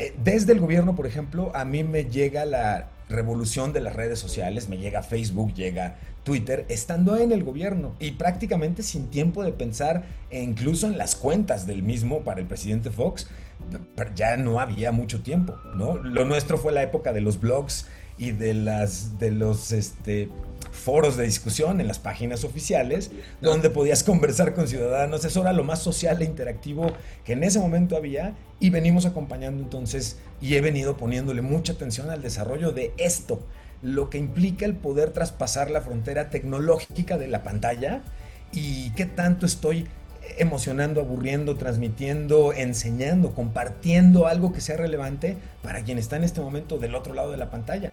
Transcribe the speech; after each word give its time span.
eh, 0.00 0.14
desde 0.24 0.52
el 0.52 0.60
gobierno, 0.60 0.96
por 0.96 1.06
ejemplo, 1.06 1.52
a 1.54 1.66
mí 1.66 1.84
me 1.84 2.06
llega 2.06 2.46
la 2.46 2.88
revolución 3.10 3.74
de 3.74 3.80
las 3.82 3.94
redes 3.94 4.18
sociales, 4.18 4.70
me 4.70 4.78
llega 4.78 5.02
Facebook, 5.02 5.52
llega 5.52 5.98
Twitter, 6.22 6.64
estando 6.70 7.18
en 7.18 7.32
el 7.32 7.44
gobierno 7.44 7.96
y 7.98 8.12
prácticamente 8.12 8.82
sin 8.82 9.08
tiempo 9.08 9.44
de 9.44 9.52
pensar 9.52 10.04
e 10.30 10.42
incluso 10.42 10.86
en 10.86 10.96
las 10.96 11.16
cuentas 11.16 11.66
del 11.66 11.82
mismo 11.82 12.20
para 12.20 12.40
el 12.40 12.46
presidente 12.46 12.90
Fox, 12.90 13.28
ya 14.14 14.38
no 14.38 14.58
había 14.58 14.90
mucho 14.90 15.20
tiempo, 15.20 15.58
¿no? 15.74 15.96
Lo 15.96 16.24
nuestro 16.24 16.56
fue 16.56 16.72
la 16.72 16.82
época 16.82 17.12
de 17.12 17.20
los 17.20 17.38
blogs 17.38 17.86
y 18.16 18.30
de 18.30 18.54
las 18.54 19.18
de 19.18 19.32
los 19.32 19.70
este 19.70 20.30
foros 20.80 21.16
de 21.16 21.24
discusión 21.24 21.80
en 21.80 21.86
las 21.86 21.98
páginas 21.98 22.44
oficiales, 22.44 23.10
donde 23.40 23.70
podías 23.70 24.02
conversar 24.02 24.54
con 24.54 24.68
ciudadanos. 24.68 25.24
Eso 25.24 25.42
era 25.42 25.52
lo 25.52 25.64
más 25.64 25.80
social 25.80 26.20
e 26.20 26.24
interactivo 26.24 26.92
que 27.24 27.34
en 27.34 27.44
ese 27.44 27.58
momento 27.58 27.96
había 27.96 28.34
y 28.58 28.70
venimos 28.70 29.06
acompañando 29.06 29.62
entonces 29.62 30.18
y 30.40 30.54
he 30.54 30.60
venido 30.60 30.96
poniéndole 30.96 31.42
mucha 31.42 31.74
atención 31.74 32.10
al 32.10 32.22
desarrollo 32.22 32.72
de 32.72 32.92
esto, 32.96 33.40
lo 33.82 34.10
que 34.10 34.18
implica 34.18 34.66
el 34.66 34.74
poder 34.74 35.10
traspasar 35.10 35.70
la 35.70 35.80
frontera 35.80 36.30
tecnológica 36.30 37.18
de 37.18 37.28
la 37.28 37.42
pantalla 37.42 38.02
y 38.52 38.90
qué 38.90 39.06
tanto 39.06 39.46
estoy 39.46 39.86
emocionando, 40.38 41.00
aburriendo, 41.00 41.56
transmitiendo, 41.56 42.52
enseñando, 42.52 43.34
compartiendo 43.34 44.26
algo 44.26 44.52
que 44.52 44.60
sea 44.60 44.76
relevante 44.76 45.36
para 45.62 45.82
quien 45.82 45.98
está 45.98 46.16
en 46.16 46.24
este 46.24 46.40
momento 46.40 46.78
del 46.78 46.94
otro 46.94 47.14
lado 47.14 47.30
de 47.30 47.36
la 47.36 47.50
pantalla. 47.50 47.92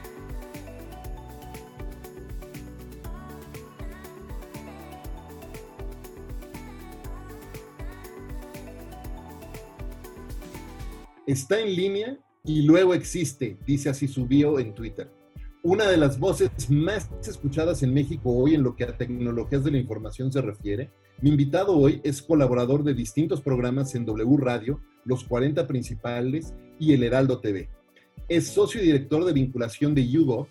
Está 11.31 11.59
en 11.59 11.75
línea 11.75 12.17
y 12.43 12.63
luego 12.63 12.93
existe, 12.93 13.57
dice 13.65 13.89
así 13.89 14.07
su 14.07 14.27
bio 14.27 14.59
en 14.59 14.73
Twitter. 14.73 15.09
Una 15.63 15.87
de 15.87 15.97
las 15.97 16.19
voces 16.19 16.49
más 16.69 17.09
escuchadas 17.27 17.83
en 17.83 17.93
México 17.93 18.31
hoy 18.31 18.55
en 18.55 18.63
lo 18.63 18.75
que 18.75 18.83
a 18.83 18.97
tecnologías 18.97 19.63
de 19.63 19.71
la 19.71 19.77
información 19.77 20.31
se 20.31 20.41
refiere. 20.41 20.89
Mi 21.21 21.29
invitado 21.29 21.77
hoy 21.77 22.01
es 22.03 22.21
colaborador 22.21 22.83
de 22.83 22.95
distintos 22.95 23.41
programas 23.41 23.93
en 23.93 24.05
W 24.05 24.37
Radio, 24.37 24.81
Los 25.05 25.23
40 25.23 25.67
Principales 25.67 26.55
y 26.79 26.93
El 26.93 27.03
Heraldo 27.03 27.39
TV. 27.39 27.69
Es 28.27 28.47
socio 28.47 28.81
y 28.81 28.85
director 28.85 29.23
de 29.23 29.33
vinculación 29.33 29.93
de 29.93 30.07
Yugo, 30.07 30.47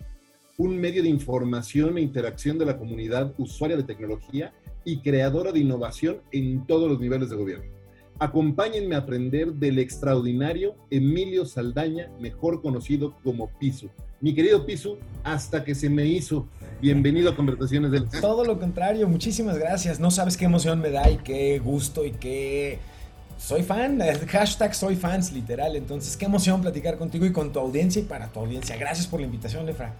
un 0.57 0.77
medio 0.77 1.03
de 1.03 1.09
información 1.09 1.97
e 1.97 2.01
interacción 2.01 2.57
de 2.57 2.65
la 2.65 2.77
comunidad 2.77 3.33
usuaria 3.37 3.75
de 3.75 3.83
tecnología 3.83 4.53
y 4.85 5.01
creadora 5.01 5.51
de 5.51 5.59
innovación 5.59 6.21
en 6.31 6.65
todos 6.67 6.89
los 6.89 6.99
niveles 6.99 7.29
de 7.29 7.35
gobierno. 7.35 7.80
Acompáñenme 8.21 8.93
a 8.93 8.99
aprender 8.99 9.51
del 9.53 9.79
extraordinario 9.79 10.75
Emilio 10.91 11.43
Saldaña, 11.43 12.11
mejor 12.19 12.61
conocido 12.61 13.15
como 13.23 13.49
Pisu. 13.57 13.89
Mi 14.19 14.35
querido 14.35 14.63
Pisu, 14.63 14.99
hasta 15.23 15.63
que 15.63 15.73
se 15.73 15.89
me 15.89 16.05
hizo. 16.05 16.47
Bienvenido 16.79 17.31
a 17.31 17.35
Conversaciones 17.35 17.89
del... 17.89 18.07
Todo 18.21 18.45
lo 18.45 18.59
contrario, 18.59 19.09
muchísimas 19.09 19.57
gracias. 19.57 19.99
No 19.99 20.11
sabes 20.11 20.37
qué 20.37 20.45
emoción 20.45 20.79
me 20.79 20.91
da 20.91 21.09
y 21.09 21.17
qué 21.17 21.57
gusto 21.57 22.05
y 22.05 22.11
qué... 22.11 22.77
Soy 23.39 23.63
fan, 23.63 23.99
hashtag 24.27 24.75
soy 24.75 24.95
fans, 24.95 25.33
literal. 25.33 25.75
Entonces, 25.75 26.15
qué 26.15 26.25
emoción 26.25 26.61
platicar 26.61 26.99
contigo 26.99 27.25
y 27.25 27.31
con 27.31 27.51
tu 27.51 27.57
audiencia 27.57 28.03
y 28.03 28.05
para 28.05 28.31
tu 28.31 28.39
audiencia. 28.39 28.77
Gracias 28.77 29.07
por 29.07 29.19
la 29.19 29.25
invitación, 29.25 29.67
Efra. 29.67 29.95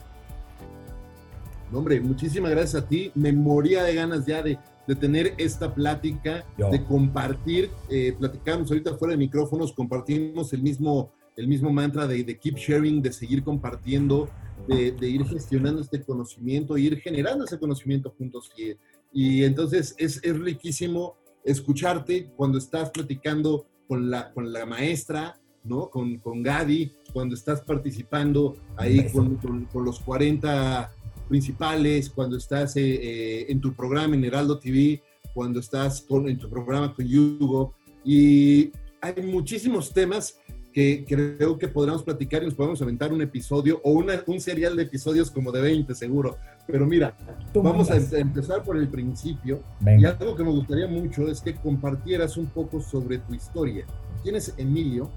hombre, 1.74 2.00
muchísimas 2.00 2.52
gracias 2.52 2.84
a 2.84 2.88
ti. 2.88 3.12
Me 3.16 3.34
moría 3.34 3.82
de 3.82 3.96
ganas 3.96 4.28
ya 4.28 4.44
de, 4.44 4.60
de 4.88 4.96
tener 4.96 5.34
esta 5.38 5.74
plática, 5.74 6.46
de 6.58 6.84
compartir, 6.86 7.70
eh, 7.90 8.16
platicamos 8.18 8.70
ahorita 8.70 8.96
fuera 8.98 9.14
de 9.14 9.18
micrófonos, 9.18 9.74
compartimos 9.74 10.54
el 10.54 10.62
mismo, 10.62 11.12
el 11.38 11.48
mismo 11.48 11.72
mantra 11.72 12.08
de, 12.08 12.24
de 12.24 12.38
keep 12.38 12.58
sharing, 12.58 13.02
de 13.02 13.14
seguir 13.14 13.44
compartiendo, 13.44 14.30
de, 14.68 14.92
de, 14.92 15.10
ir 15.10 15.26
gestionando 15.26 15.82
este 15.82 16.02
conocimiento, 16.02 16.78
ir 16.78 17.00
generando 17.00 17.46
ese 17.46 17.60
conocimiento 17.60 18.14
juntos. 18.18 18.52
Y, 18.58 18.74
y 19.14 19.44
entonces 19.44 19.96
es, 19.98 20.20
es, 20.24 20.40
riquísimo 20.40 21.16
escucharte 21.44 22.32
cuando 22.36 22.58
estás 22.58 22.90
platicando 22.92 23.66
con 23.88 24.10
la, 24.10 24.32
con 24.32 24.52
la 24.52 24.66
maestra, 24.66 25.40
¿no? 25.64 25.90
Con, 25.90 26.18
con 26.18 26.42
Gadi, 26.42 26.92
cuando 27.14 27.36
estás 27.36 27.62
participando 27.62 28.56
ahí 28.78 29.12
con, 29.12 29.36
con, 29.36 29.66
con 29.66 29.86
los 29.86 30.00
40 30.00 30.92
principales, 31.32 32.10
cuando 32.10 32.36
estás 32.36 32.76
eh, 32.76 32.82
eh, 32.84 33.46
en 33.48 33.62
tu 33.62 33.74
programa 33.74 34.16
en 34.16 34.26
Heraldo 34.26 34.60
TV, 34.60 35.02
cuando 35.34 35.62
estás 35.62 36.02
con, 36.02 36.28
en 36.28 36.38
tu 36.38 36.50
programa 36.50 36.94
con 36.94 37.06
Hugo. 37.06 37.74
Y 38.04 38.70
hay 39.00 39.24
muchísimos 39.24 39.94
temas 39.94 40.38
que 40.74 41.06
creo 41.08 41.58
que 41.58 41.70
podremos 41.70 42.04
platicar 42.04 42.42
y 42.42 42.48
nos 42.48 42.54
podemos 42.54 42.82
aventar 42.82 43.14
un 43.14 43.22
episodio 43.22 43.80
o 43.84 43.92
una, 43.92 44.22
un 44.28 44.42
serial 44.42 44.76
de 44.76 44.84
episodios 44.84 45.32
como 45.32 45.54
de 45.54 45.62
20 45.62 45.96
seguro. 45.96 46.38
Pero 46.68 46.86
mira, 46.86 47.16
vamos 47.54 47.90
a 47.90 47.96
empezar 47.96 48.62
por 48.64 48.76
el 48.76 48.90
principio. 48.90 49.64
Y 49.98 50.04
algo 50.04 50.36
que 50.36 50.44
me 50.44 50.52
gustaría 50.52 50.88
mucho 50.88 51.30
es 51.30 51.40
que 51.40 51.56
compartieras 51.56 52.36
un 52.36 52.48
poco 52.48 52.82
sobre 52.82 53.20
tu 53.20 53.34
historia. 53.34 53.86
¿Quién 54.22 54.36
es 54.36 54.54
Emilio? 54.58 55.10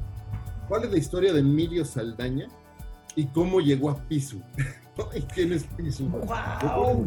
¿Cuál 0.68 0.84
es 0.84 0.92
la 0.92 0.98
historia 0.98 1.32
de 1.32 1.40
Emilio 1.40 1.84
Saldaña? 1.84 2.46
¿Y 3.16 3.26
cómo 3.26 3.60
llegó 3.60 3.90
a 3.90 3.96
Pisu? 4.08 4.40
¿Quién 5.34 5.52
es 5.52 5.66
¡Wow! 6.00 7.06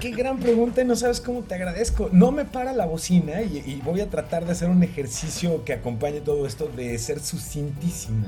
¡Qué 0.00 0.10
gran 0.10 0.40
pregunta! 0.40 0.82
Y 0.82 0.84
no 0.84 0.96
sabes 0.96 1.20
cómo 1.20 1.42
te 1.42 1.54
agradezco. 1.54 2.08
No 2.10 2.32
me 2.32 2.44
para 2.44 2.72
la 2.72 2.86
bocina 2.86 3.42
y, 3.42 3.80
voy 3.84 4.00
a 4.00 4.10
tratar 4.10 4.44
de 4.44 4.52
hacer 4.52 4.68
un 4.68 4.82
ejercicio 4.82 5.64
que 5.64 5.72
acompañe 5.72 6.20
todo 6.20 6.46
esto 6.46 6.68
de 6.68 6.98
ser 6.98 7.20
sucintísimo. 7.20 8.26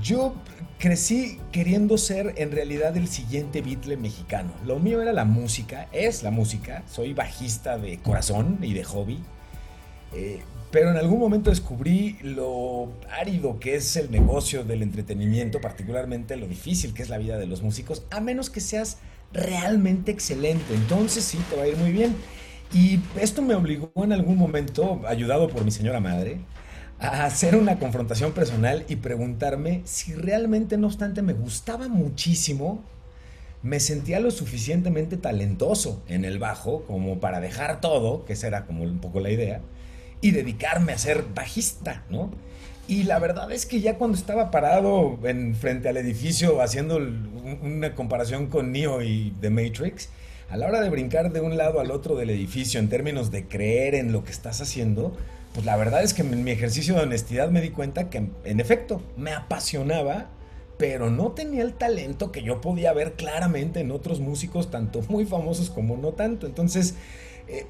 Yo 0.00 0.34
crecí 0.78 1.40
queriendo 1.50 1.98
ser 1.98 2.34
en 2.36 2.52
realidad 2.52 2.96
el 2.96 3.08
siguiente 3.08 3.60
Beatle 3.60 3.96
mexicano. 3.96 4.52
Lo 4.64 4.78
mío 4.78 5.02
era 5.02 5.12
la 5.12 5.24
música, 5.24 5.88
es 5.92 6.22
la 6.22 6.30
música. 6.30 6.84
Soy 6.88 7.14
bajista 7.14 7.76
de 7.76 7.98
corazón 7.98 8.58
y 8.62 8.72
de 8.72 8.84
hobby. 8.84 9.18
Eh, 10.14 10.42
pero 10.70 10.90
en 10.90 10.96
algún 10.96 11.18
momento 11.18 11.50
descubrí 11.50 12.18
lo 12.22 12.92
árido 13.18 13.58
que 13.58 13.74
es 13.76 13.96
el 13.96 14.10
negocio 14.10 14.64
del 14.64 14.82
entretenimiento, 14.82 15.60
particularmente 15.60 16.36
lo 16.36 16.46
difícil 16.46 16.92
que 16.92 17.02
es 17.02 17.08
la 17.08 17.18
vida 17.18 17.38
de 17.38 17.46
los 17.46 17.62
músicos, 17.62 18.04
a 18.10 18.20
menos 18.20 18.50
que 18.50 18.60
seas 18.60 18.98
realmente 19.32 20.10
excelente. 20.10 20.74
Entonces 20.74 21.24
sí, 21.24 21.38
te 21.48 21.56
va 21.56 21.62
a 21.62 21.68
ir 21.68 21.76
muy 21.76 21.92
bien. 21.92 22.14
Y 22.72 23.00
esto 23.18 23.40
me 23.40 23.54
obligó 23.54 23.90
en 23.96 24.12
algún 24.12 24.36
momento, 24.36 25.00
ayudado 25.06 25.48
por 25.48 25.64
mi 25.64 25.70
señora 25.70 26.00
madre, 26.00 26.40
a 26.98 27.24
hacer 27.24 27.56
una 27.56 27.78
confrontación 27.78 28.32
personal 28.32 28.84
y 28.88 28.96
preguntarme 28.96 29.82
si 29.84 30.14
realmente, 30.14 30.76
no 30.76 30.88
obstante, 30.88 31.22
me 31.22 31.32
gustaba 31.32 31.88
muchísimo, 31.88 32.84
me 33.62 33.80
sentía 33.80 34.20
lo 34.20 34.30
suficientemente 34.30 35.16
talentoso 35.16 36.02
en 36.08 36.24
el 36.24 36.38
bajo 36.38 36.82
como 36.82 37.20
para 37.20 37.40
dejar 37.40 37.80
todo, 37.80 38.24
que 38.26 38.34
esa 38.34 38.48
era 38.48 38.66
como 38.66 38.84
un 38.84 38.98
poco 38.98 39.20
la 39.20 39.30
idea, 39.30 39.62
y 40.20 40.30
dedicarme 40.32 40.92
a 40.92 40.98
ser 40.98 41.24
bajista, 41.34 42.04
¿no? 42.10 42.30
Y 42.88 43.02
la 43.02 43.18
verdad 43.18 43.52
es 43.52 43.66
que 43.66 43.80
ya 43.80 43.98
cuando 43.98 44.16
estaba 44.16 44.50
parado 44.50 45.18
en 45.24 45.54
frente 45.54 45.90
al 45.90 45.98
edificio 45.98 46.62
haciendo 46.62 46.96
una 46.96 47.94
comparación 47.94 48.46
con 48.46 48.72
Neo 48.72 49.02
y 49.02 49.34
The 49.40 49.50
Matrix, 49.50 50.08
a 50.48 50.56
la 50.56 50.66
hora 50.66 50.80
de 50.80 50.88
brincar 50.88 51.30
de 51.30 51.42
un 51.42 51.58
lado 51.58 51.80
al 51.80 51.90
otro 51.90 52.16
del 52.16 52.30
edificio 52.30 52.80
en 52.80 52.88
términos 52.88 53.30
de 53.30 53.46
creer 53.46 53.94
en 53.94 54.12
lo 54.12 54.24
que 54.24 54.30
estás 54.30 54.62
haciendo, 54.62 55.14
pues 55.52 55.66
la 55.66 55.76
verdad 55.76 56.02
es 56.02 56.14
que 56.14 56.22
en 56.22 56.42
mi 56.42 56.50
ejercicio 56.50 56.94
de 56.94 57.02
honestidad 57.02 57.50
me 57.50 57.60
di 57.60 57.70
cuenta 57.70 58.08
que 58.08 58.26
en 58.44 58.60
efecto 58.60 59.02
me 59.18 59.32
apasionaba, 59.32 60.30
pero 60.78 61.10
no 61.10 61.32
tenía 61.32 61.62
el 61.62 61.74
talento 61.74 62.32
que 62.32 62.42
yo 62.42 62.62
podía 62.62 62.94
ver 62.94 63.14
claramente 63.14 63.80
en 63.80 63.90
otros 63.90 64.20
músicos, 64.20 64.70
tanto 64.70 65.02
muy 65.08 65.26
famosos 65.26 65.68
como 65.68 65.98
no 65.98 66.12
tanto. 66.12 66.46
Entonces, 66.46 66.94
eh, 67.48 67.66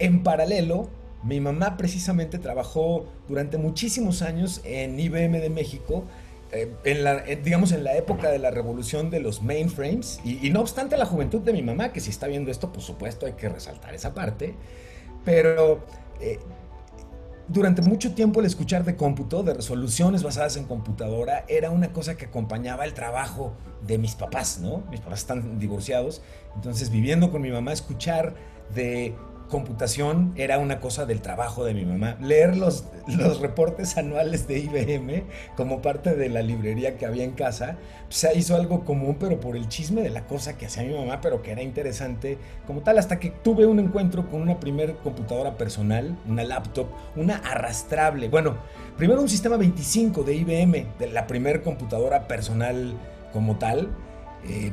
en 0.00 0.24
paralelo, 0.24 0.88
mi 1.22 1.40
mamá 1.40 1.76
precisamente 1.76 2.38
trabajó 2.38 3.06
durante 3.28 3.58
muchísimos 3.58 4.22
años 4.22 4.60
en 4.64 4.98
IBM 4.98 5.40
de 5.40 5.50
México, 5.50 6.04
eh, 6.52 6.72
en 6.84 7.04
la, 7.04 7.22
digamos 7.22 7.72
en 7.72 7.84
la 7.84 7.96
época 7.96 8.30
de 8.30 8.38
la 8.38 8.50
revolución 8.50 9.10
de 9.10 9.20
los 9.20 9.42
mainframes, 9.42 10.20
y, 10.24 10.50
no 10.50 10.60
obstante 10.60 10.96
la 10.96 11.06
juventud 11.06 11.40
de 11.40 11.52
mi 11.52 11.62
mamá, 11.62 11.92
que 11.92 12.00
si 12.00 12.10
está 12.10 12.26
viendo 12.26 12.50
esto, 12.50 12.72
por 12.72 12.82
supuesto 12.82 13.26
hay 13.26 13.34
que 13.34 13.48
resaltar 13.48 13.94
esa 13.94 14.14
parte, 14.14 14.54
pero 15.24 15.84
eh, 16.20 16.38
durante 17.48 17.82
mucho 17.82 18.14
tiempo 18.14 18.40
el 18.40 18.46
escuchar 18.46 18.84
de 18.84 18.96
cómputo, 18.96 19.42
de 19.42 19.54
resoluciones 19.54 20.22
basadas 20.22 20.56
en 20.56 20.64
computadora, 20.64 21.44
era 21.48 21.70
una 21.70 21.92
cosa 21.92 22.16
que 22.16 22.26
acompañaba 22.26 22.84
el 22.84 22.94
trabajo 22.94 23.52
de 23.86 23.98
mis 23.98 24.14
papás, 24.14 24.60
¿no? 24.60 24.84
Mis 24.90 25.00
papás 25.00 25.20
están 25.20 25.58
divorciados, 25.58 26.22
entonces 26.54 26.90
viviendo 26.90 27.30
con 27.30 27.42
mi 27.42 27.50
mamá, 27.50 27.72
escuchar 27.72 28.34
de 28.74 29.14
computación 29.50 30.32
era 30.36 30.58
una 30.58 30.80
cosa 30.80 31.04
del 31.04 31.20
trabajo 31.20 31.64
de 31.64 31.74
mi 31.74 31.84
mamá. 31.84 32.16
Leer 32.20 32.56
los, 32.56 32.84
los 33.06 33.40
reportes 33.40 33.98
anuales 33.98 34.48
de 34.48 34.60
IBM 34.60 35.24
como 35.56 35.82
parte 35.82 36.14
de 36.14 36.30
la 36.30 36.40
librería 36.40 36.96
que 36.96 37.04
había 37.04 37.24
en 37.24 37.32
casa, 37.32 37.76
pues, 38.04 38.16
se 38.16 38.38
hizo 38.38 38.56
algo 38.56 38.84
común, 38.84 39.16
pero 39.20 39.38
por 39.40 39.56
el 39.56 39.68
chisme 39.68 40.00
de 40.00 40.10
la 40.10 40.26
cosa 40.26 40.56
que 40.56 40.66
hacía 40.66 40.84
mi 40.84 40.94
mamá, 40.94 41.20
pero 41.20 41.42
que 41.42 41.50
era 41.50 41.62
interesante 41.62 42.38
como 42.66 42.80
tal, 42.80 42.98
hasta 42.98 43.18
que 43.18 43.30
tuve 43.30 43.66
un 43.66 43.78
encuentro 43.78 44.28
con 44.28 44.40
una 44.40 44.58
primer 44.58 44.94
computadora 44.96 45.58
personal, 45.58 46.16
una 46.26 46.44
laptop, 46.44 46.86
una 47.16 47.36
arrastrable. 47.36 48.28
Bueno, 48.28 48.56
primero 48.96 49.20
un 49.20 49.28
sistema 49.28 49.56
25 49.56 50.22
de 50.22 50.34
IBM, 50.36 50.86
de 50.98 51.10
la 51.10 51.26
primer 51.26 51.62
computadora 51.62 52.26
personal 52.26 52.94
como 53.32 53.58
tal. 53.58 53.90
Eh, 54.48 54.72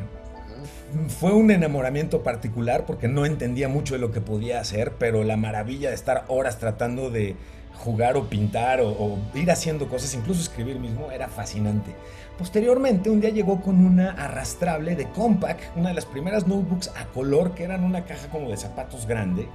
fue 1.07 1.33
un 1.33 1.51
enamoramiento 1.51 2.23
particular 2.23 2.85
porque 2.85 3.07
no 3.07 3.25
entendía 3.25 3.67
mucho 3.67 3.95
de 3.95 3.99
lo 3.99 4.11
que 4.11 4.21
podía 4.21 4.59
hacer, 4.59 4.93
pero 4.97 5.23
la 5.23 5.37
maravilla 5.37 5.89
de 5.89 5.95
estar 5.95 6.25
horas 6.27 6.59
tratando 6.59 7.09
de 7.09 7.35
jugar 7.77 8.17
o 8.17 8.27
pintar 8.27 8.81
o, 8.81 9.17
ir 9.33 9.51
haciendo 9.51 9.87
cosas, 9.87 10.13
incluso 10.13 10.41
escribir 10.41 10.79
mismo, 10.79 11.11
era 11.11 11.27
fascinante. 11.27 11.95
Posteriormente, 12.37 13.09
un 13.09 13.21
día 13.21 13.29
llegó 13.31 13.61
con 13.61 13.83
una 13.83 14.11
arrastrable 14.11 14.95
de 14.95 15.09
Compaq, 15.09 15.57
una 15.75 15.89
de 15.89 15.95
las 15.95 16.05
primeras 16.05 16.47
notebooks 16.47 16.91
a 16.95 17.05
color 17.07 17.53
que 17.55 17.63
eran 17.63 17.83
una 17.83 18.05
caja 18.05 18.27
como 18.29 18.49
de 18.49 18.57
zapatos 18.57 19.07
grande. 19.07 19.47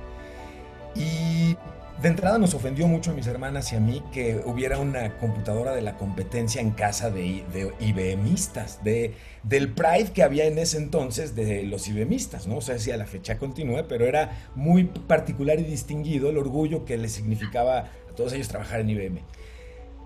Y 0.94 1.56
de 2.00 2.09
entrada 2.09 2.39
nos 2.39 2.55
ofendió 2.55 2.89
mucho 2.89 3.11
a 3.11 3.15
mis 3.15 3.27
hermanas 3.27 3.73
y 3.73 3.77
a 3.77 3.81
mí 3.81 4.03
que 4.12 4.41
hubiera 4.44 4.79
una 4.79 5.19
computadora 5.19 5.75
de 5.75 5.83
la 5.83 5.97
competencia 5.97 6.61
en 6.61 6.71
casa 6.71 7.11
de, 7.11 7.44
de 7.53 7.73
IBMistas, 7.81 8.83
de, 8.83 9.15
del 9.43 9.73
pride 9.73 10.12
que 10.12 10.23
había 10.23 10.47
en 10.47 10.59
ese 10.59 10.79
entonces 10.79 11.37
de 11.37 11.62
los 11.65 11.87
IBMistas, 11.89 12.47
¿no? 12.47 12.56
O 12.56 12.61
sea, 12.61 12.79
si 12.79 12.91
a 12.91 12.97
la 12.97 13.06
fecha 13.06 13.39
continúe, 13.39 13.85
pero 13.89 14.06
era 14.06 14.50
muy 14.55 14.85
particular 14.85 15.61
y 15.61 15.65
distinguido 15.65 16.31
el 16.31 16.39
orgullo 16.39 16.85
que 16.85 16.97
le 16.97 17.09
significaba 17.09 17.91
a 18.11 18.15
todos 18.17 18.33
ellos 18.33 18.49
trabajar 18.49 18.81
en 18.81 18.91
IBM. 18.91 19.21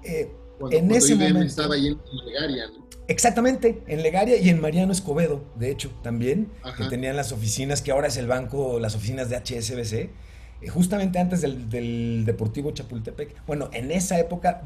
Eh, 0.04 0.30
en 0.70 0.90
ese 0.90 1.14
momento 1.14 1.42
estaba 1.42 1.74
ahí 1.74 1.86
en 1.88 1.98
Legaria, 2.26 2.66
¿no? 2.68 2.86
Exactamente, 3.08 3.82
en 3.86 4.02
Legaria 4.02 4.36
y 4.36 4.48
en 4.48 4.60
Mariano 4.60 4.92
Escobedo, 4.92 5.44
de 5.54 5.70
hecho, 5.70 5.92
también, 6.02 6.50
que 6.76 6.86
tenían 6.86 7.14
las 7.14 7.30
oficinas, 7.30 7.80
que 7.80 7.92
ahora 7.92 8.08
es 8.08 8.16
el 8.16 8.26
banco, 8.26 8.80
las 8.80 8.96
oficinas 8.96 9.30
de 9.30 9.36
HSBC 9.36 10.10
justamente 10.68 11.18
antes 11.18 11.42
del, 11.42 12.24
Deportivo 12.24 12.70
Chapultepec. 12.70 13.46
Bueno, 13.46 13.68
en 13.72 13.90
esa 13.90 14.18
época, 14.18 14.62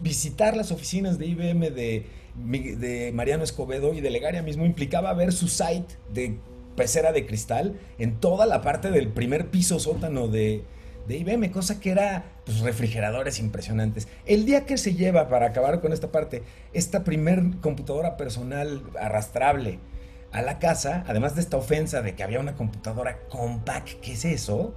visitar 0.00 0.56
las 0.56 0.70
oficinas 0.70 1.18
de 1.18 1.26
IBM 1.26 1.70
de, 1.70 2.06
de 2.34 3.12
Mariano 3.12 3.44
Escobedo 3.44 3.92
y 3.94 4.00
de 4.00 4.10
Legaria 4.10 4.42
mismo 4.42 4.64
implicaba 4.64 5.12
ver 5.14 5.32
su 5.32 5.48
site 5.48 5.96
de 6.12 6.38
pecera 6.76 7.12
de 7.12 7.26
cristal 7.26 7.78
en 7.98 8.16
toda 8.16 8.46
la 8.46 8.62
parte 8.62 8.90
del 8.90 9.08
primer 9.08 9.48
piso 9.48 9.78
sótano 9.78 10.28
de, 10.28 10.64
de 11.06 11.16
IBM, 11.18 11.50
cosa 11.50 11.80
que 11.80 11.90
era 11.90 12.24
pues, 12.44 12.60
refrigeradores 12.60 13.38
impresionantes. 13.38 14.08
El 14.26 14.44
día 14.44 14.64
que 14.64 14.78
se 14.78 14.94
lleva, 14.94 15.28
para 15.28 15.46
acabar 15.46 15.80
con 15.80 15.92
esta 15.92 16.10
parte, 16.10 16.42
esta 16.72 17.04
primer 17.04 17.42
computadora 17.60 18.16
personal 18.16 18.82
arrastrable 18.98 19.78
a 20.32 20.42
la 20.42 20.58
casa, 20.58 21.04
además 21.06 21.34
de 21.34 21.42
esta 21.42 21.56
ofensa 21.56 22.00
de 22.00 22.14
que 22.14 22.22
había 22.22 22.40
una 22.40 22.54
computadora 22.54 23.20
compact, 23.28 24.00
¿qué 24.00 24.12
es 24.12 24.24
eso? 24.24 24.74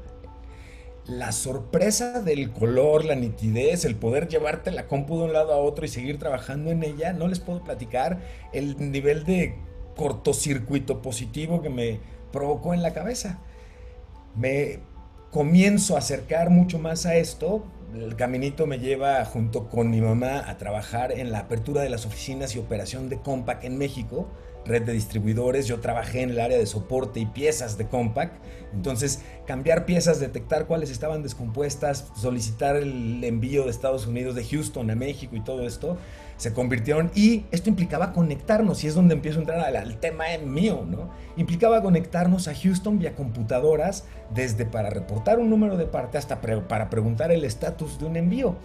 La 1.07 1.31
sorpresa 1.31 2.21
del 2.21 2.51
color, 2.51 3.05
la 3.05 3.15
nitidez, 3.15 3.85
el 3.85 3.95
poder 3.95 4.27
llevarte 4.27 4.71
la 4.71 4.87
compu 4.87 5.17
de 5.19 5.25
un 5.25 5.33
lado 5.33 5.53
a 5.53 5.57
otro 5.57 5.85
y 5.85 5.87
seguir 5.87 6.17
trabajando 6.17 6.71
en 6.71 6.83
ella, 6.83 7.13
no 7.13 7.27
les 7.27 7.39
puedo 7.39 7.63
platicar 7.63 8.19
el 8.53 8.91
nivel 8.91 9.23
de 9.23 9.55
cortocircuito 9.95 11.01
positivo 11.01 11.61
que 11.61 11.69
me 11.69 11.99
provocó 12.31 12.73
en 12.73 12.81
la 12.81 12.93
cabeza. 12.93 13.39
Me 14.35 14.79
comienzo 15.31 15.95
a 15.95 15.99
acercar 15.99 16.49
mucho 16.49 16.79
más 16.79 17.05
a 17.05 17.15
esto. 17.15 17.63
El 17.93 18.15
caminito 18.15 18.65
me 18.65 18.79
lleva 18.79 19.23
junto 19.25 19.69
con 19.69 19.89
mi 19.89 20.01
mamá 20.01 20.49
a 20.49 20.57
trabajar 20.57 21.11
en 21.11 21.31
la 21.31 21.39
apertura 21.39 21.81
de 21.81 21.89
las 21.89 22.05
oficinas 22.05 22.55
y 22.55 22.59
operación 22.59 23.09
de 23.09 23.19
Compaq 23.19 23.63
en 23.63 23.77
México 23.77 24.27
red 24.65 24.83
de 24.83 24.93
distribuidores, 24.93 25.67
yo 25.67 25.79
trabajé 25.79 26.21
en 26.21 26.31
el 26.31 26.39
área 26.39 26.57
de 26.57 26.65
soporte 26.65 27.19
y 27.19 27.25
piezas 27.25 27.77
de 27.77 27.87
Compaq, 27.87 28.31
entonces 28.73 29.21
cambiar 29.45 29.85
piezas, 29.85 30.19
detectar 30.19 30.65
cuáles 30.65 30.89
estaban 30.89 31.23
descompuestas, 31.23 32.11
solicitar 32.15 32.75
el 32.75 33.23
envío 33.23 33.63
de 33.63 33.69
Estados 33.69 34.07
Unidos, 34.07 34.35
de 34.35 34.43
Houston 34.43 34.89
a 34.89 34.95
México 34.95 35.35
y 35.35 35.41
todo 35.41 35.65
esto, 35.65 35.97
se 36.37 36.53
convirtieron. 36.53 37.11
Y 37.15 37.45
esto 37.51 37.69
implicaba 37.69 38.11
conectarnos 38.11 38.83
y 38.83 38.87
es 38.87 38.95
donde 38.95 39.13
empiezo 39.13 39.39
a 39.39 39.41
entrar 39.41 39.75
al, 39.75 39.99
tema 39.99 40.25
mío, 40.43 40.85
¿no? 40.85 41.09
Implicaba 41.37 41.81
conectarnos 41.81 42.47
a 42.47 42.55
Houston 42.55 42.99
vía 42.99 43.15
computadoras 43.15 44.05
desde 44.33 44.65
para 44.65 44.89
reportar 44.89 45.39
un 45.39 45.49
número 45.49 45.77
de 45.77 45.85
parte 45.85 46.17
hasta 46.17 46.41
para 46.41 46.89
preguntar 46.89 47.31
el 47.31 47.43
estatus 47.45 47.99
de 47.99 48.05
un 48.05 48.17
envío 48.17 48.57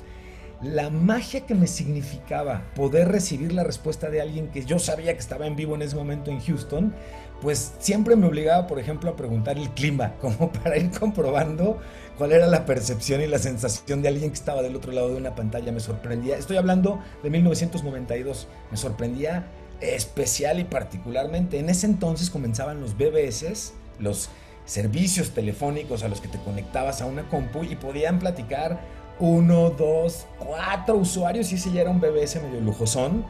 la 0.62 0.90
magia 0.90 1.46
que 1.46 1.54
me 1.54 1.66
significaba 1.66 2.70
poder 2.74 3.08
recibir 3.08 3.52
la 3.52 3.64
respuesta 3.64 4.10
de 4.10 4.20
alguien 4.20 4.48
que 4.48 4.64
yo 4.64 4.78
sabía 4.78 5.14
que 5.14 5.20
estaba 5.20 5.46
en 5.46 5.56
vivo 5.56 5.74
en 5.74 5.82
ese 5.82 5.96
momento 5.96 6.30
en 6.30 6.40
Houston, 6.40 6.94
pues 7.40 7.72
siempre 7.78 8.16
me 8.16 8.26
obligaba, 8.26 8.66
por 8.66 8.78
ejemplo, 8.78 9.10
a 9.10 9.16
preguntar 9.16 9.56
el 9.56 9.70
clima, 9.70 10.14
como 10.20 10.52
para 10.52 10.76
ir 10.76 10.90
comprobando 10.90 11.78
cuál 12.18 12.32
era 12.32 12.46
la 12.46 12.66
percepción 12.66 13.22
y 13.22 13.26
la 13.26 13.38
sensación 13.38 14.02
de 14.02 14.08
alguien 14.08 14.30
que 14.30 14.34
estaba 14.34 14.62
del 14.62 14.76
otro 14.76 14.92
lado 14.92 15.08
de 15.08 15.16
una 15.16 15.34
pantalla. 15.34 15.72
Me 15.72 15.80
sorprendía, 15.80 16.36
estoy 16.36 16.58
hablando 16.58 17.00
de 17.22 17.30
1992, 17.30 18.46
me 18.70 18.76
sorprendía 18.76 19.46
especial 19.80 20.60
y 20.60 20.64
particularmente. 20.64 21.58
En 21.58 21.70
ese 21.70 21.86
entonces 21.86 22.28
comenzaban 22.28 22.80
los 22.80 22.98
BBS, 22.98 23.72
los 23.98 24.28
servicios 24.66 25.30
telefónicos 25.30 26.02
a 26.04 26.08
los 26.08 26.20
que 26.20 26.28
te 26.28 26.38
conectabas 26.38 27.00
a 27.00 27.06
una 27.06 27.28
compu 27.28 27.64
y 27.64 27.76
podían 27.76 28.18
platicar 28.18 28.80
uno, 29.20 29.70
dos, 29.70 30.26
cuatro 30.38 30.96
usuarios 30.96 31.52
y 31.52 31.56
ese 31.56 31.70
ya 31.70 31.82
era 31.82 31.90
un 31.90 32.00
BBS 32.00 32.42
medio 32.42 32.60
lujosón. 32.60 33.24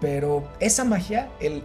Pero 0.00 0.48
esa 0.60 0.84
magia, 0.84 1.28
el, 1.40 1.62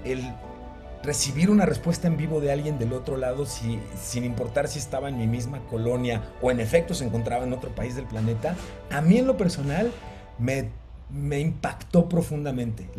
recibir 1.04 1.50
una 1.50 1.66
respuesta 1.66 2.08
en 2.08 2.18
vivo 2.18 2.40
de 2.40 2.52
alguien 2.52 2.80
del 2.80 2.94
otro 2.94 3.18
lado, 3.18 3.46
si, 3.46 3.80
sin 4.02 4.24
importar 4.24 4.68
si 4.68 4.80
estaba 4.80 5.10
en 5.10 5.18
mi 5.18 5.28
misma 5.28 5.60
colonia 5.70 6.24
o 6.42 6.50
en 6.50 6.60
efecto 6.60 6.94
se 6.94 7.06
encontraba 7.06 7.44
en 7.44 7.54
otro 7.54 7.76
país 7.76 7.96
del 7.96 8.06
planeta, 8.06 8.56
a 8.90 9.02
mí 9.02 9.18
en 9.18 9.28
lo 9.28 9.38
personal 9.38 9.92
me, 10.40 10.70
me 11.12 11.40
impactó 11.40 12.08
profundamente. 12.08 12.90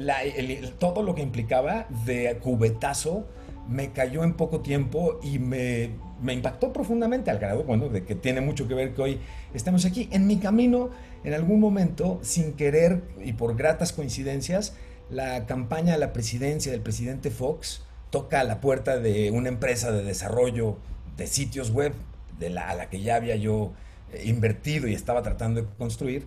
todo 0.79 1.03
lo 1.03 1.15
que 1.15 1.23
implicaba 1.23 1.87
de 2.05 2.39
cubetazo 2.43 3.27
me 3.69 3.93
cayó 3.93 4.23
en 4.25 4.35
poco 4.35 4.61
tiempo 4.61 5.19
y 5.23 5.39
me, 5.39 5.91
me 6.23 6.33
impactó 6.33 6.73
profundamente 6.73 7.31
al 7.31 7.39
grado, 7.39 7.65
bueno, 7.65 7.89
de 7.89 8.05
que 8.05 8.15
tiene 8.15 8.41
mucho 8.41 8.69
que 8.69 8.75
ver 8.75 8.95
que 8.95 9.03
hoy 9.03 9.21
estamos 9.53 9.85
aquí. 9.85 10.09
En 10.13 10.27
mi 10.27 10.39
camino, 10.39 10.91
en 11.25 11.35
algún 11.35 11.61
momento, 11.61 12.21
sin 12.23 12.55
querer 12.55 13.03
y 13.23 13.33
por 13.33 13.57
gratas 13.57 13.93
coincidencias, 13.93 14.75
la 15.11 15.47
campaña 15.47 15.95
a 15.95 15.99
la 15.99 16.13
presidencia 16.13 16.73
del 16.73 16.81
presidente 16.81 17.31
Fox 17.31 17.83
toca 18.11 18.41
a 18.41 18.45
la 18.45 18.61
puerta 18.61 18.99
de 18.99 19.31
una 19.31 19.49
empresa 19.49 19.91
de 19.91 20.03
desarrollo 20.03 20.79
de 21.17 21.27
sitios 21.27 21.71
web 21.71 21.93
de 22.39 22.51
la, 22.51 22.71
a 22.71 22.75
la 22.75 22.89
que 22.89 23.01
ya 23.01 23.17
había 23.17 23.37
yo 23.37 23.73
eh, 24.13 24.23
invertido 24.27 24.89
y 24.89 24.95
estaba 24.95 25.23
tratando 25.23 25.63
de 25.63 25.69
construir. 25.79 26.27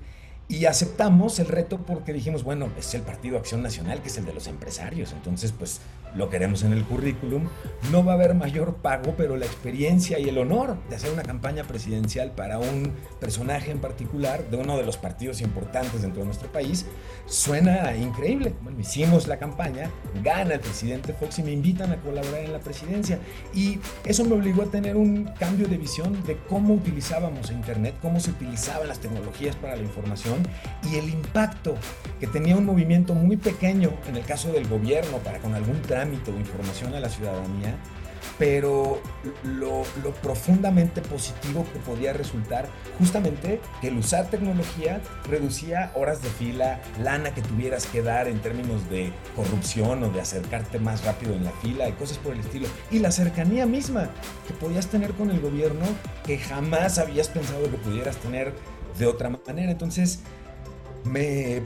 Y 0.50 0.65
aceptamos 0.65 1.39
el 1.39 1.48
reto 1.48 1.79
porque 1.86 2.13
dijimos, 2.13 2.44
bueno, 2.44 2.70
es 2.77 2.94
el 2.94 3.01
Partido 3.01 3.38
Acción 3.38 3.62
Nacional, 3.62 4.01
que 4.01 4.08
es 4.08 4.17
el 4.17 4.25
de 4.25 4.34
los 4.34 4.48
empresarios, 4.48 5.12
entonces 5.12 5.51
pues 5.51 5.82
lo 6.17 6.29
queremos 6.29 6.63
en 6.63 6.74
el 6.74 6.83
currículum. 6.83 7.47
No 7.91 8.03
va 8.03 8.13
a 8.13 8.15
haber 8.15 8.33
mayor 8.33 8.75
pago, 8.77 9.13
pero 9.15 9.38
la 9.38 9.45
experiencia 9.45 10.19
y 10.19 10.27
el 10.27 10.38
honor 10.38 10.77
de 10.89 10.95
hacer 10.95 11.12
una 11.12 11.24
campaña 11.24 11.63
presidencial 11.63 12.31
para 12.31 12.57
un 12.57 12.91
personaje 13.19 13.71
en 13.71 13.79
particular 13.79 14.50
de 14.50 14.57
uno 14.57 14.77
de 14.77 14.83
los 14.83 14.97
partidos 14.97 15.41
importantes 15.41 16.01
dentro 16.01 16.21
de 16.21 16.25
nuestro 16.25 16.51
país 16.51 16.86
suena 17.27 17.95
increíble. 17.95 18.53
Bueno, 18.62 18.79
hicimos 18.79 19.27
la 19.27 19.38
campaña, 19.38 19.91
gana 20.24 20.55
el 20.55 20.59
presidente 20.59 21.13
Fox 21.13 21.39
y 21.39 21.43
me 21.43 21.51
invitan 21.51 21.91
a 21.91 21.97
colaborar 21.97 22.41
en 22.41 22.53
la 22.53 22.59
presidencia. 22.59 23.19
Y 23.53 23.79
eso 24.03 24.25
me 24.25 24.33
obligó 24.33 24.63
a 24.63 24.65
tener 24.65 24.95
un 24.95 25.25
cambio 25.39 25.67
de 25.67 25.77
visión 25.77 26.24
de 26.25 26.38
cómo 26.50 26.74
utilizábamos 26.74 27.51
Internet, 27.51 27.95
cómo 28.01 28.19
se 28.19 28.31
utilizaban 28.31 28.88
las 28.88 29.00
tecnologías 29.00 29.55
para 29.55 29.75
la 29.75 29.83
información 29.83 30.38
y 30.91 30.95
el 30.95 31.09
impacto 31.09 31.75
que 32.19 32.27
tenía 32.27 32.55
un 32.55 32.65
movimiento 32.65 33.13
muy 33.13 33.38
pequeño 33.38 33.91
en 34.07 34.17
el 34.17 34.24
caso 34.24 34.51
del 34.51 34.67
gobierno 34.67 35.17
para 35.19 35.39
con 35.39 35.53
algún 35.53 35.81
trámite 35.81 36.06
o 36.07 36.39
información 36.39 36.93
a 36.95 36.99
la 36.99 37.09
ciudadanía 37.09 37.75
pero 38.37 39.01
lo, 39.43 39.83
profundamente 40.21 41.01
positivo 41.01 41.65
que 41.73 41.79
podía 41.79 42.13
resultar 42.13 42.67
justamente 42.97 43.59
que 43.81 43.87
el 43.87 43.97
usar 43.97 44.29
tecnología 44.29 45.01
reducía 45.27 45.91
horas 45.95 46.21
de 46.21 46.29
fila, 46.29 46.81
lana 47.01 47.33
que 47.33 47.41
tuvieras 47.41 47.85
que 47.87 48.01
dar 48.01 48.27
en 48.27 48.39
términos 48.39 48.89
de 48.89 49.11
corrupción 49.35 50.03
o 50.03 50.09
de 50.09 50.21
acercarte 50.21 50.79
más 50.79 51.03
rápido 51.03 51.33
en 51.33 51.43
la 51.43 51.51
fila 51.51 51.89
y 51.89 51.93
cosas 51.93 52.17
por 52.17 52.33
el 52.33 52.39
estilo. 52.39 52.67
Y 52.91 52.99
la 52.99 53.11
cercanía 53.11 53.65
misma 53.65 54.09
que 54.47 54.53
podías 54.53 54.87
tener 54.87 55.13
con 55.13 55.31
el 55.31 55.39
gobierno 55.39 55.85
que 56.25 56.37
jamás 56.37 56.99
habías 56.99 57.29
pensado 57.29 57.69
que 57.69 57.77
pudieras 57.77 58.17
tener 58.17 58.53
de 58.99 59.07
otra 59.07 59.29
manera. 59.29 59.71
Entonces 59.71 60.19
me 61.03 61.61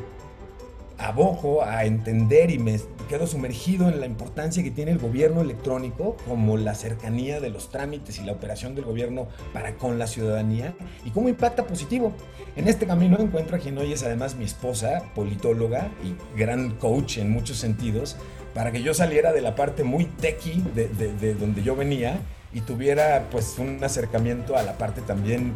abojo 1.02 1.64
a 1.64 1.86
entender 1.86 2.52
y 2.52 2.60
me 2.60 2.80
quedo 3.10 3.28
sumergido 3.28 3.90
en 3.90 4.00
la 4.00 4.06
importancia 4.06 4.64
que 4.64 4.72
tiene 4.72 4.92
el 4.92 5.00
gobierno 5.00 5.42
electrónico 5.42 6.16
como 6.28 6.58
la 6.58 6.76
cercanía 6.76 7.40
de 7.40 7.50
los 7.50 7.70
trámites 7.70 8.20
y 8.20 8.24
la 8.24 8.32
operación 8.32 8.76
del 8.76 8.86
gobierno 8.86 9.28
para 9.52 9.76
con 9.76 10.00
la 10.00 10.08
ciudadanía 10.08 10.76
y 11.04 11.10
cómo 11.10 11.28
impacta 11.28 11.66
positivo. 11.66 12.14
En 12.56 12.68
este 12.68 12.86
camino 12.86 13.18
encuentro 13.20 13.56
a 13.56 13.60
quien 13.60 13.78
hoy 13.78 13.94
es 13.94 14.04
además 14.04 14.36
mi 14.36 14.46
esposa, 14.46 15.04
politóloga 15.16 15.90
y 16.04 16.16
gran 16.40 16.72
coach 16.78 17.18
en 17.18 17.32
muchos 17.32 17.58
sentidos, 17.58 18.16
para 18.54 18.72
que 18.72 18.84
yo 18.84 18.94
saliera 18.94 19.34
de 19.34 19.42
la 19.42 19.56
parte 19.56 19.84
muy 19.84 20.06
techy 20.06 20.64
de, 20.76 20.88
de 20.88 21.34
donde 21.34 21.64
yo 21.64 21.76
venía 21.76 22.20
y 22.54 22.62
tuviera 22.62 23.28
pues 23.32 23.58
un 23.60 23.84
acercamiento 23.84 24.58
a 24.58 24.64
la 24.64 24.78
parte 24.78 25.02
también 25.02 25.54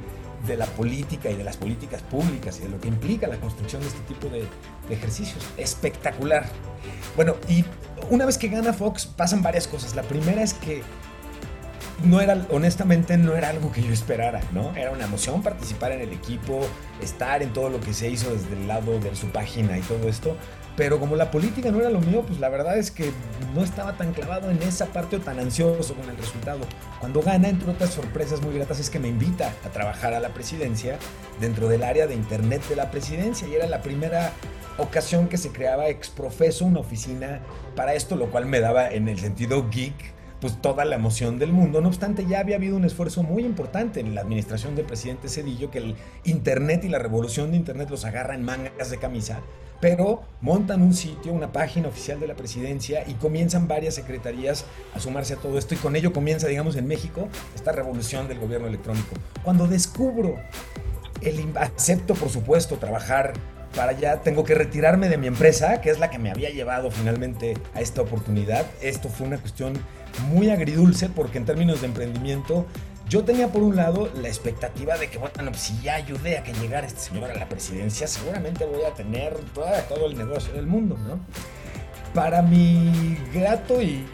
de 0.48 0.58
la 0.58 0.66
política 0.66 1.30
y 1.30 1.36
de 1.36 1.44
las 1.44 1.58
políticas 1.58 2.02
públicas 2.02 2.60
y 2.60 2.64
de 2.64 2.70
lo 2.70 2.80
que 2.80 2.88
implica 2.88 3.28
la 3.28 3.38
construcción 3.38 3.82
de 3.82 3.88
este 3.88 4.00
tipo 4.02 4.28
de, 4.28 4.46
ejercicios. 4.90 5.46
Espectacular. 5.58 6.46
Bueno, 7.16 7.36
y 7.48 7.66
una 8.10 8.26
vez 8.26 8.38
que 8.38 8.48
gana 8.48 8.74
Fox 8.74 9.06
pasan 9.06 9.42
varias 9.42 9.68
cosas. 9.68 9.96
La 9.96 10.04
primera 10.04 10.44
es 10.44 10.54
que 10.54 10.84
no 12.04 12.22
era, 12.22 12.46
honestamente, 12.52 13.18
no 13.18 13.36
era 13.36 13.50
algo 13.50 13.72
que 13.72 13.82
yo 13.82 13.94
esperara, 13.94 14.42
¿no? 14.52 14.76
Era 14.76 14.92
una 14.92 15.06
emoción 15.06 15.42
participar 15.42 15.92
en 15.94 16.02
el 16.02 16.12
equipo, 16.12 16.60
estar 17.02 17.42
en 17.42 17.54
todo 17.54 17.70
lo 17.70 17.80
que 17.80 17.94
se 17.94 18.10
hizo 18.10 18.34
desde 18.34 18.54
el 18.54 18.68
lado 18.68 19.00
de 19.00 19.16
su 19.16 19.28
página 19.28 19.78
y 19.78 19.82
todo 19.82 20.08
esto, 20.10 20.36
pero 20.76 21.00
como 21.00 21.16
la 21.16 21.32
política 21.32 21.72
no 21.72 21.80
era 21.80 21.90
lo 21.90 22.02
mío, 22.02 22.24
pues 22.28 22.40
la 22.40 22.50
verdad 22.50 22.78
es 22.78 22.92
que 22.92 23.12
no 23.54 23.64
estaba 23.64 23.96
tan 23.98 24.14
clavado 24.14 24.50
en 24.50 24.62
esa 24.62 24.88
parte 24.88 25.16
o 25.16 25.22
tan 25.22 25.40
ansioso 25.40 25.96
con 25.96 26.10
el 26.10 26.18
resultado. 26.18 26.60
Cuando 27.00 27.22
gana, 27.22 27.50
entre 27.50 27.72
otras 27.72 27.92
sorpresas 27.92 28.42
muy 28.42 28.54
gratas, 28.54 28.80
es 28.80 28.90
que 28.90 29.00
me 29.00 29.08
invita 29.08 29.54
a 29.66 29.70
trabajar 29.70 30.14
a 30.14 30.20
la 30.20 30.30
presidencia 30.30 30.98
dentro 31.40 31.68
del 31.68 31.84
área 31.84 32.08
de 32.08 32.16
Internet 32.16 32.68
de 32.68 32.76
la 32.76 32.92
presidencia 32.92 33.48
y 33.48 33.56
era 33.56 33.68
la 33.68 33.82
primera 33.82 34.32
ocasión 34.78 35.30
que 35.30 35.38
se 35.38 35.52
creaba 35.52 35.88
exprofeso 35.88 36.66
una 36.66 36.80
oficina 36.80 37.40
para 37.76 37.94
esto, 37.94 38.16
lo 38.16 38.30
cual 38.30 38.46
me 38.46 38.60
daba 38.60 38.90
en 38.90 39.08
el 39.08 39.20
sentido 39.20 39.70
geek 39.70 40.15
pues 40.46 40.62
toda 40.62 40.86
la 40.86 40.96
emoción 40.96 41.40
del 41.40 41.52
mundo. 41.52 41.82
No 41.82 41.88
obstante, 41.88 42.24
ya 42.28 42.40
había 42.40 42.58
habido 42.58 42.78
un 42.78 42.86
esfuerzo 42.86 43.24
muy 43.24 43.44
importante 43.44 44.00
en 44.00 44.14
la 44.14 44.22
administración 44.22 44.76
del 44.76 44.86
presidente 44.86 45.28
Cedillo, 45.28 45.72
que 45.72 45.80
el 45.80 45.96
Internet 46.24 46.84
y 46.84 46.88
la 46.88 47.00
revolución 47.00 47.50
de 47.50 47.58
Internet 47.58 47.90
los 47.90 48.06
agarra 48.06 48.36
en 48.36 48.44
mangas 48.44 48.92
de 48.92 49.00
camisa 49.00 49.42
pero 49.82 50.22
montan 50.42 50.82
un 50.82 50.94
sitio, 50.94 51.34
una 51.34 51.52
página 51.52 51.90
oficial 51.90 52.20
de 52.20 52.28
la 52.28 52.36
presidencia 52.36 53.04
y 53.08 53.16
comienzan 53.16 53.68
varias 53.68 53.96
secretarías 53.96 54.66
a 54.94 55.00
sumarse 55.00 55.34
a 55.34 55.38
todo 55.38 55.58
esto 55.58 55.74
y 55.74 55.78
con 55.78 55.96
ello 55.96 56.14
comienza, 56.14 56.48
digamos, 56.48 56.76
en 56.76 56.88
México 56.88 57.28
esta 57.56 57.72
revolución 57.72 58.28
del 58.28 58.40
gobierno 58.40 58.68
electrónico. 58.68 59.16
Cuando 59.44 59.68
descubro, 59.68 60.38
el, 61.22 61.44
acepto 61.58 62.14
por 62.14 62.30
supuesto 62.30 62.78
trabajar 62.78 63.34
para 63.76 63.92
allá, 63.92 64.22
tengo 64.22 64.46
que 64.46 64.56
retirarme 64.56 65.10
de 65.10 65.18
mi 65.18 65.28
empresa, 65.28 65.82
que 65.82 65.90
es 65.90 66.00
la 66.00 66.10
que 66.10 66.18
me 66.18 66.32
había 66.32 66.50
llevado 66.50 66.90
finalmente 66.90 67.56
a 67.74 67.82
esta 67.82 68.02
oportunidad. 68.02 68.66
Esto 68.82 69.10
fue 69.10 69.28
una 69.28 69.38
cuestión 69.38 69.74
muy 70.22 70.50
agridulce 70.50 71.10
porque 71.10 71.38
en 71.38 71.46
términos 71.46 71.82
de 71.82 71.88
emprendimiento 71.88 72.66
yo 73.08 73.24
tenía 73.24 73.50
por 73.50 73.62
un 73.62 73.76
lado 73.76 74.10
la 74.16 74.28
expectativa 74.28 74.98
de 74.98 75.10
que, 75.10 75.20
bueno, 75.20 75.54
si 75.54 75.80
ya 75.82 75.96
ayudé 75.96 76.38
a 76.38 76.44
que 76.44 76.54
llegara 76.54 76.88
este 76.88 77.00
señor 77.00 77.30
a 77.30 77.36
la 77.36 77.48
presidencia, 77.48 78.08
seguramente 78.08 78.66
voy 78.66 78.84
a 78.84 78.94
tener 78.94 79.36
todo, 79.54 80.08
el 80.08 80.18
negocio 80.18 80.54
del 80.54 80.66
mundo, 80.66 80.98
¿no? 80.98 81.20
Para 82.14 82.42
mi 82.42 83.18
grato 83.34 83.82
y, 83.82 84.06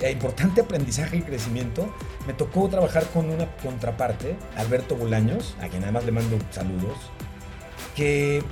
e 0.00 0.10
importante 0.12 0.60
aprendizaje 0.60 1.16
y 1.16 1.22
crecimiento, 1.22 1.92
me 2.26 2.34
tocó 2.34 2.68
trabajar 2.68 3.06
con 3.06 3.30
una 3.30 3.46
contraparte, 3.56 4.36
Alberto 4.56 4.94
Bolaños, 4.94 5.56
a 5.60 5.68
quien 5.68 5.82
además 5.82 6.04
le 6.04 6.12
mando 6.12 6.38
saludos, 6.50 6.98
que 7.96 8.44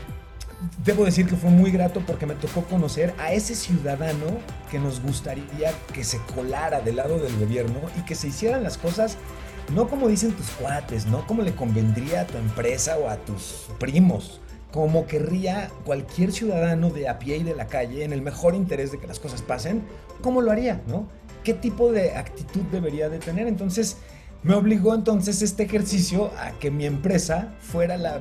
debo 0.85 1.05
decir 1.05 1.27
que 1.27 1.37
fue 1.37 1.51
muy 1.51 1.71
grato 1.71 2.03
porque 2.07 2.27
me 2.27 2.35
tocó 2.35 2.63
conocer 2.63 3.15
a 3.19 3.33
ese 3.33 3.55
ciudadano 3.55 4.27
que 4.71 4.79
nos 4.79 5.01
gustaría 5.01 5.73
que 5.93 6.05
se 6.05 6.19
colara 6.35 6.81
del 6.81 6.97
lado 6.97 7.19
del 7.19 7.39
gobierno 7.39 7.81
y 7.97 8.03
que 8.03 8.15
se 8.15 8.29
hicieran 8.29 8.63
las 8.63 8.77
cosas 8.77 9.17
no 9.73 9.89
como 9.89 10.09
dicen 10.09 10.33
tus 10.33 10.49
cuates, 10.51 11.07
no 11.07 11.27
como 11.27 11.43
le 11.43 11.55
convendría 11.55 12.23
a 12.23 12.27
tu 12.27 12.39
empresa 12.39 12.97
o 12.97 13.09
a 13.09 13.17
tus 13.17 13.69
primos, 13.79 14.41
como 14.73 15.07
querría 15.07 15.71
cualquier 15.85 16.33
ciudadano 16.33 16.91
de 16.91 17.09
a 17.09 17.19
pie 17.19 17.37
y 17.37 17.43
de 17.43 17.55
la 17.55 17.67
calle 17.67 18.05
en 18.05 18.13
el 18.13 18.23
mejor 18.23 18.55
interés 18.55 18.93
de 18.93 18.99
que 18.99 19.07
las 19.07 19.19
cosas 19.19 19.43
pasen, 19.43 19.83
¿cómo 20.23 20.41
lo 20.41 20.51
haría? 20.51 20.83
¿no? 20.87 21.09
¿Qué 21.45 21.55
tipo 21.55 21.93
de 21.93 22.17
actitud 22.17 22.63
debería 22.73 23.09
de 23.09 23.19
tener? 23.19 23.47
Entonces, 23.47 23.99
me 24.43 24.55
obligó 24.55 24.95
entonces 24.95 25.43
este 25.43 25.65
ejercicio 25.65 26.31
a 26.39 26.53
que 26.59 26.71
mi 26.71 26.87
empresa 26.87 27.55
fuera 27.61 27.97
la 27.97 28.21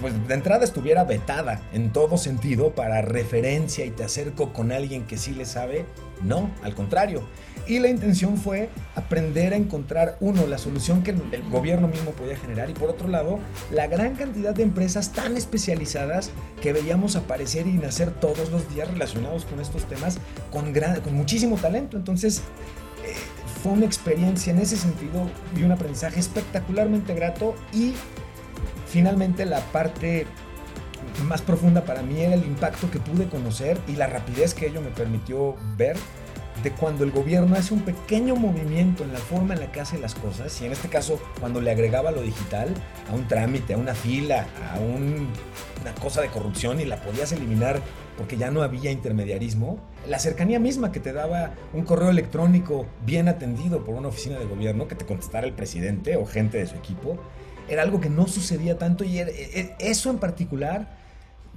pues 0.00 0.28
de 0.28 0.34
entrada 0.34 0.64
estuviera 0.64 1.04
vetada 1.04 1.60
en 1.72 1.92
todo 1.92 2.18
sentido 2.18 2.74
para 2.74 3.02
referencia 3.02 3.84
y 3.84 3.90
te 3.90 4.04
acerco 4.04 4.52
con 4.52 4.72
alguien 4.72 5.06
que 5.06 5.16
sí 5.16 5.32
le 5.32 5.44
sabe, 5.44 5.86
no, 6.22 6.50
al 6.62 6.74
contrario. 6.74 7.22
Y 7.66 7.80
la 7.80 7.88
intención 7.88 8.36
fue 8.36 8.68
aprender 8.94 9.52
a 9.52 9.56
encontrar, 9.56 10.16
uno, 10.20 10.46
la 10.46 10.58
solución 10.58 11.02
que 11.02 11.10
el 11.10 11.42
gobierno 11.50 11.88
mismo 11.88 12.12
podía 12.12 12.36
generar 12.36 12.70
y 12.70 12.74
por 12.74 12.90
otro 12.90 13.08
lado, 13.08 13.40
la 13.72 13.88
gran 13.88 14.14
cantidad 14.14 14.54
de 14.54 14.62
empresas 14.62 15.12
tan 15.12 15.36
especializadas 15.36 16.30
que 16.62 16.72
veíamos 16.72 17.16
aparecer 17.16 17.66
y 17.66 17.72
nacer 17.72 18.12
todos 18.12 18.50
los 18.50 18.72
días 18.72 18.88
relacionados 18.88 19.44
con 19.46 19.60
estos 19.60 19.84
temas 19.86 20.18
con, 20.52 20.72
gran, 20.72 21.00
con 21.00 21.14
muchísimo 21.14 21.56
talento. 21.56 21.96
Entonces, 21.96 22.42
eh, 23.04 23.14
fue 23.62 23.72
una 23.72 23.86
experiencia 23.86 24.52
en 24.52 24.60
ese 24.60 24.76
sentido 24.76 25.28
y 25.56 25.64
un 25.64 25.72
aprendizaje 25.72 26.20
espectacularmente 26.20 27.14
grato 27.14 27.56
y 27.72 27.94
finalmente 28.86 29.44
la 29.44 29.60
parte 29.60 30.26
más 31.24 31.42
profunda 31.42 31.84
para 31.84 32.02
mí 32.02 32.20
era 32.20 32.34
el 32.34 32.44
impacto 32.44 32.90
que 32.90 32.98
pude 32.98 33.28
conocer 33.28 33.78
y 33.86 33.92
la 33.92 34.06
rapidez 34.06 34.54
que 34.54 34.66
ello 34.66 34.80
me 34.80 34.90
permitió 34.90 35.56
ver 35.76 35.96
de 36.62 36.72
cuando 36.72 37.04
el 37.04 37.10
gobierno 37.10 37.54
hace 37.54 37.74
un 37.74 37.80
pequeño 37.80 38.34
movimiento 38.34 39.04
en 39.04 39.12
la 39.12 39.18
forma 39.18 39.54
en 39.54 39.60
la 39.60 39.72
que 39.72 39.80
hace 39.80 39.98
las 39.98 40.14
cosas, 40.14 40.58
y 40.62 40.64
en 40.64 40.72
este 40.72 40.88
caso 40.88 41.20
cuando 41.38 41.60
le 41.60 41.70
agregaba 41.70 42.10
lo 42.10 42.22
digital 42.22 42.72
a 43.10 43.14
un 43.14 43.28
trámite, 43.28 43.74
a 43.74 43.76
una 43.76 43.94
fila, 43.94 44.46
a 44.72 44.78
una 44.78 45.94
cosa 46.00 46.22
de 46.22 46.28
corrupción 46.28 46.80
y 46.80 46.84
la 46.84 46.96
podías 46.96 47.32
eliminar 47.32 47.80
porque 48.16 48.38
ya 48.38 48.50
no 48.50 48.62
había 48.62 48.90
intermediarismo, 48.90 49.78
la 50.08 50.18
cercanía 50.18 50.58
misma 50.58 50.90
que 50.90 51.00
te 51.00 51.12
daba 51.12 51.52
un 51.74 51.84
correo 51.84 52.08
electrónico 52.08 52.86
bien 53.04 53.28
atendido 53.28 53.84
por 53.84 53.94
una 53.94 54.08
oficina 54.08 54.38
de 54.38 54.46
gobierno 54.46 54.88
que 54.88 54.94
te 54.94 55.04
contestara 55.04 55.46
el 55.46 55.52
presidente 55.52 56.16
o 56.16 56.24
gente 56.24 56.56
de 56.56 56.66
su 56.66 56.76
equipo, 56.76 57.18
era 57.68 57.82
algo 57.82 58.00
que 58.00 58.10
no 58.10 58.26
sucedía 58.26 58.78
tanto 58.78 59.04
y 59.04 59.18
e, 59.18 59.24
e, 59.28 59.76
eso 59.78 60.10
en 60.10 60.18
particular 60.18 60.96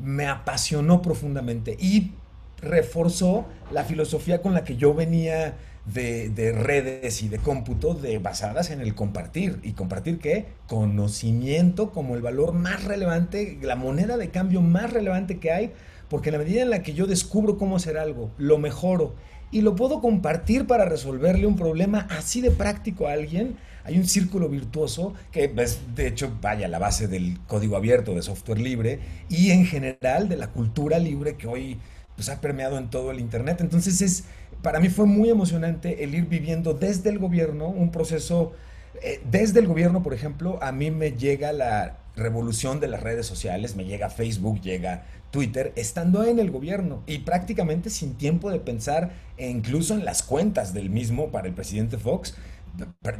me 0.01 0.27
apasionó 0.27 1.01
profundamente 1.01 1.75
y 1.79 2.13
reforzó 2.61 3.45
la 3.71 3.83
filosofía 3.83 4.41
con 4.41 4.53
la 4.53 4.63
que 4.63 4.75
yo 4.75 4.93
venía 4.93 5.55
de, 5.85 6.53
redes 6.55 7.23
y 7.23 7.29
de 7.29 7.39
cómputo 7.39 7.93
de, 7.93 8.19
basadas 8.19 8.69
en 8.69 8.81
el 8.81 8.95
compartir. 8.95 9.59
¿Y 9.63 9.73
compartir 9.73 10.19
qué? 10.19 10.47
Conocimiento 10.67 11.91
como 11.91 12.15
el 12.15 12.21
valor 12.21 12.53
más 12.53 12.83
relevante, 12.83 13.57
la 13.61 13.75
moneda 13.75 14.17
de 14.17 14.29
cambio 14.29 14.61
más 14.61 14.91
relevante 14.91 15.39
que 15.39 15.51
hay, 15.51 15.71
porque 16.09 16.29
en 16.29 16.33
la 16.33 16.39
medida 16.39 16.61
en 16.61 16.69
la 16.69 16.83
que 16.83 16.93
yo 16.93 17.07
descubro 17.07 17.57
cómo 17.57 17.75
hacer 17.75 17.97
algo, 17.97 18.31
lo 18.37 18.57
mejoro 18.57 19.15
y 19.51 19.61
lo 19.61 19.75
puedo 19.75 19.99
compartir 19.99 20.67
para 20.67 20.85
resolverle 20.85 21.47
un 21.47 21.55
problema 21.55 22.07
así 22.09 22.41
de 22.41 22.51
práctico 22.51 23.07
a 23.07 23.13
alguien, 23.13 23.57
hay 23.89 23.97
un 23.97 24.07
círculo 24.07 24.49
virtuoso 24.49 25.15
que 25.31 25.47
de 25.47 26.07
hecho, 26.07 26.31
vaya, 26.41 26.67
la 26.67 26.77
base 26.77 27.07
del 27.07 27.39
código 27.47 27.75
abierto 27.75 28.13
de 28.13 28.21
software 28.21 28.59
libre 28.59 28.99
y 29.29 29.49
en 29.49 29.65
general 29.65 30.29
de 30.29 30.37
la 30.37 30.49
cultura 30.51 30.99
libre 30.99 31.37
que 31.37 31.47
hoy 31.47 31.77
pues, 32.15 32.29
ha 32.29 32.39
permeado 32.39 32.77
en 32.77 32.91
todo 32.91 33.09
el 33.09 33.19
Internet. 33.19 33.61
Entonces, 33.61 34.01
es, 34.01 34.25
para 34.61 34.79
mí 34.79 34.89
fue 34.89 35.07
muy 35.07 35.29
emocionante 35.29 36.03
el 36.03 36.13
ir 36.13 36.25
viviendo 36.25 36.75
desde 36.75 37.09
el 37.09 37.17
gobierno 37.17 37.67
un 37.67 37.91
proceso, 37.91 38.53
eh, 39.01 39.21
desde 39.31 39.59
el 39.59 39.65
gobierno, 39.65 40.03
por 40.03 40.13
ejemplo, 40.13 40.59
a 40.61 40.71
mí 40.71 40.91
me 40.91 41.13
llega 41.13 41.51
la 41.51 41.97
revolución 42.15 42.79
de 42.79 42.89
las 42.89 43.01
redes 43.01 43.25
sociales, 43.25 43.75
me 43.75 43.85
llega 43.85 44.11
Facebook, 44.11 44.61
llega 44.61 45.03
Twitter, 45.31 45.73
estando 45.75 46.23
en 46.23 46.37
el 46.37 46.51
gobierno 46.51 47.01
y 47.07 47.19
prácticamente 47.19 47.89
sin 47.89 48.15
tiempo 48.15 48.51
de 48.51 48.59
pensar 48.59 49.13
e 49.37 49.49
incluso 49.49 49.95
en 49.95 50.05
las 50.05 50.21
cuentas 50.21 50.73
del 50.73 50.91
mismo 50.91 51.29
para 51.29 51.47
el 51.47 51.53
presidente 51.53 51.97
Fox, 51.97 52.35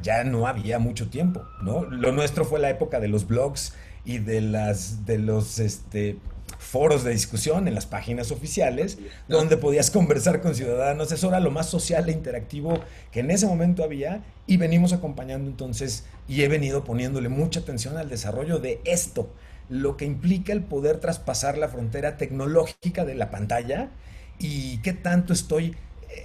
ya 0.02 0.24
no 0.24 0.48
había 0.48 0.80
mucho 0.80 1.10
tiempo, 1.10 1.44
¿no? 1.62 1.86
Lo 1.86 2.12
nuestro 2.12 2.46
fue 2.46 2.60
la 2.60 2.70
época 2.70 3.00
de 3.00 3.08
los 3.08 3.28
blogs 3.28 3.74
y 4.06 4.20
de 4.20 4.42
las 4.42 5.06
de 5.06 5.20
los 5.20 5.60
este 5.60 6.18
foros 6.58 7.04
de 7.04 7.12
discusión 7.12 7.68
en 7.68 7.76
las 7.76 7.86
páginas 7.86 8.32
oficiales, 8.32 8.98
donde 9.28 9.58
podías 9.58 9.92
conversar 9.92 10.42
con 10.42 10.56
ciudadanos. 10.56 11.12
Eso 11.12 11.30
era 11.30 11.40
lo 11.40 11.52
más 11.52 11.70
social 11.70 12.10
e 12.10 12.12
interactivo 12.12 12.80
que 13.12 13.22
en 13.22 13.32
ese 13.32 13.46
momento 13.46 13.84
había 13.84 14.24
y 14.48 14.58
venimos 14.58 14.94
acompañando 14.94 15.50
entonces 15.50 16.06
y 16.28 16.42
he 16.42 16.48
venido 16.48 16.84
poniéndole 16.84 17.30
mucha 17.30 17.62
atención 17.62 17.98
al 17.98 18.10
desarrollo 18.10 18.60
de 18.60 18.82
esto, 18.86 19.32
lo 19.70 19.96
que 19.96 20.06
implica 20.06 20.52
el 20.52 20.64
poder 20.64 21.00
traspasar 21.00 21.58
la 21.58 21.70
frontera 21.70 22.18
tecnológica 22.18 23.06
de 23.06 23.16
la 23.16 23.30
pantalla 23.30 23.90
y 24.40 24.80
qué 24.80 24.94
tanto 24.94 25.34
estoy 25.34 25.76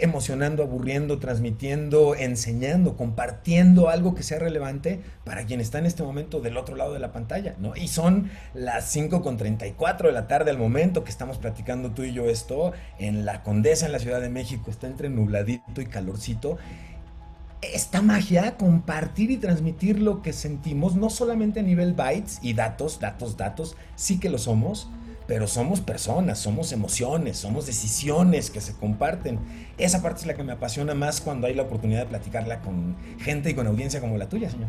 emocionando, 0.01 0.63
aburriendo, 0.63 1.19
transmitiendo, 1.19 2.15
enseñando, 2.15 2.97
compartiendo 2.97 3.89
algo 3.89 4.15
que 4.15 4.23
sea 4.23 4.39
relevante 4.39 5.01
para 5.25 5.45
quien 5.45 5.61
está 5.61 5.79
en 5.79 5.87
este 5.87 6.03
momento 6.03 6.41
del 6.41 6.57
otro 6.57 6.75
lado 6.75 6.93
de 6.93 7.01
la 7.01 7.13
pantalla, 7.13 7.55
¿no? 7.59 7.77
Y 7.77 7.89
son 7.89 8.31
las 8.55 8.95
5.34 8.95 10.07
de 10.07 10.13
la 10.13 10.27
tarde 10.27 10.51
al 10.51 10.59
momento 10.59 11.05
que 11.05 11.11
estamos 11.11 11.39
platicando 11.39 11.91
tú 11.91 12.03
y 12.03 12.13
yo 12.13 12.31
esto 12.31 12.73
en 12.99 13.25
la 13.27 13.43
Condesa, 13.43 13.87
en 13.87 13.93
la 13.93 13.99
Ciudad 13.99 14.21
de 14.21 14.31
México, 14.31 14.71
está 14.71 14.87
entre 14.87 15.11
nubladito 15.11 15.81
y 15.81 15.87
calorcito. 15.87 16.57
Esta 17.61 18.03
magia, 18.03 18.57
compartir 18.57 19.31
y 19.31 19.39
transmitir 19.39 20.01
lo 20.01 20.23
que 20.23 20.33
sentimos, 20.33 20.97
no 20.97 21.09
solamente 21.09 21.61
a 21.61 21.63
nivel 21.63 21.95
bytes 21.95 22.39
y 22.43 22.53
datos, 22.53 23.01
datos, 23.01 23.37
datos, 23.37 23.77
sí 23.97 24.21
que 24.21 24.29
lo 24.29 24.39
somos, 24.39 24.89
pero 25.27 25.47
somos 25.47 25.81
personas, 25.81 26.39
somos 26.39 26.73
emociones, 26.73 27.39
somos 27.39 27.67
decisiones 27.67 28.51
que 28.51 28.61
se 28.61 28.75
comparten. 28.75 29.39
Esa 29.79 30.03
parte 30.03 30.21
es 30.21 30.27
la 30.27 30.35
que 30.35 30.43
me 30.43 30.53
apasiona 30.53 30.95
más 30.95 31.21
cuando 31.21 31.47
hay 31.47 31.55
la 31.55 31.63
oportunidad 31.63 32.01
de 32.01 32.07
platicarla 32.07 32.61
con 32.61 32.95
gente 33.19 33.51
y 33.51 33.55
con 33.55 33.67
audiencia 33.67 34.01
como 34.01 34.19
la 34.19 34.29
tuya, 34.29 34.51
señor. 34.51 34.69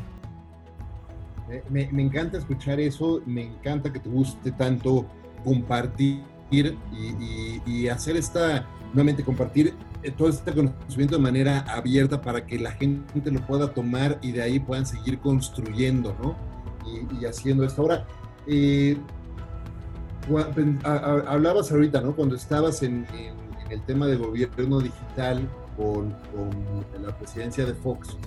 Me, 1.70 1.84
encanta 2.02 2.38
escuchar 2.38 2.80
eso, 2.80 3.22
me 3.26 3.44
encanta 3.44 3.92
que 3.94 4.00
te 4.00 4.10
guste 4.10 4.52
tanto 4.52 5.06
compartir 5.44 6.24
y, 6.50 7.88
hacer 7.88 8.16
esta, 8.16 8.66
nuevamente 8.94 9.24
compartir 9.24 9.76
eh, 10.02 10.12
todo 10.12 10.30
este 10.30 10.54
conocimiento 10.54 11.18
de 11.18 11.22
manera 11.22 11.60
abierta 11.68 12.20
para 12.20 12.46
que 12.46 12.58
la 12.58 12.72
gente 12.72 13.30
lo 13.30 13.46
pueda 13.46 13.72
tomar 13.74 14.18
y 14.24 14.32
de 14.32 14.42
ahí 14.42 14.60
puedan 14.60 14.86
seguir 14.86 15.20
construyendo, 15.20 16.16
¿no? 16.22 16.36
Y, 17.20 17.26
haciendo 17.26 17.64
esto. 17.64 17.84
Ahora, 17.84 18.08
eh, 18.48 18.98
hablabas 20.84 21.72
ahorita, 21.72 22.02
¿no? 22.02 22.16
Cuando 22.16 22.36
estabas 22.36 22.84
en, 22.84 23.06
el 23.70 23.82
tema 23.82 24.06
de 24.06 24.16
gobierno 24.18 24.80
digital 24.80 25.48
con, 25.76 26.16
la 27.02 27.18
presidencia 27.18 27.66
de 27.66 27.74
Fox, 27.74 28.18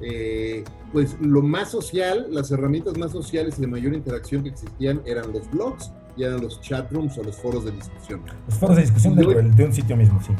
eh, 0.00 0.64
pues 0.92 1.16
lo 1.20 1.42
más 1.42 1.70
social, 1.70 2.26
las 2.30 2.50
herramientas 2.50 2.96
más 2.98 3.12
sociales 3.12 3.56
y 3.58 3.62
de 3.62 3.66
mayor 3.66 3.94
interacción 3.94 4.42
que 4.42 4.50
existían 4.50 5.00
eran 5.06 5.32
los 5.32 5.50
blogs 5.50 5.92
y 6.16 6.24
eran 6.24 6.40
los 6.40 6.60
chatrooms 6.60 7.16
o 7.18 7.22
los 7.22 7.36
foros 7.36 7.64
de 7.64 7.72
discusión. 7.72 8.22
Los 8.46 8.58
foros 8.58 8.76
de 8.76 8.82
discusión 8.82 9.16
de, 9.16 9.64
un 9.64 9.72
sitio 9.72 9.96
mismo, 9.96 10.20
sí. 10.22 10.32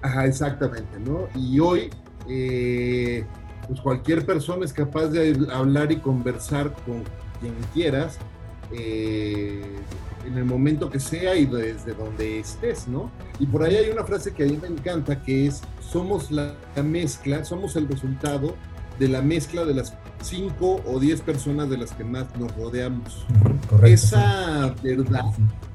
Ajá, 0.00 0.26
exactamente, 0.26 0.98
¿no? 0.98 1.28
Y 1.34 1.60
hoy, 1.60 1.90
eh, 2.28 3.24
pues 3.68 3.80
cualquier 3.80 4.26
persona 4.26 4.64
es 4.64 4.72
capaz 4.72 5.08
de 5.08 5.46
hablar 5.52 5.92
y 5.92 5.96
conversar 5.96 6.72
con 6.84 7.04
quien 7.40 7.54
quieras. 7.72 8.18
Eh, 8.72 9.62
en 10.26 10.38
el 10.38 10.44
momento 10.44 10.90
que 10.90 11.00
sea 11.00 11.34
y 11.36 11.46
desde 11.46 11.94
donde 11.94 12.40
estés, 12.40 12.88
¿no? 12.88 13.10
Y 13.38 13.46
por 13.46 13.62
ahí 13.62 13.76
hay 13.76 13.90
una 13.90 14.04
frase 14.04 14.32
que 14.32 14.44
a 14.44 14.46
mí 14.46 14.58
me 14.60 14.68
encanta 14.68 15.22
que 15.22 15.46
es, 15.46 15.62
somos 15.80 16.30
la, 16.30 16.54
mezcla, 16.82 17.44
somos 17.44 17.76
el 17.76 17.88
resultado 17.88 18.54
de 18.98 19.08
la 19.08 19.22
mezcla 19.22 19.64
de 19.64 19.74
las 19.74 19.94
cinco 20.22 20.80
o 20.86 21.00
diez 21.00 21.20
personas 21.20 21.68
de 21.68 21.78
las 21.78 21.92
que 21.92 22.04
más 22.04 22.26
nos 22.38 22.54
rodeamos. 22.56 23.26
esa 23.84 24.74
verdad, 24.82 25.24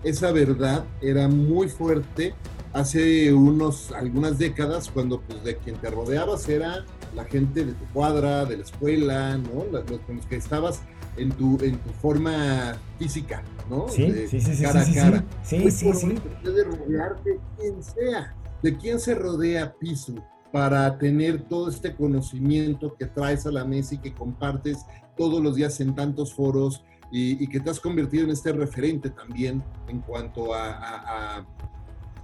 esa 0.04 0.32
verdad 0.32 0.86
era 1.02 1.28
muy 1.28 1.68
fuerte 1.68 2.34
hace 2.74 3.34
unos, 3.34 3.92
algunas 3.92 4.38
décadas 4.38 4.90
cuando 4.94 5.22
pues 5.22 5.44
de 5.44 5.58
quien 5.58 5.78
te 5.78 5.90
rodeabas 5.90 6.48
era 6.48 6.86
la 7.16 7.26
gente 7.26 7.66
de 7.66 7.74
tu 7.74 7.86
cuadra, 7.88 8.46
de 8.46 8.58
la 8.58 8.64
escuela, 8.64 9.38
¿no? 9.38 9.66
Los, 9.72 9.84
con 10.02 10.18
los 10.18 10.26
que 10.26 10.36
estabas 10.36 10.82
en 11.18 11.32
tu, 11.32 11.58
en 11.64 11.78
tu 11.78 11.90
forma 12.02 12.78
física, 12.98 13.44
¿no? 13.70 13.88
Sí, 13.90 14.28
sí, 14.28 14.40
sí, 14.42 14.64
cara 14.64 14.82
a 14.82 14.94
cara. 14.94 15.26
Sí, 15.44 15.72
sí, 15.72 15.94
sí. 15.94 16.16
De 16.44 16.64
rodearte 16.64 17.32
de 17.32 17.40
quien 17.58 17.84
sea, 17.84 18.36
de 18.62 18.78
quién 18.78 19.00
se 19.00 19.16
rodea 19.16 19.74
Piso 19.80 20.16
para 20.52 20.98
tener 20.98 21.42
todo 21.44 21.70
este 21.70 21.96
conocimiento 21.96 22.96
que 22.96 23.06
traes 23.06 23.46
a 23.46 23.52
la 23.52 23.66
mesa 23.66 23.96
y 23.96 23.98
que 24.00 24.14
compartes 24.14 24.86
todos 25.18 25.42
los 25.42 25.56
días 25.56 25.80
en 25.82 25.94
tantos 25.96 26.34
foros 26.34 26.84
y, 27.12 27.48
que 27.48 27.60
te 27.60 27.70
has 27.70 27.80
convertido 27.80 28.26
en 28.26 28.32
este 28.32 28.52
referente 28.52 29.10
también 29.10 29.64
en 29.88 30.00
cuanto 30.02 30.54
a, 30.54 31.46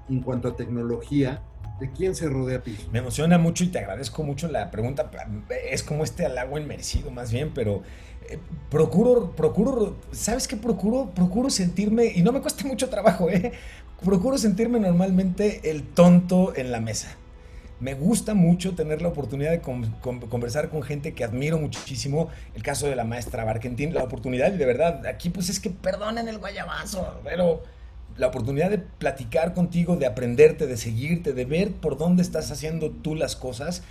en 0.10 0.22
cuanto 0.22 0.50
a 0.50 0.56
tecnología. 0.56 1.42
¿De 1.80 1.92
quién 1.92 2.14
se 2.16 2.30
rodea 2.30 2.62
Piso? 2.62 2.88
Me 2.92 3.00
emociona 3.00 3.38
mucho 3.38 3.64
y 3.64 3.68
te 3.68 3.80
agradezco 3.80 4.24
mucho 4.24 4.48
la 4.48 4.70
pregunta. 4.70 5.10
Es 5.70 5.84
como 5.84 6.04
este 6.04 6.26
halago 6.26 6.58
inmerecido 6.58 7.10
más 7.12 7.32
bien, 7.32 7.52
pero 7.54 7.82
eh, 8.30 8.40
procuro, 8.70 9.32
procuro, 9.36 9.96
¿sabes 10.12 10.48
qué 10.48 10.58
procuro? 10.58 11.12
Procuro 11.14 11.50
sentirme, 11.50 12.06
y 12.06 12.22
no 12.22 12.32
me 12.32 12.42
cuesta 12.42 12.66
mucho 12.66 12.90
trabajo, 12.90 13.30
¿eh? 13.30 13.52
Procuro 14.04 14.38
sentirme 14.38 14.80
normalmente 14.80 15.70
el 15.70 15.84
tonto 15.84 16.54
en 16.56 16.72
la 16.72 16.80
mesa. 16.80 17.16
Me 17.80 17.96
gusta 17.96 18.34
mucho 18.34 18.76
tener 18.76 19.02
la 19.02 19.10
oportunidad 19.10 19.52
de 19.52 19.60
conversar 19.60 20.70
con 20.70 20.84
gente 20.84 21.14
que 21.14 21.24
admiro 21.24 21.58
muchísimo. 21.58 22.30
El 22.56 22.64
caso 22.64 22.88
de 22.88 22.96
la 22.96 23.04
maestra 23.04 23.44
Barkentin, 23.44 23.94
la 23.94 24.04
oportunidad, 24.04 24.54
y 24.54 24.58
de 24.58 24.66
verdad, 24.66 25.06
aquí 25.06 25.30
pues 25.30 25.50
es 25.50 25.60
que 25.60 25.70
perdonen 25.70 26.28
el 26.28 26.38
guayabazo, 26.38 27.20
pero 27.24 27.64
la 28.18 28.28
oportunidad 28.28 28.70
de 28.70 28.78
platicar 28.78 29.54
contigo, 29.54 29.96
de 29.96 30.06
aprenderte, 30.06 30.68
de 30.68 30.78
seguirte, 30.78 31.34
de 31.34 31.46
ver 31.46 31.72
por 31.72 31.98
dónde 31.98 32.22
estás 32.22 32.52
haciendo 32.52 32.92
tú 32.92 33.16
las 33.16 33.36
cosas, 33.36 33.84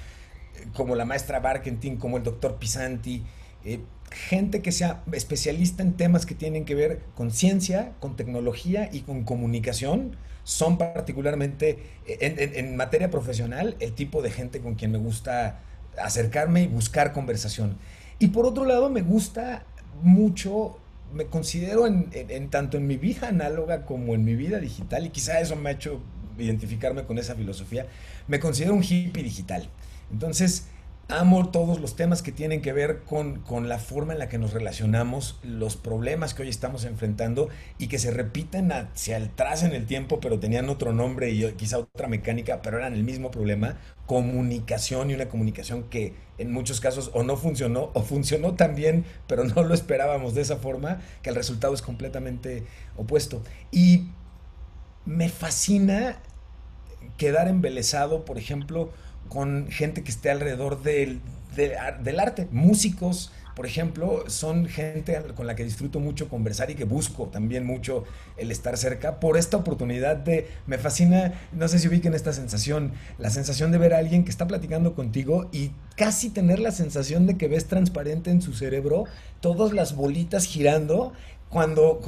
eh, 0.56 0.66
como 0.74 0.94
la 0.94 1.04
maestra 1.04 1.40
Barkentin, 1.40 1.96
como 1.96 2.16
el 2.16 2.22
doctor 2.22 2.56
Pisanti, 2.56 3.24
eh, 3.64 3.80
gente 4.12 4.62
que 4.62 4.72
sea 4.72 5.02
especialista 5.12 5.82
en 5.82 5.94
temas 5.94 6.26
que 6.26 6.34
tienen 6.34 6.64
que 6.64 6.74
ver 6.74 7.00
con 7.14 7.30
ciencia, 7.30 7.92
con 8.00 8.16
tecnología 8.16 8.88
y 8.92 9.00
con 9.00 9.24
comunicación, 9.24 10.16
son 10.44 10.78
particularmente 10.78 11.78
eh, 12.06 12.52
en, 12.54 12.76
materia 12.76 13.10
profesional 13.10 13.76
el 13.80 13.92
tipo 13.92 14.22
de 14.22 14.30
gente 14.30 14.60
con 14.60 14.74
quien 14.74 14.90
me 14.90 14.98
gusta 14.98 15.60
acercarme 15.98 16.62
y 16.62 16.66
buscar 16.66 17.12
conversación. 17.12 17.78
Y 18.18 18.28
por 18.28 18.46
otro 18.46 18.64
lado, 18.64 18.90
me 18.90 19.02
gusta 19.02 19.64
mucho, 20.02 20.78
me 21.12 21.26
considero 21.26 21.86
en, 21.86 22.08
en, 22.12 22.50
tanto 22.50 22.76
en 22.76 22.86
mi 22.86 22.96
vida 22.96 23.28
análoga 23.28 23.84
como 23.84 24.14
en 24.14 24.24
mi 24.24 24.34
vida 24.34 24.58
digital, 24.58 25.06
y 25.06 25.10
quizá 25.10 25.40
eso 25.40 25.56
me 25.56 25.70
ha 25.70 25.72
hecho 25.72 26.00
identificarme 26.38 27.04
con 27.04 27.18
esa 27.18 27.34
filosofía, 27.34 27.86
me 28.26 28.40
considero 28.40 28.74
un 28.74 28.82
hippie 28.82 29.22
digital. 29.22 29.68
Entonces, 30.10 30.66
amo 31.08 31.50
todos 31.50 31.80
los 31.80 31.94
temas 31.96 32.22
que 32.22 32.32
tienen 32.32 32.62
que 32.62 32.72
ver 32.72 33.02
con, 33.02 33.40
con, 33.40 33.68
la 33.68 33.78
forma 33.78 34.12
en 34.12 34.18
la 34.18 34.28
que 34.28 34.38
nos 34.38 34.52
relacionamos, 34.52 35.38
los 35.42 35.76
problemas 35.76 36.32
que 36.32 36.42
hoy 36.42 36.48
estamos 36.48 36.84
enfrentando 36.84 37.48
y 37.78 37.88
que 37.88 37.98
se 37.98 38.10
repiten 38.10 38.72
hacia 38.72 39.18
atrás 39.18 39.62
en 39.62 39.72
el 39.72 39.86
tiempo, 39.86 40.20
pero 40.20 40.38
tenían 40.38 40.68
otro 40.68 40.92
nombre 40.92 41.30
y 41.30 41.52
quizá 41.52 41.78
otra 41.78 42.08
mecánica, 42.08 42.62
pero 42.62 42.78
eran 42.78 42.94
el 42.94 43.04
mismo 43.04 43.30
problema, 43.30 43.76
comunicación 44.06 45.10
y 45.10 45.14
una 45.14 45.28
comunicación 45.28 45.84
que 45.84 46.14
en 46.38 46.52
muchos 46.52 46.80
casos 46.80 47.10
o 47.14 47.22
no 47.22 47.36
funcionó 47.36 47.90
o 47.94 48.02
funcionó 48.02 48.54
tan 48.54 48.74
bien, 48.74 49.04
pero 49.26 49.44
no 49.44 49.62
lo 49.62 49.74
esperábamos 49.74 50.34
de 50.34 50.42
esa 50.42 50.56
forma, 50.56 51.00
que 51.22 51.30
el 51.30 51.36
resultado 51.36 51.74
es 51.74 51.82
completamente 51.82 52.64
opuesto. 52.96 53.42
Y 53.70 54.08
me 55.04 55.28
fascina 55.28 56.18
quedar 57.16 57.48
embelesado, 57.48 58.24
por 58.24 58.38
ejemplo, 58.38 58.90
con 59.32 59.68
gente 59.70 60.02
que 60.02 60.10
esté 60.10 60.30
alrededor 60.30 60.82
del, 60.82 61.22
del, 61.56 62.20
arte. 62.20 62.48
Músicos, 62.50 63.32
por 63.56 63.64
ejemplo, 63.64 64.24
son 64.26 64.66
gente 64.66 65.18
con 65.34 65.46
la 65.46 65.56
que 65.56 65.64
disfruto 65.64 66.00
mucho 66.00 66.28
conversar 66.28 66.70
y 66.70 66.74
que 66.74 66.84
busco 66.84 67.28
también 67.28 67.64
mucho 67.64 68.04
el 68.36 68.50
estar 68.50 68.76
cerca 68.76 69.20
por 69.20 69.38
esta 69.38 69.56
oportunidad 69.56 70.16
de, 70.16 70.48
me 70.66 70.76
fascina, 70.76 71.32
no 71.52 71.66
sé 71.66 71.78
si 71.78 71.88
ubiquen 71.88 72.12
esta 72.12 72.34
sensación, 72.34 72.92
la 73.18 73.30
sensación 73.30 73.72
de 73.72 73.78
ver 73.78 73.94
a 73.94 73.98
alguien 73.98 74.22
que 74.24 74.30
está 74.30 74.46
platicando 74.46 74.94
contigo 74.94 75.48
y 75.50 75.70
casi 75.96 76.28
tener 76.28 76.58
la 76.58 76.70
sensación 76.70 77.26
de 77.26 77.38
que 77.38 77.48
ves 77.48 77.64
transparente 77.64 78.30
en 78.30 78.42
su 78.42 78.52
cerebro 78.52 79.04
todas 79.40 79.72
las 79.72 79.96
bolitas 79.96 80.44
girando. 80.44 81.14
Cuando 81.48 82.00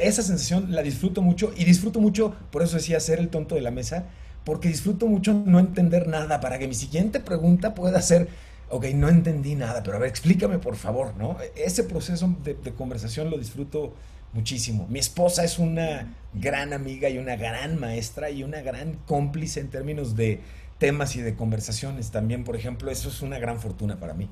esa 0.00 0.22
sensación 0.22 0.74
la 0.74 0.82
disfruto 0.82 1.22
mucho 1.22 1.52
y 1.56 1.64
disfruto 1.64 2.00
mucho, 2.00 2.34
por 2.50 2.62
eso 2.62 2.76
decía, 2.76 2.98
ser 2.98 3.20
el 3.20 3.28
tonto 3.28 3.54
de 3.54 3.60
la 3.60 3.70
mesa, 3.70 4.06
porque 4.44 4.68
disfruto 4.68 5.06
mucho 5.06 5.34
no 5.34 5.58
entender 5.58 6.08
nada 6.08 6.40
para 6.40 6.58
que 6.58 6.68
mi 6.68 6.74
siguiente 6.74 7.20
pregunta 7.20 7.74
pueda 7.74 8.00
ser, 8.02 8.28
ok, 8.70 8.86
no 8.94 9.08
entendí 9.08 9.54
nada, 9.54 9.82
pero 9.82 9.96
a 9.96 10.00
ver, 10.00 10.08
explícame 10.08 10.58
por 10.58 10.76
favor, 10.76 11.16
¿no? 11.16 11.36
Ese 11.54 11.84
proceso 11.84 12.34
de, 12.42 12.56
conversación 12.72 13.30
lo 13.30 13.38
disfruto 13.38 13.94
muchísimo. 14.32 14.86
Mi 14.88 14.98
esposa 14.98 15.44
es 15.44 15.58
una 15.58 16.14
gran 16.34 16.72
amiga 16.72 17.08
y 17.08 17.18
una 17.18 17.36
gran 17.36 17.78
maestra 17.78 18.30
y 18.30 18.42
una 18.42 18.62
gran 18.62 18.94
cómplice 19.06 19.60
en 19.60 19.68
términos 19.68 20.16
de 20.16 20.40
temas 20.78 21.14
y 21.16 21.22
de 21.22 21.36
conversaciones 21.36 22.10
también, 22.10 22.42
por 22.42 22.56
ejemplo, 22.56 22.90
eso 22.90 23.08
es 23.08 23.22
una 23.22 23.38
gran 23.38 23.60
fortuna 23.60 24.00
para 24.00 24.14
mí. 24.14 24.28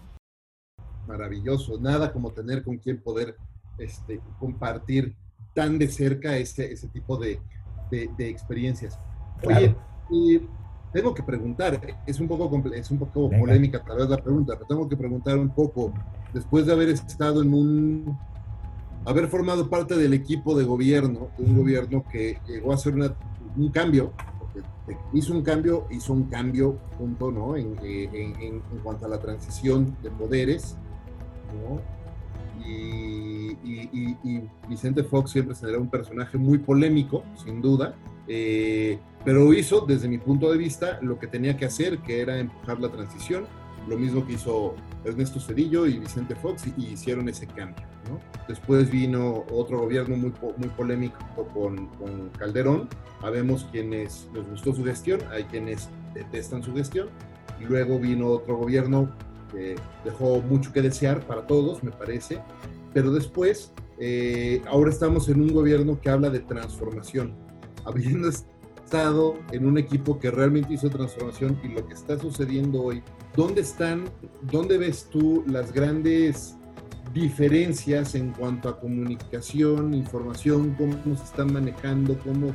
Maravilloso, 1.06 1.78
nada 1.80 2.12
como 2.12 2.32
tener 2.32 2.64
con 2.64 2.78
quien 2.78 3.00
poder 3.00 3.36
este, 3.78 4.20
compartir 4.38 5.14
tan 5.54 5.78
de 5.78 5.88
cerca 5.88 6.36
ese, 6.36 6.72
ese 6.72 6.88
tipo 6.88 7.16
de, 7.16 7.40
de, 7.90 8.28
experiencias. 8.28 8.98
Oye, 9.44 9.74
y 10.10 10.40
tengo 10.92 11.14
que 11.14 11.22
preguntar, 11.22 11.80
es 12.06 12.20
un 12.20 12.28
poco, 12.28 12.50
es 12.74 12.90
un 12.90 12.98
poco 12.98 13.30
polémica 13.30 13.82
tal 13.82 13.98
vez 13.98 14.08
la 14.08 14.16
pregunta, 14.16 14.54
pero 14.54 14.66
tengo 14.66 14.88
que 14.88 14.96
preguntar 14.96 15.38
un 15.38 15.50
poco, 15.50 15.92
después 16.32 16.66
de 16.66 16.72
haber 16.72 16.88
estado 16.88 17.42
en 17.42 17.54
un, 17.54 18.18
haber 19.04 19.28
formado 19.28 19.68
parte 19.70 19.96
del 19.96 20.14
equipo 20.14 20.56
de 20.58 20.64
gobierno, 20.64 21.28
de 21.38 21.44
un 21.44 21.56
gobierno 21.56 22.04
que 22.10 22.38
llegó 22.46 22.72
a 22.72 22.74
hacer 22.74 22.94
un 22.94 23.70
cambio, 23.70 24.12
hizo 25.12 25.32
un 25.32 25.42
cambio, 25.42 25.86
hizo 25.90 26.12
un 26.12 26.24
cambio, 26.24 26.76
punto, 26.98 27.30
¿no? 27.30 27.56
En, 27.56 27.76
en, 27.82 28.60
cuanto 28.82 29.06
a 29.06 29.08
la 29.08 29.20
transición 29.20 29.96
de 30.02 30.10
poderes, 30.10 30.76
¿no? 31.62 31.80
Y, 32.66 33.56
y, 33.62 34.48
Vicente 34.68 35.02
Fox 35.02 35.30
siempre 35.30 35.54
será 35.54 35.78
un 35.78 35.88
personaje 35.88 36.36
muy 36.36 36.58
polémico, 36.58 37.22
sin 37.42 37.62
duda, 37.62 37.94
eh, 38.32 39.00
pero 39.24 39.52
hizo, 39.52 39.80
desde 39.80 40.06
mi 40.06 40.18
punto 40.18 40.52
de 40.52 40.56
vista, 40.56 41.00
lo 41.02 41.18
que 41.18 41.26
tenía 41.26 41.56
que 41.56 41.64
hacer, 41.64 41.98
que 41.98 42.20
era 42.20 42.38
empujar 42.38 42.78
la 42.78 42.88
transición, 42.88 43.44
lo 43.88 43.98
mismo 43.98 44.24
que 44.24 44.34
hizo 44.34 44.76
Ernesto 45.04 45.40
Cedillo 45.40 45.84
y 45.84 45.98
Vicente 45.98 46.36
Fox, 46.36 46.62
y, 46.76 46.92
hicieron 46.92 47.28
ese 47.28 47.48
cambio. 47.48 47.84
¿no? 48.08 48.20
Después 48.46 48.88
vino 48.88 49.44
otro 49.50 49.80
gobierno 49.80 50.16
muy, 50.16 50.32
muy 50.58 50.68
polémico 50.68 51.18
con, 51.52 51.88
con 51.98 52.28
Calderón, 52.38 52.88
Habemos 53.20 53.64
quienes 53.72 54.28
nos 54.32 54.48
gustó 54.48 54.74
su 54.74 54.84
gestión, 54.84 55.20
hay 55.32 55.42
quienes 55.44 55.90
detestan 56.14 56.62
su 56.62 56.72
gestión, 56.72 57.08
y 57.60 57.64
luego 57.64 57.98
vino 57.98 58.28
otro 58.28 58.58
gobierno 58.58 59.10
que 59.50 59.74
dejó 60.04 60.40
mucho 60.40 60.72
que 60.72 60.82
desear 60.82 61.26
para 61.26 61.48
todos, 61.48 61.82
me 61.82 61.90
parece, 61.90 62.40
pero 62.94 63.10
después, 63.10 63.72
eh, 63.98 64.62
ahora 64.68 64.90
estamos 64.90 65.28
en 65.28 65.40
un 65.40 65.52
gobierno 65.52 66.00
que 66.00 66.08
habla 66.08 66.30
de 66.30 66.38
transformación, 66.38 67.49
habiendo 67.90 68.28
estado 68.28 69.38
en 69.52 69.66
un 69.66 69.78
equipo 69.78 70.18
que 70.18 70.30
realmente 70.30 70.74
hizo 70.74 70.90
transformación 70.90 71.58
y 71.62 71.68
lo 71.68 71.86
que 71.86 71.94
está 71.94 72.18
sucediendo 72.18 72.82
hoy, 72.82 73.02
¿dónde 73.36 73.60
están, 73.60 74.04
dónde 74.50 74.78
ves 74.78 75.08
tú 75.10 75.44
las 75.46 75.72
grandes 75.72 76.56
diferencias 77.12 78.14
en 78.14 78.32
cuanto 78.32 78.68
a 78.68 78.80
comunicación, 78.80 79.94
información, 79.94 80.74
cómo 80.76 81.16
se 81.16 81.24
están 81.24 81.52
manejando, 81.52 82.18
cómo 82.20 82.54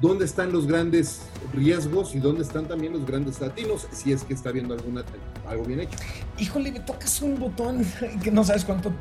dónde 0.00 0.24
están 0.24 0.52
los 0.52 0.66
grandes 0.66 1.22
riesgos 1.52 2.14
y 2.14 2.18
dónde 2.18 2.42
están 2.42 2.66
también 2.66 2.92
los 2.92 3.06
grandes 3.06 3.40
latinos, 3.40 3.88
si 3.90 4.12
es 4.12 4.22
que 4.24 4.34
está 4.34 4.50
viendo 4.50 4.74
alguna, 4.74 5.04
algo 5.48 5.64
bien 5.64 5.80
hecho. 5.80 5.96
Híjole, 6.38 6.72
me 6.72 6.80
tocas 6.80 7.22
un 7.22 7.38
botón 7.38 7.84
que 8.22 8.30
no 8.30 8.44
sabes 8.44 8.64
cuánto 8.64 8.92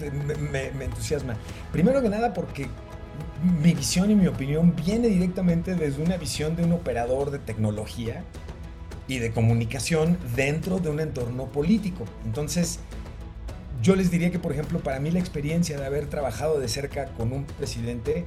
me, 0.52 0.67
entusiasma. 0.86 1.36
Primero 1.72 2.02
que 2.02 2.10
nada 2.10 2.34
porque 2.34 2.67
mi 3.43 3.73
visión 3.73 4.10
y 4.10 4.15
mi 4.15 4.27
opinión 4.27 4.73
viene 4.75 5.08
directamente 5.08 5.75
desde 5.75 6.01
una 6.01 6.17
visión 6.17 6.56
de 6.56 6.63
un 6.63 6.71
operador 6.71 7.29
de 7.32 7.39
tecnología 7.39 8.23
y 9.08 9.19
de 9.19 9.32
comunicación 9.32 10.17
dentro 10.36 10.79
de 10.79 10.89
un 10.89 10.99
entorno 10.99 11.51
político. 11.51 12.06
Entonces, 12.25 12.79
yo 13.82 13.95
les 13.95 14.10
diría 14.10 14.32
que, 14.32 14.39
por 14.39 14.53
ejemplo, 14.53 14.79
para 14.79 14.99
mí 14.99 15.12
la 15.12 15.19
experiencia 15.19 15.77
de 15.77 15.86
haber 15.86 16.08
trabajado 16.08 16.60
de 16.60 16.69
cerca 16.69 17.08
con 17.13 17.34
un 17.34 17.43
presidente 17.43 18.25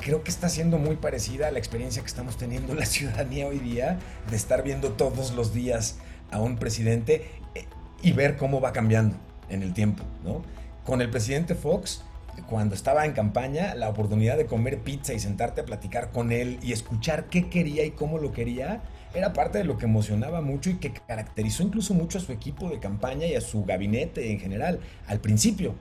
creo 0.00 0.22
que 0.22 0.30
está 0.30 0.50
siendo 0.50 0.76
muy 0.76 0.96
parecida 0.96 1.48
a 1.48 1.50
la 1.50 1.58
experiencia 1.58 2.02
que 2.02 2.08
estamos 2.08 2.36
teniendo 2.36 2.74
la 2.74 2.84
ciudadanía 2.86 3.46
hoy 3.46 3.58
día 3.58 3.98
de 4.28 4.36
estar 4.36 4.62
viendo 4.62 4.92
todos 4.92 5.32
los 5.34 5.54
días 5.54 5.96
a 6.30 6.40
un 6.40 6.56
presidente 6.56 7.30
eh, 7.54 7.64
y 8.02 8.12
ver 8.12 8.36
cómo 8.36 8.60
va 8.60 8.72
cambiando 8.72 9.16
en 9.48 9.62
el 9.62 9.72
tiempo, 9.72 10.04
¿no? 10.24 10.42
Con 10.84 11.00
el 11.00 11.08
presidente 11.08 11.54
Fox, 11.54 12.02
cuando 12.48 12.74
estaba 12.74 13.04
en 13.04 13.12
campaña, 13.12 13.74
la 13.74 13.88
oportunidad 13.88 14.36
de 14.36 14.46
comer 14.46 14.80
pizza 14.80 15.14
y 15.14 15.18
sentarte 15.18 15.60
a 15.60 15.64
platicar 15.64 16.10
con 16.10 16.32
él 16.32 16.58
y 16.62 16.72
escuchar 16.72 17.26
qué 17.26 17.48
quería 17.48 17.84
y 17.84 17.92
cómo 17.92 18.18
lo 18.18 18.32
quería, 18.32 18.82
era 19.14 19.32
parte 19.32 19.58
de 19.58 19.64
lo 19.64 19.78
que 19.78 19.86
emocionaba 19.86 20.40
mucho 20.40 20.70
y 20.70 20.74
que 20.74 20.92
caracterizó 20.92 21.62
incluso 21.62 21.94
mucho 21.94 22.18
a 22.18 22.20
su 22.20 22.32
equipo 22.32 22.68
de 22.68 22.80
campaña 22.80 23.26
y 23.26 23.34
a 23.34 23.40
su 23.40 23.64
gabinete 23.64 24.32
en 24.32 24.40
general 24.40 24.80
al 25.06 25.20
principio 25.20 25.74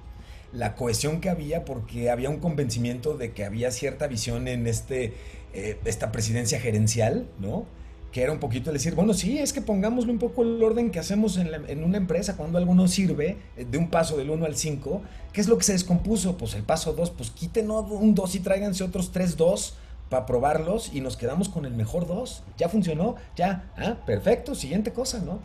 la 0.54 0.76
cohesión 0.76 1.20
que 1.20 1.30
había 1.30 1.66
porque 1.66 2.10
había 2.10 2.30
un 2.30 2.40
convencimiento 2.40 3.18
de 3.18 3.32
que 3.32 3.44
había 3.44 3.72
cierta 3.72 4.08
visión 4.08 4.48
en 4.48 4.68
este, 4.68 5.14
eh, 5.54 5.80
esta 5.84 6.12
presidencia 6.12 6.60
gerencial, 6.60 7.28
¿no? 7.40 7.66
Que 8.14 8.22
era 8.22 8.32
un 8.32 8.40
poquito 8.40 8.72
decir, 8.72 8.96
bueno, 8.96 9.14
sí, 9.14 9.40
es 9.40 9.52
que 9.52 9.62
pongámosle 9.62 10.12
un 10.12 10.20
poco 10.20 10.44
el 10.44 10.64
orden 10.64 10.92
que 10.92 11.00
hacemos 11.00 11.38
en, 11.38 11.84
una 11.84 11.98
empresa 11.98 12.38
cuando 12.38 12.58
algo 12.58 12.74
no 12.76 12.88
sirve, 12.88 13.38
eh, 13.58 13.66
de 13.70 13.78
un 13.78 13.90
paso 13.90 14.16
del 14.16 14.30
1 14.30 14.46
al 14.46 14.56
5, 14.56 15.02
¿qué 15.34 15.42
es 15.42 15.48
lo 15.48 15.58
que 15.58 15.64
se 15.64 15.74
descompuso? 15.74 16.38
Pues 16.38 16.54
el 16.54 16.64
paso 16.64 16.94
2, 16.94 17.12
pues 17.12 17.32
quiten 17.32 17.70
un 17.72 18.16
2 18.16 18.36
y 18.36 18.40
tráiganse 18.40 18.86
otros 18.86 19.12
3 19.12 19.36
2 19.36 19.74
para 20.10 20.28
probarlos 20.28 20.92
y 20.94 21.02
nos 21.02 21.18
quedamos 21.18 21.50
con 21.50 21.66
el 21.66 21.74
mejor 21.74 22.08
2. 22.08 22.44
Ya 22.58 22.70
funcionó, 22.70 23.16
ya, 23.36 23.72
ah, 23.78 23.98
perfecto, 24.06 24.54
siguiente 24.54 24.94
cosa, 24.94 25.20
¿no? 25.20 25.40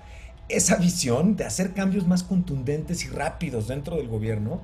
Esa 0.50 0.76
visión 0.76 1.36
de 1.36 1.44
hacer 1.44 1.72
cambios 1.72 2.06
más 2.06 2.22
contundentes 2.22 3.04
y 3.04 3.08
rápidos 3.08 3.66
dentro 3.66 3.96
del 3.96 4.08
gobierno, 4.08 4.60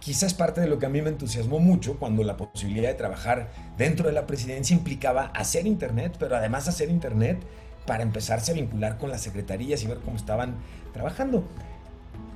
quizás 0.00 0.34
parte 0.34 0.60
de 0.60 0.66
lo 0.66 0.78
que 0.78 0.86
a 0.86 0.88
mí 0.88 1.00
me 1.02 1.10
entusiasmó 1.10 1.60
mucho 1.60 1.98
cuando 1.98 2.24
la 2.24 2.36
posibilidad 2.36 2.88
de 2.88 2.94
trabajar 2.94 3.50
dentro 3.78 4.06
de 4.06 4.12
la 4.12 4.26
presidencia 4.26 4.74
implicaba 4.74 5.26
hacer 5.34 5.66
Internet, 5.66 6.16
pero 6.18 6.36
además 6.36 6.66
hacer 6.66 6.90
Internet 6.90 7.38
para 7.86 8.02
empezarse 8.02 8.52
a 8.52 8.54
vincular 8.54 8.98
con 8.98 9.10
las 9.10 9.20
secretarías 9.20 9.82
y 9.82 9.86
ver 9.86 9.98
cómo 9.98 10.16
estaban 10.16 10.54
trabajando. 10.92 11.44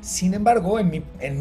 Sin 0.01 0.35
embargo, 0.35 0.79
en 0.79 0.91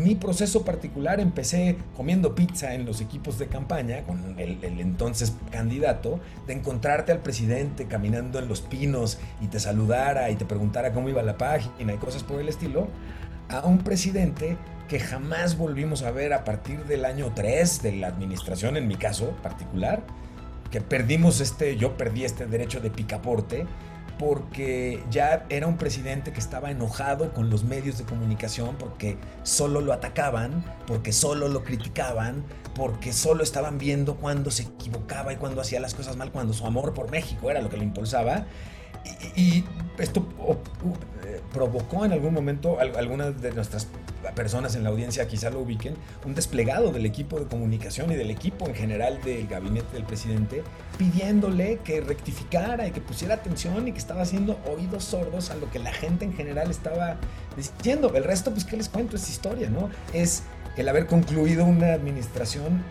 mi, 0.03 0.15
proceso 0.15 0.63
particular 0.63 1.19
empecé 1.19 1.75
comiendo 1.97 2.33
pizza 2.33 2.73
en 2.73 2.85
los 2.85 3.01
equipos 3.01 3.37
de 3.37 3.47
campaña 3.47 4.03
con 4.03 4.39
el, 4.39 4.63
entonces 4.63 5.33
candidato, 5.51 6.21
de 6.47 6.53
encontrarte 6.53 7.11
al 7.11 7.19
presidente 7.19 7.87
caminando 7.87 8.39
en 8.39 8.47
los 8.47 8.61
pinos 8.61 9.19
y 9.41 9.47
te 9.47 9.59
saludara 9.59 10.29
y 10.29 10.35
te 10.35 10.45
preguntara 10.45 10.93
cómo 10.93 11.09
iba 11.09 11.21
la 11.23 11.37
página 11.37 11.93
y 11.93 11.97
cosas 11.97 12.23
por 12.23 12.39
el 12.39 12.47
estilo, 12.47 12.87
a 13.49 13.65
un 13.65 13.79
presidente 13.79 14.55
que 14.87 14.99
jamás 14.99 15.57
volvimos 15.57 16.03
a 16.03 16.11
ver 16.11 16.33
a 16.33 16.43
partir 16.43 16.85
del 16.85 17.05
año 17.05 17.31
3 17.33 17.81
de 17.81 17.93
la 17.93 18.07
administración, 18.07 18.77
en 18.77 18.87
mi 18.87 18.95
caso 18.95 19.31
particular, 19.41 20.03
que 20.71 20.81
perdimos 20.81 21.39
este, 21.39 21.77
yo 21.77 21.97
perdí 21.97 22.25
este 22.25 22.45
derecho 22.45 22.79
de 22.79 22.89
picaporte 22.89 23.65
porque 24.19 25.03
ya 25.09 25.45
era 25.49 25.67
un 25.67 25.77
presidente 25.77 26.31
que 26.31 26.39
estaba 26.39 26.71
enojado 26.71 27.33
con 27.33 27.49
los 27.49 27.63
medios 27.63 27.97
de 27.97 28.03
comunicación 28.05 28.75
porque 28.77 29.17
solo 29.43 29.81
lo 29.81 29.91
atacaban, 29.91 30.63
porque 30.85 31.11
solo 31.11 31.47
lo 31.47 31.63
criticaban, 31.63 32.43
porque 32.75 33.11
solo 33.11 33.43
estaban 33.43 33.77
viendo 33.77 34.15
cuando 34.15 34.51
se 34.51 34.63
equivocaba 34.63 35.33
y 35.33 35.37
cuando 35.37 35.61
hacía 35.61 35.79
las 35.79 35.93
cosas 35.93 36.15
mal, 36.15 36.31
cuando 36.31 36.53
su 36.53 36.65
amor 36.65 36.93
por 36.93 37.09
México 37.11 37.49
era 37.49 37.61
lo 37.61 37.69
que 37.69 37.77
lo 37.77 37.83
impulsaba. 37.83 38.45
Y, 39.35 39.63
esto 39.99 40.25
eh, 41.23 41.39
provocó 41.53 42.03
en 42.03 42.13
algún 42.13 42.33
momento 42.33 42.79
algunas 42.79 43.39
de 43.39 43.51
nuestras 43.51 43.87
personas 44.31 44.75
en 44.75 44.83
la 44.83 44.89
audiencia 44.89 45.27
quizá 45.27 45.49
lo 45.49 45.59
ubiquen, 45.59 45.95
un 46.25 46.33
desplegado 46.33 46.91
del 46.91 47.05
equipo 47.05 47.39
de 47.39 47.45
comunicación 47.45 48.11
y 48.11 48.15
del 48.15 48.31
equipo 48.31 48.67
en 48.67 48.73
general 48.73 49.21
del 49.23 49.47
gabinete 49.47 49.93
del 49.93 50.03
presidente, 50.03 50.63
pidiéndole 50.97 51.79
que 51.83 52.01
rectificara 52.01 52.87
y 52.87 52.91
que 52.91 53.01
pusiera 53.01 53.35
atención 53.35 53.87
y 53.87 53.91
que 53.91 53.99
estaba 53.99 54.21
haciendo 54.21 54.59
oídos 54.65 55.03
sordos 55.03 55.51
a 55.51 55.55
lo 55.55 55.69
que 55.69 55.79
la 55.79 55.91
gente 55.91 56.25
en 56.25 56.33
general 56.33 56.71
estaba 56.71 57.17
diciendo. 57.55 58.11
El 58.15 58.23
resto, 58.23 58.51
pues, 58.51 58.65
¿qué 58.65 58.77
les 58.77 58.89
cuento? 58.89 59.15
Es 59.15 59.29
historia, 59.29 59.69
¿no? 59.69 59.89
Es 60.13 60.43
el 60.77 60.89
haber 60.89 61.05
concluido 61.05 61.65
una 61.65 61.93
administración 61.93 62.83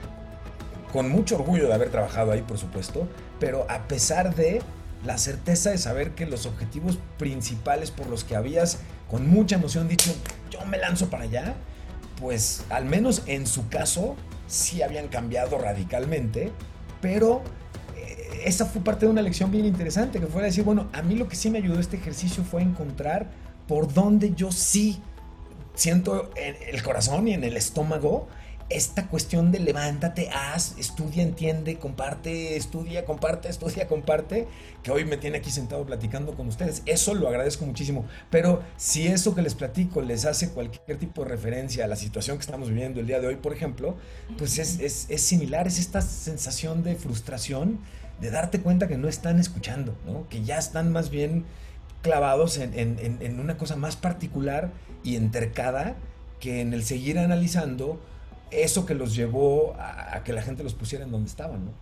con 0.93 1.09
mucho 1.09 1.37
orgullo 1.37 1.67
de 1.67 1.75
haber 1.75 1.91
trabajado 1.91 2.33
ahí, 2.33 2.43
por 2.43 2.59
supuesto, 2.59 3.09
pero 3.41 3.67
a 3.69 3.89
pesar 3.89 4.35
de 4.35 4.61
la 5.05 5.19
certeza 5.19 5.71
de 5.71 5.79
saber 5.79 6.13
que 6.13 6.27
los 6.27 6.47
objetivos 6.47 6.99
principales 7.19 7.91
por 7.91 8.07
los 8.09 8.25
que 8.25 8.37
habías 8.37 8.79
con 9.11 9.29
mucha 9.29 9.57
emoción 9.57 9.89
dicho, 9.89 10.15
yo 10.51 10.65
me 10.67 10.79
lanzo 10.79 11.11
para 11.11 11.25
allá, 11.25 11.55
pues 12.21 12.65
al 12.71 12.85
menos 12.85 13.23
en 13.27 13.47
su 13.47 13.69
caso 13.69 14.17
sí 14.47 14.83
habían 14.83 15.09
cambiado 15.09 15.59
radicalmente, 15.59 16.51
pero 17.01 17.43
eh, 17.97 18.43
esa 18.45 18.67
fue 18.67 18.83
parte 18.83 19.07
de 19.07 19.13
una 19.13 19.23
lección 19.23 19.51
bien 19.51 19.67
interesante, 19.67 20.21
que 20.21 20.27
fue 20.27 20.43
decir, 20.43 20.65
bueno, 20.65 20.89
a 20.93 21.03
mí 21.03 21.17
lo 21.17 21.29
que 21.29 21.37
sí 21.37 21.51
me 21.51 21.59
ayudó 21.59 21.81
este 21.81 21.97
ejercicio 21.97 22.45
fue 22.45 22.63
encontrar 22.63 23.31
por 23.67 23.93
dónde 23.93 24.35
yo 24.35 24.53
sí 24.53 25.01
siento 25.75 26.31
en 26.37 26.57
el 26.73 26.83
corazón 26.83 27.29
y 27.29 27.35
en 27.35 27.45
el 27.45 27.57
estómago 27.57 28.29
esta 28.75 29.09
cuestión 29.09 29.53
de 29.53 29.61
levántate, 29.61 30.29
haz, 30.31 30.75
estudia, 30.79 31.23
entiende, 31.23 31.79
comparte, 31.79 32.57
estudia, 32.57 33.05
comparte, 33.05 33.49
estudia, 33.49 33.87
comparte, 33.87 34.49
que 34.83 34.91
hoy 34.91 35.05
me 35.05 35.17
tiene 35.17 35.39
aquí 35.39 35.51
sentado 35.51 35.85
platicando 35.85 36.35
con 36.35 36.49
ustedes. 36.49 36.83
Eso 36.87 37.15
lo 37.15 37.29
agradezco 37.29 37.65
muchísimo. 37.67 38.07
Pero 38.31 38.63
si 38.77 39.07
eso 39.07 39.35
que 39.35 39.43
les 39.43 39.55
platico 39.55 40.03
les 40.03 40.25
hace 40.25 40.51
cualquier 40.51 40.99
tipo 40.99 41.23
de 41.23 41.31
referencia 41.31 41.85
a 41.85 41.89
la 41.89 41.97
situación 41.97 42.37
que 42.37 42.43
estamos 42.43 42.69
viviendo 42.69 43.01
el 43.01 43.07
día 43.07 43.21
de 43.21 43.27
hoy, 43.29 43.37
por 43.37 43.53
ejemplo, 43.53 43.97
pues 44.39 44.59
es, 44.59 44.81
es, 44.81 45.21
similar, 45.23 45.67
es 45.67 45.79
esta 45.79 46.01
sensación 46.01 46.83
de 46.83 46.95
frustración, 46.95 47.81
de 48.21 48.31
darte 48.31 48.61
cuenta 48.61 48.89
que 48.89 48.97
no 48.97 49.09
están 49.09 49.39
escuchando, 49.39 49.97
¿no? 50.07 50.29
que 50.29 50.43
ya 50.43 50.59
están 50.59 50.93
más 50.93 51.11
bien 51.11 51.45
clavados 52.03 52.59
en, 52.59 52.79
en, 52.79 53.19
en 53.21 53.41
una 53.41 53.57
cosa 53.57 53.77
más 53.77 53.97
particular 53.97 54.73
y 55.05 55.17
entercada 55.17 55.97
que 56.41 56.61
en 56.61 56.73
el 56.73 56.83
seguir 56.85 57.19
analizando 57.19 58.01
eso 58.53 58.87
que 58.87 58.95
los 58.95 59.15
llevó 59.15 59.75
a, 59.79 60.23
que 60.25 60.33
la 60.33 60.43
gente 60.43 60.63
los 60.63 60.75
pusiera 60.75 61.05
en 61.05 61.11
donde 61.11 61.29
estaban, 61.29 61.65
¿no? 61.65 61.73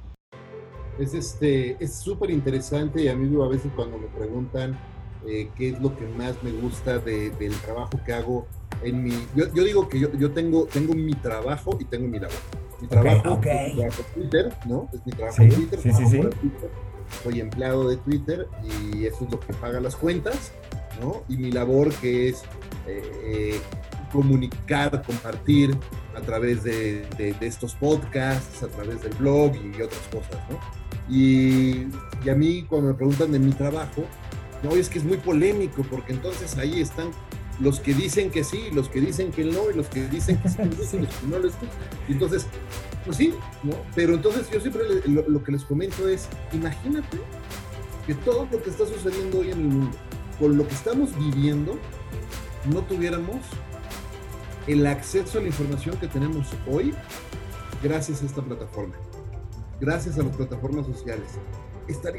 Es 0.98 1.14
este, 1.14 1.82
es 1.82 1.94
súper 1.94 2.30
interesante 2.30 3.02
y 3.02 3.08
a 3.08 3.16
mí 3.16 3.42
a 3.42 3.48
veces 3.48 3.70
cuando 3.74 3.98
me 3.98 4.06
preguntan 4.08 4.78
eh, 5.26 5.48
qué 5.56 5.70
es 5.70 5.80
lo 5.80 5.96
que 5.96 6.06
más 6.06 6.42
me 6.42 6.52
gusta 6.52 6.98
del 6.98 7.54
trabajo 7.62 8.00
que 8.04 8.12
hago 8.12 8.46
en 8.82 9.04
mi, 9.04 9.12
yo, 9.34 9.46
digo 9.46 9.88
que 9.88 9.98
yo, 9.98 10.12
yo, 10.12 10.30
tengo, 10.32 10.64
tengo 10.66 10.94
mi 10.94 11.14
trabajo 11.14 11.76
y 11.78 11.84
tengo 11.84 12.08
mi 12.08 12.18
labor. 12.18 12.36
Mi 12.80 12.88
trabajo 12.88 13.40
es 13.44 13.74
mi 13.74 13.76
trabajo 13.76 14.02
Twitter, 14.14 14.54
¿no? 14.66 14.88
Es 14.92 15.04
mi 15.04 15.12
trabajo 15.12 15.42
en 15.42 15.50
Twitter, 15.50 15.80
sí, 15.80 15.92
sí, 15.92 16.06
sí. 16.06 16.20
soy 17.22 17.40
empleado 17.40 17.88
de 17.88 17.96
Twitter 17.98 18.46
y 18.64 19.04
eso 19.04 19.24
es 19.24 19.30
lo 19.30 19.38
que 19.38 19.52
paga 19.54 19.80
las 19.80 19.96
cuentas, 19.96 20.52
¿no? 21.00 21.22
Y 21.28 21.36
mi 21.36 21.52
labor 21.52 21.92
que 21.94 22.30
es 22.30 22.42
eh, 22.86 23.60
comunicar, 24.10 25.02
compartir 25.02 25.76
a 26.16 26.20
través 26.20 26.62
de, 26.62 27.06
estos 27.40 27.74
podcasts, 27.74 28.62
a 28.62 28.68
través 28.68 29.02
del 29.02 29.14
blog 29.14 29.54
y 29.56 29.80
otras 29.80 30.02
cosas, 30.12 30.40
¿no? 30.50 30.58
Y, 31.08 31.88
y, 32.24 32.28
a 32.28 32.34
mí 32.34 32.64
cuando 32.68 32.88
me 32.88 32.94
preguntan 32.94 33.32
de 33.32 33.38
mi 33.38 33.52
trabajo, 33.52 34.04
no, 34.62 34.70
es 34.70 34.88
que 34.88 34.98
es 34.98 35.04
muy 35.04 35.16
polémico 35.16 35.82
porque 35.90 36.12
entonces 36.12 36.56
ahí 36.56 36.80
están 36.80 37.10
los 37.60 37.78
que 37.78 37.94
dicen 37.94 38.30
que 38.30 38.42
sí, 38.42 38.70
los 38.72 38.88
que 38.88 39.00
dicen 39.00 39.30
que 39.30 39.44
no, 39.44 39.70
y 39.70 39.74
los 39.74 39.86
que 39.88 40.08
dicen 40.08 40.38
que 40.38 40.48
sí, 40.48 40.58
los 40.66 40.88
que 40.88 41.26
no 41.26 41.38
les 41.38 41.52
Entonces, 42.08 42.46
pues 43.04 43.18
sí, 43.18 43.34
¿no? 43.62 43.74
Pero 43.94 44.14
entonces 44.14 44.50
yo 44.50 44.60
siempre 44.60 44.82
lo, 45.06 45.44
que 45.44 45.52
les 45.52 45.64
comento 45.64 46.08
es, 46.08 46.28
imagínate 46.52 47.18
que 48.06 48.14
todo 48.14 48.48
lo 48.50 48.62
que 48.62 48.70
está 48.70 48.86
sucediendo 48.86 49.40
hoy 49.40 49.50
en 49.50 49.60
el 49.60 49.68
mundo, 49.68 49.96
con 50.38 50.56
lo 50.56 50.66
que 50.66 50.74
estamos 50.74 51.10
viviendo, 51.18 51.78
no 52.72 52.82
tuviéramos 52.82 53.40
el 54.66 54.86
acceso 54.86 55.38
a 55.38 55.42
la 55.42 55.48
información 55.48 55.96
que 55.96 56.06
tenemos 56.06 56.48
hoy 56.70 56.94
gracias 57.82 58.22
a 58.22 58.26
esta 58.26 58.42
plataforma, 58.42 58.94
gracias 59.80 60.18
a 60.18 60.22
las 60.22 60.36
plataformas 60.36 60.86
sociales. 60.86 61.38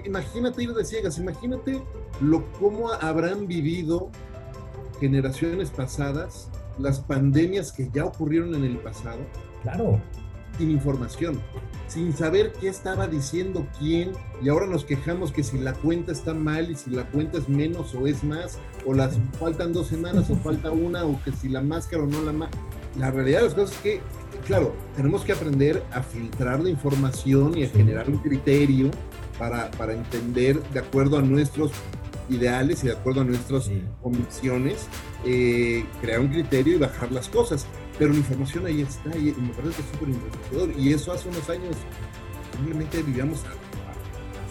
imagínate 0.06 0.64
ir 0.64 0.74
de 0.74 0.84
ciegas, 0.84 1.18
imagínate 1.18 1.82
lo 2.20 2.52
cómo 2.54 2.92
habrán 2.92 3.48
vivido 3.48 4.10
generaciones 5.00 5.70
pasadas, 5.72 6.50
las 6.78 7.00
pandemias 7.00 7.72
que 7.72 7.90
ya 7.92 8.06
ocurrieron 8.06 8.56
en 8.56 8.64
el 8.64 8.78
pasado. 8.78 9.20
Claro. 9.64 10.02
Sin 10.62 10.70
información, 10.70 11.42
sin 11.88 12.16
saber 12.16 12.54
qué 12.62 12.68
estaba 12.68 13.08
diciendo 13.08 13.66
quién, 13.80 14.12
y 14.44 14.50
ahora 14.50 14.68
nos 14.68 14.86
quejamos 14.86 15.32
que 15.32 15.44
si 15.44 15.58
la 15.58 15.74
cuenta 15.74 16.12
está 16.12 16.36
mal 16.36 16.70
y 16.70 16.76
si 16.76 16.92
la 16.92 17.10
cuenta 17.10 17.40
es 17.40 17.50
menos 17.50 17.96
o 17.96 18.06
es 18.06 18.24
más, 18.24 18.60
o 18.86 18.94
las 18.94 19.18
faltan 19.40 19.74
dos 19.74 19.88
semanas 19.88 20.30
o 20.30 20.36
falta 20.36 20.70
una, 20.70 21.04
o 21.04 21.20
que 21.24 21.32
si 21.32 21.50
la 21.50 21.64
máscara 21.64 22.04
o 22.04 22.06
no 22.06 22.22
la 22.22 22.32
máscara. 22.32 22.64
La 23.00 23.10
realidad 23.10 23.40
de 23.40 23.46
las 23.46 23.56
cosas 23.56 23.76
es 23.76 23.82
que, 23.82 24.02
claro, 24.46 24.76
tenemos 24.96 25.24
que 25.24 25.32
aprender 25.32 25.82
a 25.92 26.04
filtrar 26.04 26.60
la 26.60 26.70
información 26.70 27.58
y 27.58 27.64
a 27.64 27.70
generar 27.70 28.08
un 28.08 28.20
criterio 28.20 28.92
para, 29.40 29.72
para 29.72 29.94
entender 29.94 30.62
de 30.62 30.80
acuerdo 30.80 31.18
a 31.18 31.24
nuestros 31.24 31.72
ideales 32.30 32.84
y 32.84 32.88
de 32.88 32.94
acuerdo 32.94 33.22
a 33.22 33.24
nuestras 33.24 33.72
convicciones, 34.04 34.86
eh, 35.26 35.86
crear 36.02 36.20
un 36.20 36.28
criterio 36.28 36.76
y 36.76 36.78
bajar 36.78 37.12
las 37.12 37.30
cosas. 37.30 37.66
Pero 37.98 38.12
la 38.12 38.20
información 38.20 38.66
ahí 38.66 38.82
está 38.82 39.16
y 39.18 39.34
me 39.38 39.54
parece 39.54 39.76
que 39.76 39.82
es 39.82 39.92
súper 39.92 40.10
enriquecedor. 40.10 40.72
Y 40.78 40.94
eso 40.94 41.12
hace 41.12 41.30
unos 41.30 41.50
años 41.50 41.76
simplemente 42.56 43.04
vivíamos 43.04 43.44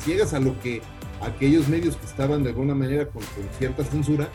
ciegas 0.05 0.35
a 0.35 0.41
lo 0.41 0.59
que 0.61 0.83
aquellos 1.21 1.69
medios 1.69 1.97
que 1.97 2.07
estaban 2.07 2.43
de 2.43 2.51
alguna 2.51 2.75
manera 2.75 3.07
con, 3.07 3.23
cierta 3.59 3.85
censura 3.85 4.29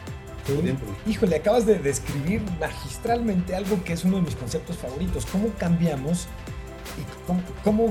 Híjole, 1.08 1.38
acabas 1.38 1.66
de 1.66 1.80
describir 1.80 2.40
magistralmente 2.60 3.56
algo 3.56 3.84
que 3.84 3.94
es 3.94 4.04
uno 4.04 4.18
de 4.18 4.24
mis 4.24 4.36
conceptos 4.36 4.78
favoritos. 4.78 5.26
¿Cómo 5.26 5.50
cambiamos 5.58 6.28
y 7.00 7.64
cómo, 7.64 7.90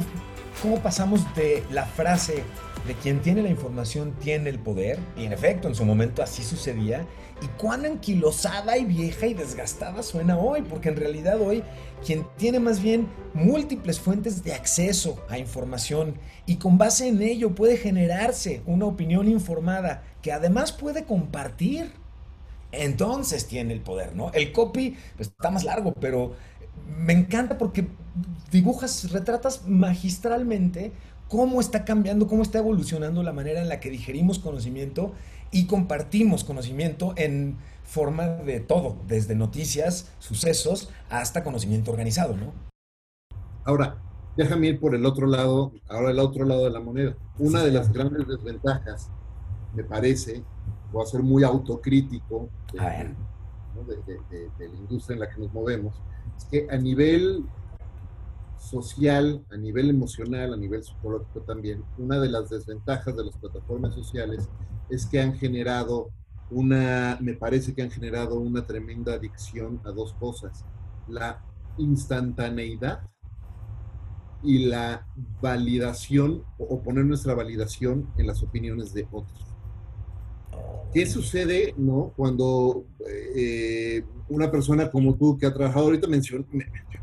cómo 0.63 0.81
pasamos 0.81 1.23
de 1.35 1.65
la 1.73 1.85
frase 1.85 2.45
de 2.87 2.95
quien 2.95 3.21
tiene 3.21 3.43
la 3.43 3.49
información 3.49 4.15
tiene 4.21 4.51
el 4.51 4.59
poder, 4.59 4.99
y 5.17 5.25
en 5.25 5.33
efecto 5.33 5.69
en 5.69 5.75
su 5.75 5.85
momento 5.85 6.23
así 6.23 6.43
sucedía, 6.43 7.07
y 7.43 7.47
cuán 7.59 7.85
anquilosada 7.85 8.77
y 8.77 8.85
vieja 8.85 9.27
y 9.27 9.35
desgastada 9.35 10.03
suena 10.03 10.39
hoy, 10.39 10.63
porque 10.63 10.91
en 10.91 10.97
realidad 10.97 11.41
hoy 11.41 11.63
quien 12.05 12.27
tiene 12.37 12.61
más 12.61 12.83
bien 12.83 13.09
múltiples 13.33 13.99
fuentes 13.99 14.45
de 14.45 14.53
acceso 14.53 15.19
a 15.29 15.39
información 15.39 16.15
y 16.47 16.57
con 16.57 16.77
base 16.79 17.09
en 17.09 17.23
ello 17.23 17.55
puede 17.55 17.77
generarse 17.77 18.63
una 18.67 18.85
opinión 18.85 19.29
informada 19.29 20.05
que 20.23 20.33
además 20.33 20.73
puede 20.73 21.05
compartir, 21.05 21.91
entonces 22.73 23.47
tiene 23.47 23.73
el 23.73 23.81
poder, 23.81 24.15
¿no? 24.15 24.31
El 24.33 24.53
copy 24.53 24.97
pues, 25.17 25.29
está 25.29 25.51
más 25.51 25.65
largo, 25.65 25.95
pero 25.95 26.35
me 26.99 27.13
encanta 27.13 27.57
porque 27.57 27.89
dibujas, 28.51 29.11
retratas 29.11 29.67
magistralmente 29.67 30.93
cómo 31.35 31.61
está 31.61 31.85
cambiando, 31.85 32.29
cómo 32.29 32.45
está 32.45 32.59
evolucionando 32.59 33.25
la 33.25 33.33
manera 33.33 33.61
en 33.61 33.69
la 33.69 33.81
que 33.81 33.91
digerimos 33.91 34.39
conocimiento 34.39 35.15
y 35.51 35.67
compartimos 35.67 36.45
conocimiento 36.45 37.13
en 37.17 37.57
forma 37.83 38.29
de 38.29 38.61
todo, 38.61 38.99
desde 39.09 39.35
noticias, 39.35 40.13
sucesos, 40.21 40.91
hasta 41.11 41.43
conocimiento 41.43 41.91
organizado, 41.91 42.37
¿no? 42.37 42.53
Ahora, 43.65 43.99
déjame 44.37 44.69
ir 44.69 44.79
por 44.79 44.95
el 44.95 45.05
otro 45.05 45.27
lado, 45.27 45.73
ahora 45.89 46.13
el 46.13 46.21
otro 46.21 46.45
lado 46.45 46.67
de 46.67 46.71
la 46.71 46.79
moneda. 46.79 47.17
Una 47.37 47.65
de 47.65 47.73
las 47.73 47.93
grandes 47.93 48.29
desventajas, 48.29 49.11
me 49.75 49.83
parece, 49.83 50.45
voy 50.93 51.03
a 51.03 51.07
ser 51.07 51.25
muy 51.25 51.43
autocrítico 51.43 52.49
de, 52.73 54.49
de 54.57 54.69
la 54.69 54.77
industria 54.77 55.15
en 55.15 55.21
la 55.21 55.29
que 55.29 55.41
nos 55.41 55.53
movemos, 55.53 56.01
es 56.37 56.45
que 56.45 56.69
a 56.71 56.77
nivel 56.77 57.45
social, 58.65 59.45
a 59.51 59.57
nivel 59.57 59.91
emocional, 59.91 60.55
a 60.55 60.57
nivel 60.57 60.83
psicológico 60.83 61.41
también, 61.41 61.85
una 61.99 62.19
de 62.19 62.29
las 62.29 62.51
desventajas 62.51 63.17
de 63.17 63.25
las 63.25 63.37
plataformas 63.37 63.95
sociales 63.95 64.49
es 64.89 65.07
que 65.07 65.21
han 65.21 65.35
generado 65.35 66.11
una, 66.51 67.19
me 67.21 67.35
parece 67.35 67.75
que 67.75 67.83
han 67.83 67.91
generado 67.91 68.39
una 68.39 68.67
tremenda 68.67 69.15
adicción 69.15 69.81
a 69.85 69.91
dos 69.91 70.15
cosas, 70.15 70.65
la 71.09 71.43
instantaneidad 71.79 73.03
y 74.43 74.67
la 74.67 75.07
validación 75.41 76.45
o 76.59 76.83
poner 76.83 77.07
nuestra 77.07 77.35
validación 77.35 78.09
en 78.19 78.27
las 78.27 78.43
opiniones 78.43 78.93
de 78.93 79.09
otros. 79.11 79.54
¿Qué 80.93 81.07
sucede, 81.07 81.75
no? 81.77 82.13
Cuando 82.17 82.85
eh, 83.09 84.05
una 84.29 84.51
persona 84.51 84.91
como 84.91 85.17
tú 85.17 85.37
que 85.37 85.47
ha 85.47 85.53
trabajado 85.53 85.87
ahorita 85.87 86.09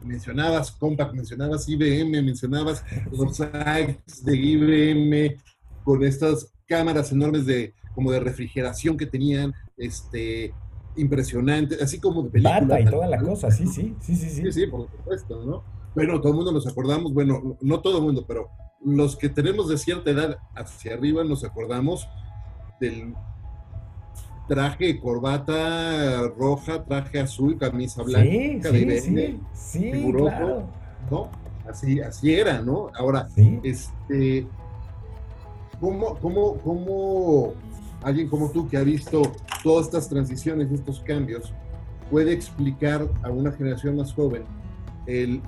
mencionabas 0.01 0.71
Compact, 0.71 1.13
mencionabas 1.13 1.67
IBM, 1.67 2.23
mencionabas 2.23 2.83
los 3.11 3.35
sites 3.35 4.23
de 4.23 4.37
IBM 4.37 5.35
con 5.83 6.03
estas 6.03 6.53
cámaras 6.67 7.11
enormes 7.11 7.45
de 7.45 7.73
como 7.93 8.11
de 8.11 8.21
refrigeración 8.21 8.95
que 8.95 9.05
tenían, 9.05 9.53
este 9.77 10.53
impresionante, 10.95 11.77
así 11.81 11.99
como 11.99 12.23
de 12.23 12.29
película. 12.29 12.79
y 12.79 12.85
toda 12.85 13.07
la 13.07 13.17
cosa, 13.19 13.51
sí, 13.51 13.67
sí, 13.67 13.95
sí, 13.99 14.15
sí, 14.15 14.29
sí. 14.29 14.41
Sí, 14.43 14.51
sí, 14.51 14.67
por 14.67 14.89
supuesto, 14.89 15.45
¿no? 15.45 15.63
Bueno, 15.95 16.19
todo 16.19 16.29
el 16.29 16.35
mundo 16.37 16.51
nos 16.51 16.67
acordamos, 16.67 17.13
bueno, 17.13 17.57
no 17.61 17.81
todo 17.81 17.97
el 17.97 18.03
mundo, 18.05 18.25
pero 18.27 18.49
los 18.83 19.15
que 19.15 19.29
tenemos 19.29 19.67
de 19.69 19.77
cierta 19.77 20.09
edad 20.09 20.37
hacia 20.55 20.93
arriba 20.93 21.23
nos 21.23 21.43
acordamos 21.43 22.07
del 22.79 23.13
traje, 24.51 24.99
corbata 24.99 26.27
roja, 26.37 26.83
traje 26.83 27.21
azul, 27.21 27.57
camisa 27.57 28.03
blanca 28.03 28.69
sí, 28.69 28.99
sí, 28.99 29.39
sí, 29.53 30.11
claro. 30.11 30.63
¿no? 31.09 31.29
Así, 31.69 32.01
así 32.01 32.33
era, 32.33 32.61
¿no? 32.61 32.89
Ahora, 32.93 33.29
este, 33.63 34.45
¿cómo, 35.79 36.17
cómo, 36.19 36.57
¿cómo 36.57 37.53
alguien 38.03 38.27
como 38.27 38.51
tú 38.51 38.67
que 38.67 38.75
ha 38.75 38.83
visto 38.83 39.21
todas 39.63 39.85
estas 39.85 40.09
transiciones, 40.09 40.69
estos 40.69 40.99
cambios, 40.99 41.53
puede 42.09 42.33
explicar 42.33 43.07
a 43.23 43.29
una 43.29 43.53
generación 43.53 43.95
más 43.95 44.11
joven 44.11 44.43
el 45.05 45.41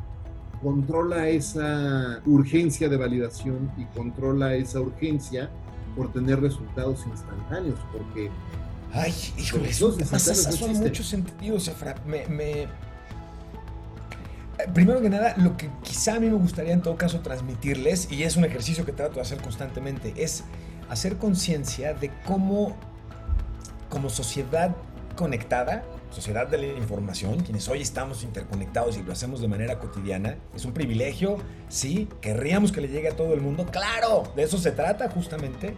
controla 0.61 1.27
esa 1.27 2.21
urgencia 2.25 2.87
de 2.87 2.95
validación 2.95 3.69
y 3.77 3.83
controla 3.97 4.55
esa 4.55 4.79
urgencia 4.79 5.49
por 5.93 6.13
tener 6.13 6.39
resultados 6.39 7.05
instantáneos, 7.05 7.79
porque 7.91 8.31
Ay, 8.93 9.13
híjole, 9.37 9.71
en 9.71 10.79
muchos 10.79 11.07
sentidos, 11.07 11.67
Efra. 11.67 11.95
Me, 12.05 12.67
Primero 14.73 15.01
que 15.01 15.09
nada, 15.09 15.33
lo 15.37 15.57
que 15.57 15.69
quizá 15.81 16.15
a 16.15 16.19
mí 16.19 16.29
me 16.29 16.37
gustaría 16.37 16.73
en 16.73 16.81
todo 16.81 16.95
caso 16.95 17.21
transmitirles, 17.21 18.11
y 18.11 18.23
es 18.23 18.37
un 18.37 18.45
ejercicio 18.45 18.85
que 18.85 18.91
trato 18.91 19.15
de 19.15 19.21
hacer 19.21 19.41
constantemente, 19.41 20.13
es 20.15 20.43
hacer 20.89 21.17
conciencia 21.17 21.95
de 21.95 22.11
cómo, 22.25 22.77
como 23.89 24.09
sociedad 24.09 24.75
conectada, 25.15 25.83
sociedad 26.11 26.47
de 26.47 26.59
la 26.59 26.67
información, 26.67 27.39
quienes 27.39 27.67
hoy 27.67 27.81
estamos 27.81 28.23
interconectados 28.23 28.95
y 28.97 29.01
lo 29.01 29.11
hacemos 29.11 29.41
de 29.41 29.47
manera 29.47 29.79
cotidiana, 29.79 30.37
es 30.55 30.65
un 30.65 30.73
privilegio, 30.73 31.37
sí, 31.67 32.07
querríamos 32.21 32.71
que 32.71 32.81
le 32.81 32.89
llegue 32.89 33.09
a 33.09 33.15
todo 33.15 33.33
el 33.33 33.41
mundo, 33.41 33.65
claro, 33.65 34.31
de 34.35 34.43
eso 34.43 34.59
se 34.59 34.71
trata 34.71 35.09
justamente 35.09 35.75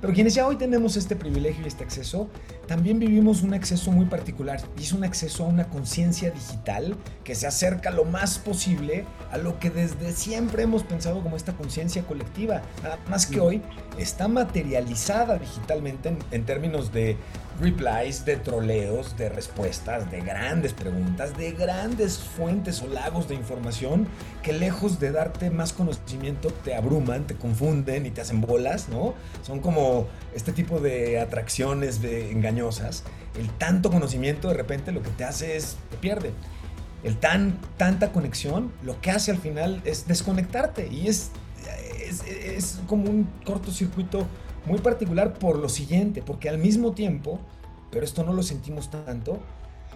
pero 0.00 0.12
quienes 0.12 0.34
ya 0.34 0.46
hoy 0.46 0.56
tenemos 0.56 0.96
este 0.96 1.14
privilegio 1.14 1.64
y 1.64 1.68
este 1.68 1.84
acceso, 1.84 2.28
también 2.66 2.98
vivimos 2.98 3.42
un 3.42 3.52
acceso 3.52 3.90
muy 3.92 4.06
particular 4.06 4.60
y 4.78 4.82
es 4.82 4.92
un 4.92 5.04
acceso 5.04 5.44
a 5.44 5.48
una 5.48 5.68
conciencia 5.68 6.30
digital 6.30 6.96
que 7.24 7.34
se 7.34 7.46
acerca 7.46 7.90
lo 7.90 8.04
más 8.04 8.38
posible 8.38 9.04
a 9.30 9.38
lo 9.38 9.58
que 9.58 9.70
desde 9.70 10.12
siempre 10.12 10.62
hemos 10.62 10.84
pensado 10.84 11.22
como 11.22 11.36
esta 11.36 11.52
conciencia 11.52 12.02
colectiva, 12.02 12.62
nada 12.82 12.98
más 13.08 13.26
que 13.26 13.40
hoy 13.40 13.62
está 13.98 14.28
materializada 14.28 15.36
digitalmente 15.36 16.16
en, 16.30 16.44
términos 16.44 16.92
de 16.92 17.16
replies, 17.60 18.24
de 18.24 18.36
troleos, 18.36 19.16
de 19.16 19.28
respuestas, 19.28 20.10
de 20.10 20.20
grandes 20.20 20.72
preguntas, 20.72 21.36
de 21.36 21.52
grandes 21.52 22.18
fuentes 22.18 22.82
o 22.82 22.88
lagos 22.88 23.28
de 23.28 23.34
información 23.34 24.08
que 24.42 24.52
lejos 24.52 24.98
de 24.98 25.12
darte 25.12 25.50
más 25.50 25.72
conocimiento 25.72 26.50
te 26.50 26.74
abruman, 26.74 27.26
te 27.26 27.34
confunden 27.34 28.06
y 28.06 28.10
te 28.10 28.20
hacen 28.20 28.40
bolas, 28.40 28.88
¿no? 28.88 29.14
Son 29.42 29.60
como 29.60 30.06
este 30.34 30.52
tipo 30.52 30.80
de 30.80 31.20
atracciones 31.20 32.02
engañosas. 32.02 33.04
El 33.38 33.50
tanto 33.50 33.90
conocimiento 33.90 34.48
de 34.48 34.54
repente 34.54 34.92
lo 34.92 35.02
que 35.02 35.10
te 35.10 35.24
hace 35.24 35.56
es 35.56 35.76
te 35.90 35.96
pierde. 35.96 36.32
El 37.04 37.16
tan 37.16 37.58
tanta 37.76 38.12
conexión 38.12 38.72
lo 38.82 39.00
que 39.00 39.10
hace 39.10 39.30
al 39.30 39.38
final 39.38 39.80
es 39.84 40.06
desconectarte 40.06 40.88
y 40.88 41.08
es 41.08 41.30
es, 42.10 42.24
es 42.26 42.80
como 42.86 43.08
un 43.08 43.28
cortocircuito 43.44 44.26
muy 44.66 44.78
particular 44.78 45.34
por 45.34 45.58
lo 45.58 45.68
siguiente, 45.68 46.22
porque 46.22 46.48
al 46.48 46.58
mismo 46.58 46.92
tiempo, 46.92 47.38
pero 47.90 48.04
esto 48.04 48.24
no 48.24 48.32
lo 48.32 48.42
sentimos 48.42 48.90
tanto, 48.90 49.38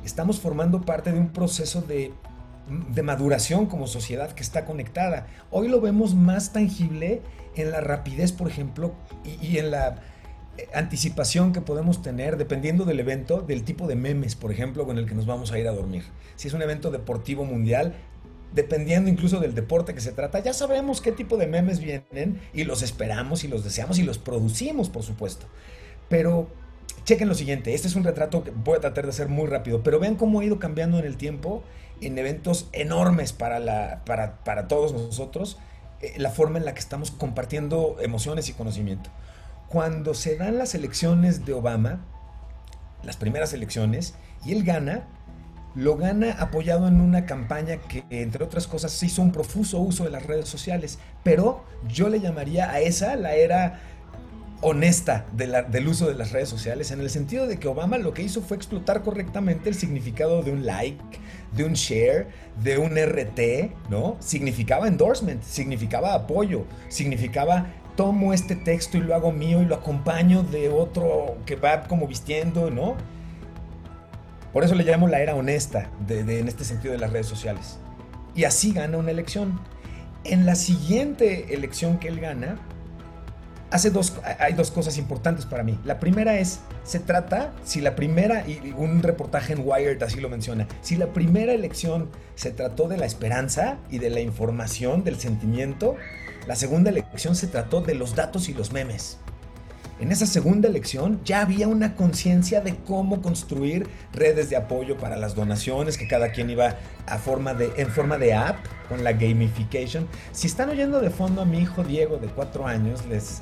estamos 0.04 0.40
formando 0.40 0.82
parte 0.82 1.12
de 1.12 1.18
un 1.18 1.28
proceso 1.28 1.82
de, 1.82 2.12
de 2.90 3.02
maduración 3.02 3.66
como 3.66 3.86
sociedad 3.86 4.32
que 4.32 4.42
está 4.42 4.64
conectada. 4.64 5.26
Hoy 5.50 5.68
lo 5.68 5.80
vemos 5.80 6.14
más 6.14 6.52
tangible 6.52 7.22
en 7.56 7.70
la 7.70 7.80
rapidez, 7.80 8.32
por 8.32 8.48
ejemplo, 8.48 8.92
y, 9.24 9.46
y 9.46 9.58
en 9.58 9.70
la 9.70 9.96
eh, 10.56 10.68
anticipación 10.74 11.52
que 11.52 11.60
podemos 11.60 12.02
tener 12.02 12.36
dependiendo 12.36 12.84
del 12.84 13.00
evento, 13.00 13.40
del 13.40 13.64
tipo 13.64 13.86
de 13.86 13.96
memes, 13.96 14.34
por 14.34 14.50
ejemplo, 14.50 14.86
con 14.86 14.98
el 14.98 15.06
que 15.06 15.14
nos 15.14 15.26
vamos 15.26 15.52
a 15.52 15.58
ir 15.58 15.68
a 15.68 15.72
dormir. 15.72 16.04
Si 16.36 16.48
es 16.48 16.54
un 16.54 16.62
evento 16.62 16.90
deportivo 16.90 17.44
mundial, 17.44 17.94
dependiendo 18.54 19.10
incluso 19.10 19.40
del 19.40 19.54
deporte 19.54 19.94
que 19.94 20.00
se 20.00 20.12
trata, 20.12 20.38
ya 20.38 20.52
sabemos 20.52 21.00
qué 21.00 21.12
tipo 21.12 21.36
de 21.36 21.46
memes 21.46 21.80
vienen 21.80 22.40
y 22.52 22.64
los 22.64 22.82
esperamos 22.82 23.42
y 23.44 23.48
los 23.48 23.64
deseamos 23.64 23.98
y 23.98 24.04
los 24.04 24.18
producimos, 24.18 24.88
por 24.88 25.02
supuesto. 25.02 25.46
Pero 26.08 26.48
chequen 27.04 27.28
lo 27.28 27.34
siguiente, 27.34 27.74
este 27.74 27.88
es 27.88 27.96
un 27.96 28.04
retrato 28.04 28.44
que 28.44 28.50
voy 28.50 28.76
a 28.76 28.80
tratar 28.80 29.04
de 29.04 29.10
hacer 29.10 29.28
muy 29.28 29.46
rápido, 29.48 29.82
pero 29.82 29.98
vean 29.98 30.14
cómo 30.14 30.40
ha 30.40 30.44
ido 30.44 30.58
cambiando 30.58 30.98
en 30.98 31.04
el 31.04 31.16
tiempo 31.16 31.62
en 32.00 32.16
eventos 32.16 32.68
enormes 32.72 33.32
para, 33.32 33.58
la, 33.58 34.02
para, 34.04 34.44
para 34.44 34.68
todos 34.68 34.92
nosotros, 34.92 35.58
eh, 36.00 36.14
la 36.16 36.30
forma 36.30 36.58
en 36.58 36.64
la 36.64 36.74
que 36.74 36.80
estamos 36.80 37.10
compartiendo 37.10 37.96
emociones 38.00 38.48
y 38.48 38.52
conocimiento. 38.52 39.10
Cuando 39.68 40.14
se 40.14 40.36
dan 40.36 40.58
las 40.58 40.74
elecciones 40.74 41.44
de 41.44 41.54
Obama, 41.54 42.04
las 43.02 43.16
primeras 43.16 43.52
elecciones, 43.52 44.14
y 44.44 44.52
él 44.52 44.62
gana, 44.62 45.08
lo 45.74 45.96
gana 45.96 46.32
apoyado 46.32 46.86
en 46.88 47.00
una 47.00 47.26
campaña 47.26 47.78
que, 47.78 48.04
entre 48.10 48.44
otras 48.44 48.66
cosas, 48.66 49.02
hizo 49.02 49.22
un 49.22 49.32
profuso 49.32 49.78
uso 49.80 50.04
de 50.04 50.10
las 50.10 50.24
redes 50.24 50.48
sociales, 50.48 50.98
pero 51.22 51.64
yo 51.88 52.08
le 52.08 52.20
llamaría 52.20 52.70
a 52.70 52.80
esa 52.80 53.16
la 53.16 53.34
era 53.34 53.80
honesta 54.60 55.26
del 55.32 55.88
uso 55.88 56.08
de 56.08 56.14
las 56.14 56.32
redes 56.32 56.48
sociales, 56.48 56.90
en 56.90 57.00
el 57.00 57.10
sentido 57.10 57.46
de 57.46 57.58
que 57.58 57.68
Obama 57.68 57.98
lo 57.98 58.14
que 58.14 58.22
hizo 58.22 58.40
fue 58.40 58.56
explotar 58.56 59.02
correctamente 59.02 59.68
el 59.68 59.74
significado 59.74 60.42
de 60.42 60.52
un 60.52 60.64
like, 60.64 61.02
de 61.54 61.64
un 61.64 61.74
share, 61.74 62.28
de 62.62 62.78
un 62.78 62.96
RT, 62.96 63.90
¿no? 63.90 64.16
Significaba 64.20 64.88
endorsement, 64.88 65.42
significaba 65.42 66.14
apoyo, 66.14 66.64
significaba 66.88 67.66
tomo 67.94 68.32
este 68.32 68.56
texto 68.56 68.96
y 68.96 69.02
lo 69.02 69.14
hago 69.14 69.32
mío 69.32 69.60
y 69.60 69.66
lo 69.66 69.74
acompaño 69.74 70.42
de 70.42 70.68
otro 70.68 71.36
que 71.44 71.56
va 71.56 71.82
como 71.84 72.06
vistiendo, 72.06 72.70
¿no? 72.70 72.96
Por 74.54 74.62
eso 74.62 74.76
le 74.76 74.84
llamamos 74.84 75.10
la 75.10 75.20
era 75.20 75.34
honesta 75.34 75.90
en 76.08 76.46
este 76.46 76.64
sentido 76.64 76.92
de 76.92 76.98
las 76.98 77.10
redes 77.10 77.26
sociales. 77.26 77.78
Y 78.36 78.44
así 78.44 78.72
gana 78.72 78.96
una 78.96 79.10
elección. 79.10 79.60
En 80.22 80.46
la 80.46 80.54
siguiente 80.54 81.52
elección 81.52 81.98
que 81.98 82.06
él 82.06 82.20
gana, 82.20 82.56
hace 83.72 83.90
dos, 83.90 84.14
hay 84.38 84.52
dos 84.52 84.70
cosas 84.70 84.96
importantes 84.96 85.44
para 85.44 85.64
mí. 85.64 85.76
La 85.84 85.98
primera 85.98 86.38
es, 86.38 86.60
se 86.84 87.00
trata, 87.00 87.52
si 87.64 87.80
la 87.80 87.96
primera, 87.96 88.48
y 88.48 88.72
un 88.76 89.02
reportaje 89.02 89.54
en 89.54 89.62
Wired 89.66 90.00
así 90.04 90.20
lo 90.20 90.28
menciona, 90.28 90.68
si 90.82 90.94
la 90.94 91.08
primera 91.08 91.52
elección 91.52 92.08
se 92.36 92.52
trató 92.52 92.86
de 92.86 92.96
la 92.96 93.06
esperanza 93.06 93.78
y 93.90 93.98
de 93.98 94.10
la 94.10 94.20
información, 94.20 95.02
del 95.02 95.18
sentimiento, 95.18 95.96
la 96.46 96.54
segunda 96.54 96.90
elección 96.90 97.34
se 97.34 97.48
trató 97.48 97.80
de 97.80 97.96
los 97.96 98.14
datos 98.14 98.48
y 98.48 98.54
los 98.54 98.72
memes. 98.72 99.18
En 100.04 100.12
esa 100.12 100.26
segunda 100.26 100.68
elección 100.68 101.18
ya 101.24 101.40
había 101.40 101.66
una 101.66 101.96
conciencia 101.96 102.60
de 102.60 102.76
cómo 102.76 103.22
construir 103.22 103.88
redes 104.12 104.50
de 104.50 104.56
apoyo 104.56 104.98
para 104.98 105.16
las 105.16 105.34
donaciones, 105.34 105.96
que 105.96 106.06
cada 106.06 106.30
quien 106.30 106.50
iba 106.50 106.76
a 107.06 107.16
forma 107.16 107.54
de, 107.54 107.72
en 107.78 107.88
forma 107.88 108.18
de 108.18 108.34
app 108.34 108.58
con 108.90 109.02
la 109.02 109.14
gamification. 109.14 110.06
Si 110.30 110.46
están 110.46 110.68
oyendo 110.68 111.00
de 111.00 111.08
fondo 111.08 111.40
a 111.40 111.46
mi 111.46 111.60
hijo 111.60 111.82
Diego 111.84 112.18
de 112.18 112.26
cuatro 112.26 112.66
años, 112.66 113.06
les, 113.06 113.40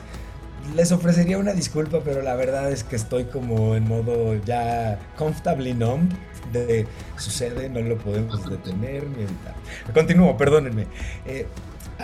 les 0.76 0.92
ofrecería 0.92 1.36
una 1.36 1.52
disculpa, 1.52 1.98
pero 2.04 2.22
la 2.22 2.36
verdad 2.36 2.70
es 2.70 2.84
que 2.84 2.94
estoy 2.94 3.24
como 3.24 3.74
en 3.74 3.88
modo 3.88 4.36
ya 4.44 5.00
comfortably 5.18 5.74
numb 5.74 6.12
de 6.52 6.86
sucede, 7.16 7.70
no 7.70 7.80
lo 7.80 7.98
podemos 7.98 8.48
detener 8.48 9.04
ni 9.08 9.24
evitar. 9.24 9.54
Continúo, 9.92 10.36
perdónenme. 10.36 10.86
Eh, 11.26 11.44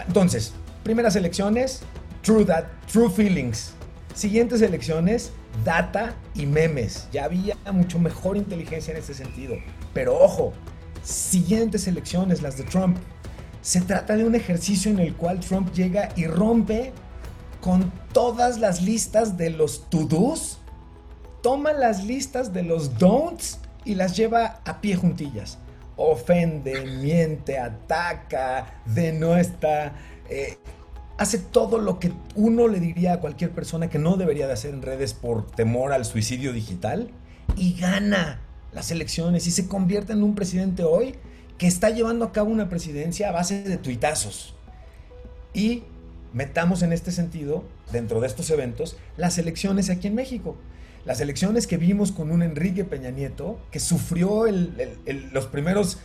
entonces, 0.04 0.52
primeras 0.82 1.14
elecciones, 1.14 1.82
true, 2.22 2.44
that, 2.44 2.64
true 2.90 3.08
feelings 3.08 3.77
Siguientes 4.18 4.62
elecciones, 4.62 5.30
data 5.64 6.16
y 6.34 6.44
memes. 6.44 7.06
Ya 7.12 7.22
había 7.22 7.56
mucho 7.72 8.00
mejor 8.00 8.36
inteligencia 8.36 8.90
en 8.90 8.98
ese 8.98 9.14
sentido. 9.14 9.54
Pero 9.94 10.18
ojo, 10.18 10.52
siguientes 11.04 11.86
elecciones, 11.86 12.42
las 12.42 12.58
de 12.58 12.64
Trump. 12.64 12.96
Se 13.62 13.80
trata 13.80 14.16
de 14.16 14.24
un 14.24 14.34
ejercicio 14.34 14.90
en 14.90 14.98
el 14.98 15.14
cual 15.14 15.38
Trump 15.38 15.72
llega 15.72 16.08
y 16.16 16.26
rompe 16.26 16.92
con 17.60 17.92
todas 18.12 18.58
las 18.58 18.82
listas 18.82 19.36
de 19.36 19.50
los 19.50 19.88
to-dos, 19.88 20.58
toma 21.40 21.72
las 21.72 22.02
listas 22.02 22.52
de 22.52 22.64
los 22.64 22.98
don'ts 22.98 23.60
y 23.84 23.94
las 23.94 24.16
lleva 24.16 24.62
a 24.64 24.80
pie 24.80 24.96
juntillas. 24.96 25.58
Ofende, 25.94 26.84
miente, 26.86 27.56
ataca, 27.56 28.82
denuestra, 28.84 29.92
eh, 30.28 30.58
hace 31.18 31.38
todo 31.38 31.78
lo 31.78 31.98
que 31.98 32.12
uno 32.36 32.68
le 32.68 32.80
diría 32.80 33.14
a 33.14 33.20
cualquier 33.20 33.50
persona 33.50 33.90
que 33.90 33.98
no 33.98 34.16
debería 34.16 34.46
de 34.46 34.52
hacer 34.52 34.72
en 34.72 34.82
redes 34.82 35.14
por 35.14 35.50
temor 35.50 35.92
al 35.92 36.04
suicidio 36.04 36.52
digital 36.52 37.10
y 37.56 37.74
gana 37.74 38.40
las 38.72 38.92
elecciones 38.92 39.46
y 39.48 39.50
se 39.50 39.66
convierte 39.66 40.12
en 40.12 40.22
un 40.22 40.36
presidente 40.36 40.84
hoy 40.84 41.16
que 41.58 41.66
está 41.66 41.90
llevando 41.90 42.24
a 42.24 42.32
cabo 42.32 42.50
una 42.50 42.68
presidencia 42.68 43.28
a 43.28 43.32
base 43.32 43.64
de 43.64 43.76
tuitazos. 43.78 44.54
Y 45.52 45.82
metamos 46.32 46.82
en 46.82 46.92
este 46.92 47.10
sentido, 47.10 47.64
dentro 47.90 48.20
de 48.20 48.28
estos 48.28 48.48
eventos, 48.50 48.96
las 49.16 49.38
elecciones 49.38 49.90
aquí 49.90 50.06
en 50.06 50.14
México. 50.14 50.56
Las 51.04 51.20
elecciones 51.20 51.66
que 51.66 51.78
vimos 51.78 52.12
con 52.12 52.30
un 52.30 52.42
Enrique 52.42 52.84
Peña 52.84 53.10
Nieto 53.10 53.58
que 53.72 53.80
sufrió 53.80 54.44
los 55.32 55.46
primeros, 55.46 55.98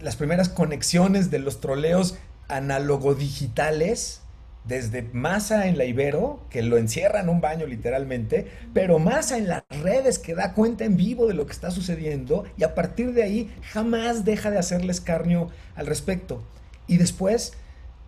las 0.00 0.16
primeras 0.16 0.48
conexiones 0.48 1.30
de 1.30 1.40
los 1.40 1.60
troleos 1.60 2.16
análogo 2.48 3.14
digitales 3.14 4.20
desde 4.64 5.02
Masa 5.12 5.66
en 5.66 5.76
la 5.76 5.84
Ibero, 5.84 6.40
que 6.48 6.62
lo 6.62 6.78
encierra 6.78 7.20
en 7.20 7.28
un 7.28 7.40
baño 7.40 7.66
literalmente, 7.66 8.50
pero 8.72 8.98
Masa 8.98 9.36
en 9.36 9.48
las 9.48 9.62
redes 9.82 10.18
que 10.18 10.34
da 10.34 10.54
cuenta 10.54 10.84
en 10.84 10.96
vivo 10.96 11.26
de 11.26 11.34
lo 11.34 11.46
que 11.46 11.52
está 11.52 11.70
sucediendo 11.70 12.44
y 12.56 12.64
a 12.64 12.74
partir 12.74 13.12
de 13.12 13.22
ahí 13.22 13.54
jamás 13.72 14.24
deja 14.24 14.50
de 14.50 14.58
hacerle 14.58 14.92
escarnio 14.92 15.50
al 15.76 15.86
respecto. 15.86 16.42
Y 16.86 16.96
después 16.96 17.52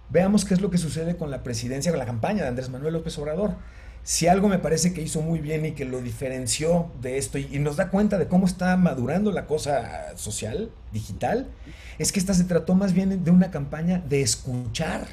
veamos 0.09 0.45
qué 0.45 0.55
es 0.55 0.61
lo 0.61 0.71
que 0.71 0.79
sucede 0.79 1.17
con 1.17 1.31
la 1.31 1.43
presidencia, 1.43 1.93
con 1.93 1.99
la 1.99 2.07
campaña 2.07 2.43
de 2.43 2.49
Andrés 2.49 2.71
Manuel 2.71 2.95
López 2.95 3.19
Obrador. 3.19 3.57
Si 4.07 4.29
algo 4.29 4.47
me 4.47 4.61
parece 4.61 4.95
que 4.95 5.03
hizo 5.03 5.21
muy 5.21 5.41
bien 5.41 5.67
y 5.67 5.73
que 5.73 5.85
lo 5.85 6.01
diferenció 6.01 6.93
de 7.03 7.19
esto 7.19 7.39
y, 7.39 7.59
nos 7.59 7.75
da 7.75 7.91
cuenta 7.91 8.19
de 8.19 8.29
cómo 8.29 8.47
está 8.47 8.77
madurando 8.77 9.33
la 9.33 9.49
cosa 9.49 10.17
social, 10.17 10.71
digital, 10.93 11.49
es 11.99 12.13
que 12.13 12.21
esta 12.21 12.33
se 12.33 12.45
trató 12.45 12.77
más 12.77 12.93
bien 12.93 13.25
de 13.25 13.31
una 13.33 13.51
campaña 13.51 13.99
de 14.09 14.23
escuchar 14.23 15.09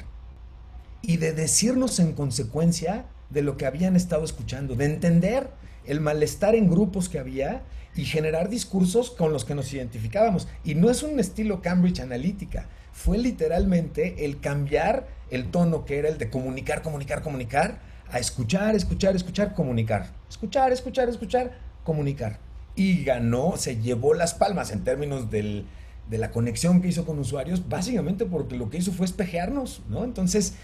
y 1.02 1.16
de 1.16 1.32
decirnos 1.32 1.98
en 1.98 2.12
consecuencia 2.12 3.06
de 3.30 3.42
lo 3.42 3.56
que 3.56 3.66
habían 3.66 3.96
estado 3.96 4.24
escuchando, 4.24 4.76
de 4.76 4.84
entender 4.84 5.50
el 5.86 6.00
malestar 6.00 6.54
en 6.54 6.70
grupos 6.70 7.08
que 7.08 7.18
había 7.18 7.64
y 7.96 8.04
generar 8.04 8.48
discursos 8.48 9.10
con 9.10 9.32
los 9.32 9.44
que 9.44 9.56
nos 9.56 9.74
identificábamos. 9.74 10.46
Y 10.62 10.76
no 10.76 10.88
es 10.88 11.02
un 11.02 11.18
estilo 11.18 11.62
Cambridge 11.62 11.98
Analytica, 11.98 12.68
fue 12.92 13.18
literalmente 13.18 14.24
el 14.24 14.38
cambiar 14.38 15.08
el 15.30 15.50
tono 15.50 15.84
que 15.84 15.98
era 15.98 16.08
el 16.08 16.16
de 16.16 16.30
comunicar, 16.30 16.82
comunicar, 16.82 17.22
comunicar, 17.22 17.92
a 18.10 18.18
escuchar, 18.18 18.74
escuchar, 18.74 19.16
escuchar, 19.16 19.54
comunicar. 19.54 20.12
Escuchar, 20.28 20.72
escuchar, 20.72 21.08
escuchar, 21.08 21.58
comunicar. 21.84 22.38
Y 22.76 23.04
ganó, 23.04 23.56
se 23.56 23.80
llevó 23.80 24.14
las 24.14 24.34
palmas 24.34 24.70
en 24.70 24.84
términos 24.84 25.30
del, 25.30 25.66
de 26.08 26.18
la 26.18 26.30
conexión 26.30 26.82
que 26.82 26.88
hizo 26.88 27.04
con 27.04 27.18
usuarios, 27.18 27.68
básicamente 27.68 28.24
porque 28.24 28.56
lo 28.56 28.70
que 28.70 28.78
hizo 28.78 28.92
fue 28.92 29.06
espejearnos, 29.06 29.82
¿no? 29.88 30.04
Entonces, 30.04 30.54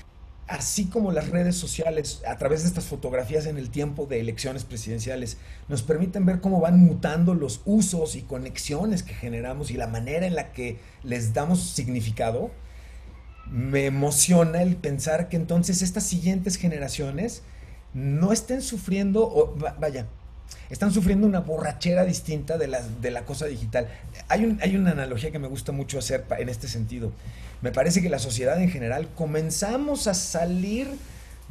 así 0.51 0.87
como 0.87 1.13
las 1.13 1.29
redes 1.31 1.55
sociales, 1.57 2.23
a 2.27 2.37
través 2.37 2.63
de 2.63 2.69
estas 2.69 2.85
fotografías 2.87 3.47
en 3.47 3.57
el 3.57 3.71
tiempo 3.71 4.07
de 4.07 4.19
elecciones 4.19 4.65
presidenciales, 4.65 5.37
nos 5.69 5.83
permiten 5.83 6.27
ver 6.27 6.41
cómo 6.41 6.61
van 6.61 6.79
mutando 6.79 7.35
los 7.35 7.61
usos 7.65 8.17
y 8.17 8.23
conexiones 8.23 9.05
que 9.05 9.15
generamos 9.15 9.71
y 9.71 9.75
la 9.75 9.87
manera 9.87 10.27
en 10.27 10.35
la 10.35 10.53
que 10.53 10.79
les 11.05 11.33
damos 11.35 11.61
significado, 11.63 12.51
me 13.53 13.87
emociona 13.87 14.63
el 14.63 14.77
pensar 14.77 15.29
que 15.29 15.37
entonces 15.37 15.83
estas 15.83 16.05
siguientes 16.05 16.57
generaciones 16.57 17.43
no 17.95 18.33
estén 18.33 18.63
sufriendo, 18.63 19.23
o 19.25 19.55
vaya, 19.79 20.07
están 20.71 20.93
sufriendo 20.93 21.27
una 21.27 21.41
borrachera 21.41 22.05
distinta 22.05 22.59
de 22.59 22.69
la, 22.69 22.81
de 22.81 23.11
la 23.11 23.25
cosa 23.25 23.47
digital. 23.47 23.89
Hay, 24.29 24.45
un, 24.45 24.61
hay 24.63 24.77
una 24.77 24.93
analogía 24.93 25.33
que 25.33 25.39
me 25.41 25.49
gusta 25.49 25.73
mucho 25.73 25.99
hacer 25.99 26.25
en 26.39 26.49
este 26.49 26.69
sentido. 26.69 27.11
Me 27.61 27.73
parece 27.73 28.01
que 28.01 28.09
la 28.09 28.21
sociedad 28.21 28.61
en 28.63 28.71
general 28.71 29.09
comenzamos 29.17 30.07
a 30.07 30.15
salir 30.15 30.89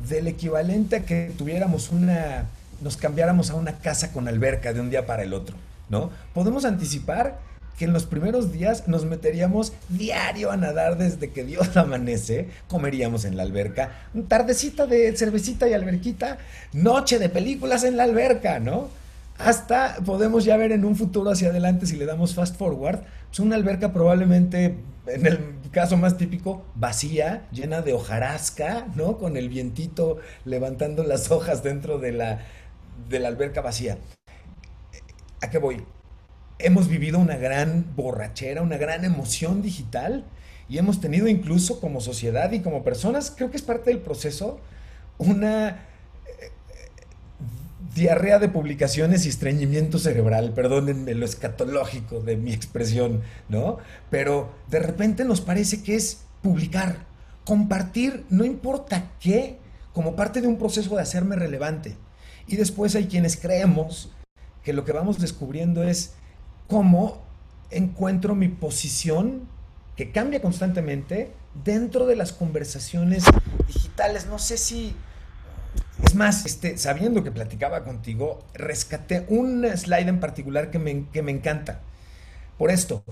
del 0.09 0.27
equivalente 0.27 0.97
a 0.97 1.05
que 1.05 1.33
tuviéramos 1.37 1.89
una, 1.89 2.45
nos 2.81 2.95
cambiáramos 2.95 3.49
a 3.49 3.55
una 3.55 3.79
casa 3.79 4.13
con 4.13 4.27
alberca 4.29 4.71
de 4.71 4.79
un 4.79 4.89
día 4.89 5.05
para 5.05 5.23
el 5.23 5.33
otro, 5.33 5.57
¿no? 5.89 6.09
Podemos 6.33 6.63
anticipar 6.63 7.39
que 7.79 7.85
en 7.85 7.93
los 7.93 8.05
primeros 8.05 8.51
días 8.51 8.89
nos 8.89 9.05
meteríamos 9.05 9.71
diario 9.87 10.51
a 10.51 10.57
nadar 10.57 10.97
desde 10.97 11.31
que 11.31 11.45
Dios 11.45 11.77
amanece, 11.77 12.49
comeríamos 12.67 13.23
en 13.23 13.37
la 13.37 13.43
alberca, 13.43 13.91
tardecita 14.27 14.85
de 14.85 15.15
cervecita 15.15 15.67
y 15.69 15.73
alberquita, 15.73 16.39
noche 16.73 17.19
de 17.19 17.29
películas 17.29 17.85
en 17.85 17.95
la 17.95 18.03
alberca, 18.03 18.59
¿no? 18.59 18.89
Hasta 19.37 19.95
podemos 20.05 20.43
ya 20.43 20.57
ver 20.57 20.73
en 20.73 20.83
un 20.83 20.97
futuro 20.97 21.31
hacia 21.31 21.51
adelante, 21.51 21.85
si 21.85 21.95
le 21.95 22.05
damos 22.05 22.35
fast 22.35 22.57
forward, 22.57 22.99
pues 23.29 23.39
una 23.39 23.55
alberca 23.55 23.93
probablemente, 23.93 24.75
en 25.07 25.25
el 25.25 25.39
caso 25.71 25.95
más 25.95 26.17
típico, 26.17 26.65
vacía, 26.75 27.47
llena 27.53 27.81
de 27.81 27.93
hojarasca, 27.93 28.87
¿no? 28.95 29.17
Con 29.17 29.37
el 29.37 29.47
vientito 29.47 30.17
levantando 30.43 31.05
las 31.05 31.31
hojas 31.31 31.63
dentro 31.63 31.97
de 31.97 32.11
la, 32.11 32.39
de 33.07 33.19
la 33.19 33.29
alberca 33.29 33.61
vacía. 33.61 33.97
¿A 35.41 35.49
qué 35.49 35.59
voy? 35.59 35.81
Hemos 36.59 36.89
vivido 36.89 37.19
una 37.19 37.37
gran 37.37 37.85
borrachera, 37.95 38.61
una 38.61 38.77
gran 38.77 39.05
emoción 39.05 39.61
digital 39.61 40.25
y 40.67 40.77
hemos 40.77 40.99
tenido 40.99 41.27
incluso 41.27 41.79
como 41.79 42.01
sociedad 42.01 42.51
y 42.51 42.59
como 42.59 42.83
personas, 42.83 43.33
creo 43.35 43.49
que 43.49 43.57
es 43.57 43.63
parte 43.63 43.89
del 43.89 43.99
proceso, 43.99 44.59
una 45.17 45.85
diarrea 47.95 48.39
de 48.39 48.49
publicaciones 48.49 49.25
y 49.25 49.29
estreñimiento 49.29 49.99
cerebral, 49.99 50.53
perdónenme 50.53 51.15
lo 51.15 51.25
escatológico 51.25 52.19
de 52.19 52.37
mi 52.37 52.53
expresión, 52.53 53.21
¿no? 53.47 53.77
Pero 54.09 54.53
de 54.69 54.79
repente 54.79 55.25
nos 55.25 55.41
parece 55.41 55.81
que 55.81 55.95
es 55.95 56.23
publicar, 56.41 57.07
compartir, 57.45 58.25
no 58.29 58.45
importa 58.45 59.11
qué, 59.19 59.57
como 59.93 60.15
parte 60.15 60.41
de 60.41 60.47
un 60.47 60.57
proceso 60.57 60.95
de 60.95 61.01
hacerme 61.01 61.35
relevante. 61.35 61.95
Y 62.47 62.57
después 62.57 62.95
hay 62.95 63.07
quienes 63.07 63.37
creemos 63.37 64.11
que 64.63 64.73
lo 64.73 64.85
que 64.85 64.91
vamos 64.91 65.19
descubriendo 65.19 65.83
es 65.83 66.13
cómo 66.69 67.21
encuentro 67.71 68.35
mi 68.35 68.47
posición, 68.47 69.49
que 69.97 70.11
cambia 70.11 70.41
constantemente, 70.41 71.33
dentro 71.65 72.05
de 72.05 72.15
las 72.15 72.31
conversaciones 72.31 73.25
digitales. 73.67 74.27
No 74.27 74.39
sé 74.39 74.57
si 74.57 74.95
es 76.03 76.15
más, 76.15 76.45
este, 76.45 76.77
sabiendo 76.77 77.23
que 77.23 77.31
platicaba 77.31 77.83
contigo, 77.83 78.39
rescaté 78.53 79.25
un 79.27 79.65
slide 79.75 80.07
en 80.07 80.19
particular 80.19 80.71
que 80.71 80.79
me, 80.79 81.07
que 81.09 81.21
me 81.21 81.31
encanta. 81.31 81.81
Por 82.57 82.71
esto, 82.71 83.03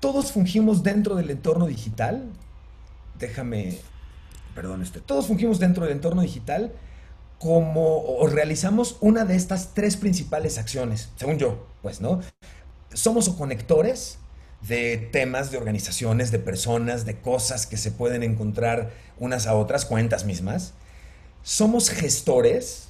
todos 0.00 0.32
fungimos 0.32 0.82
dentro 0.82 1.14
del 1.14 1.30
entorno 1.30 1.66
digital. 1.66 2.24
Déjame, 3.18 3.78
perdón, 4.54 4.82
este, 4.82 5.00
todos 5.00 5.28
fungimos 5.28 5.58
dentro 5.58 5.84
del 5.84 5.92
entorno 5.92 6.22
digital 6.22 6.72
como 7.38 7.98
o 8.02 8.26
realizamos 8.26 8.96
una 9.00 9.24
de 9.24 9.36
estas 9.36 9.74
tres 9.74 9.96
principales 9.96 10.58
acciones, 10.58 11.10
según 11.16 11.38
yo, 11.38 11.66
pues, 11.82 12.00
¿no? 12.00 12.20
Somos 12.96 13.28
conectores 13.28 14.16
de 14.66 14.96
temas, 14.96 15.50
de 15.50 15.58
organizaciones, 15.58 16.30
de 16.30 16.38
personas, 16.38 17.04
de 17.04 17.16
cosas 17.16 17.66
que 17.66 17.76
se 17.76 17.90
pueden 17.90 18.22
encontrar 18.22 18.90
unas 19.18 19.46
a 19.46 19.54
otras, 19.54 19.84
cuentas 19.84 20.24
mismas. 20.24 20.72
Somos 21.42 21.90
gestores, 21.90 22.88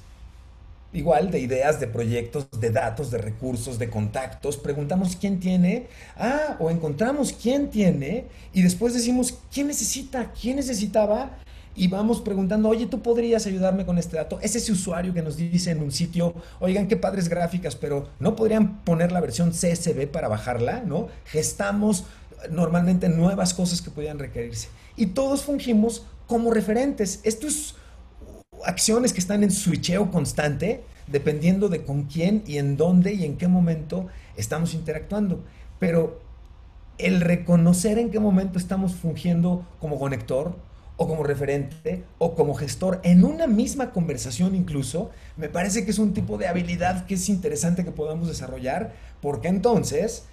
igual, 0.93 1.29
de 1.29 1.39
ideas, 1.39 1.81
de 1.81 1.87
proyectos, 1.87 2.47
de 2.57 2.69
datos, 2.69 3.11
de 3.11 3.17
recursos, 3.17 3.79
de 3.79 3.89
contactos. 3.89 4.55
Preguntamos 4.55 5.17
quién 5.17 5.41
tiene, 5.41 5.87
ah, 6.15 6.55
o 6.57 6.71
encontramos 6.71 7.33
quién 7.33 7.69
tiene, 7.69 8.27
y 8.53 8.61
después 8.61 8.93
decimos 8.93 9.37
quién 9.51 9.67
necesita, 9.67 10.31
quién 10.31 10.55
necesitaba, 10.55 11.37
y 11.77 11.87
vamos 11.89 12.21
preguntando, 12.21 12.69
oye, 12.69 12.87
tú 12.87 13.03
podrías 13.03 13.45
ayudarme 13.45 13.85
con 13.85 13.99
este 13.99 14.17
dato. 14.17 14.39
Es 14.41 14.55
ese 14.55 14.71
usuario 14.71 15.13
que 15.13 15.21
nos 15.21 15.37
dice 15.37 15.69
en 15.69 15.83
un 15.83 15.91
sitio, 15.91 16.33
oigan, 16.59 16.87
qué 16.87 16.97
padres 16.97 17.29
gráficas, 17.29 17.75
pero 17.75 18.09
no 18.19 18.35
podrían 18.35 18.83
poner 18.83 19.11
la 19.11 19.21
versión 19.21 19.51
CSV 19.51 20.07
para 20.07 20.27
bajarla, 20.27 20.81
¿no? 20.81 21.07
Gestamos 21.25 22.05
normalmente 22.49 23.09
nuevas 23.09 23.53
cosas 23.53 23.83
que 23.83 23.91
podían 23.91 24.17
requerirse. 24.17 24.69
Y 24.95 25.07
todos 25.07 25.43
fungimos 25.43 26.03
como 26.25 26.51
referentes. 26.51 27.19
Esto 27.23 27.45
es 27.45 27.75
acciones 28.65 29.13
que 29.13 29.19
están 29.19 29.43
en 29.43 29.51
switcheo 29.51 30.09
constante, 30.09 30.83
dependiendo 31.05 31.69
de 31.69 31.83
con 31.85 32.05
quién 32.05 32.43
y 32.47 32.57
en 32.57 32.75
dónde 32.75 33.13
y 33.13 33.23
en 33.23 33.37
qué 33.37 33.47
momento 33.47 34.07
estamos 34.35 34.73
interactuando. 34.73 35.43
Pero 35.77 36.21
el 36.97 37.21
reconocer 37.21 37.99
en 37.99 38.09
qué 38.09 38.19
momento 38.19 38.57
estamos 38.57 38.95
fungiendo 38.95 39.63
como 39.79 39.99
conector 39.99 40.55
o 40.97 41.07
como 41.07 41.23
referente 41.23 42.03
o 42.17 42.35
como 42.35 42.55
gestor 42.55 42.99
en 43.03 43.23
una 43.23 43.47
misma 43.47 43.91
conversación 43.91 44.55
incluso, 44.55 45.11
me 45.37 45.47
parece 45.47 45.85
que 45.85 45.91
es 45.91 45.99
un 45.99 46.13
tipo 46.13 46.37
de 46.37 46.47
habilidad 46.47 47.05
que 47.05 47.13
es 47.13 47.29
interesante 47.29 47.85
que 47.85 47.91
podamos 47.91 48.27
desarrollar, 48.27 48.93
porque 49.21 49.47
entonces 49.47 50.25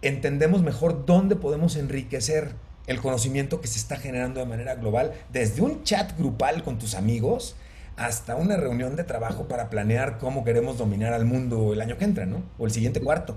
entendemos 0.00 0.62
mejor 0.62 1.04
dónde 1.04 1.36
podemos 1.36 1.76
enriquecer 1.76 2.52
el 2.86 3.00
conocimiento 3.00 3.60
que 3.60 3.66
se 3.66 3.78
está 3.78 3.96
generando 3.96 4.40
de 4.40 4.46
manera 4.46 4.76
global, 4.76 5.12
desde 5.32 5.60
un 5.60 5.82
chat 5.82 6.16
grupal 6.16 6.62
con 6.62 6.78
tus 6.78 6.94
amigos 6.94 7.56
hasta 7.96 8.36
una 8.36 8.56
reunión 8.56 8.94
de 8.94 9.02
trabajo 9.02 9.48
para 9.48 9.70
planear 9.70 10.18
cómo 10.18 10.44
queremos 10.44 10.78
dominar 10.78 11.12
al 11.12 11.24
mundo 11.24 11.72
el 11.72 11.80
año 11.80 11.98
que 11.98 12.04
entra, 12.04 12.26
¿no? 12.26 12.42
O 12.56 12.64
el 12.64 12.70
siguiente 12.70 13.00
cuarto. 13.00 13.36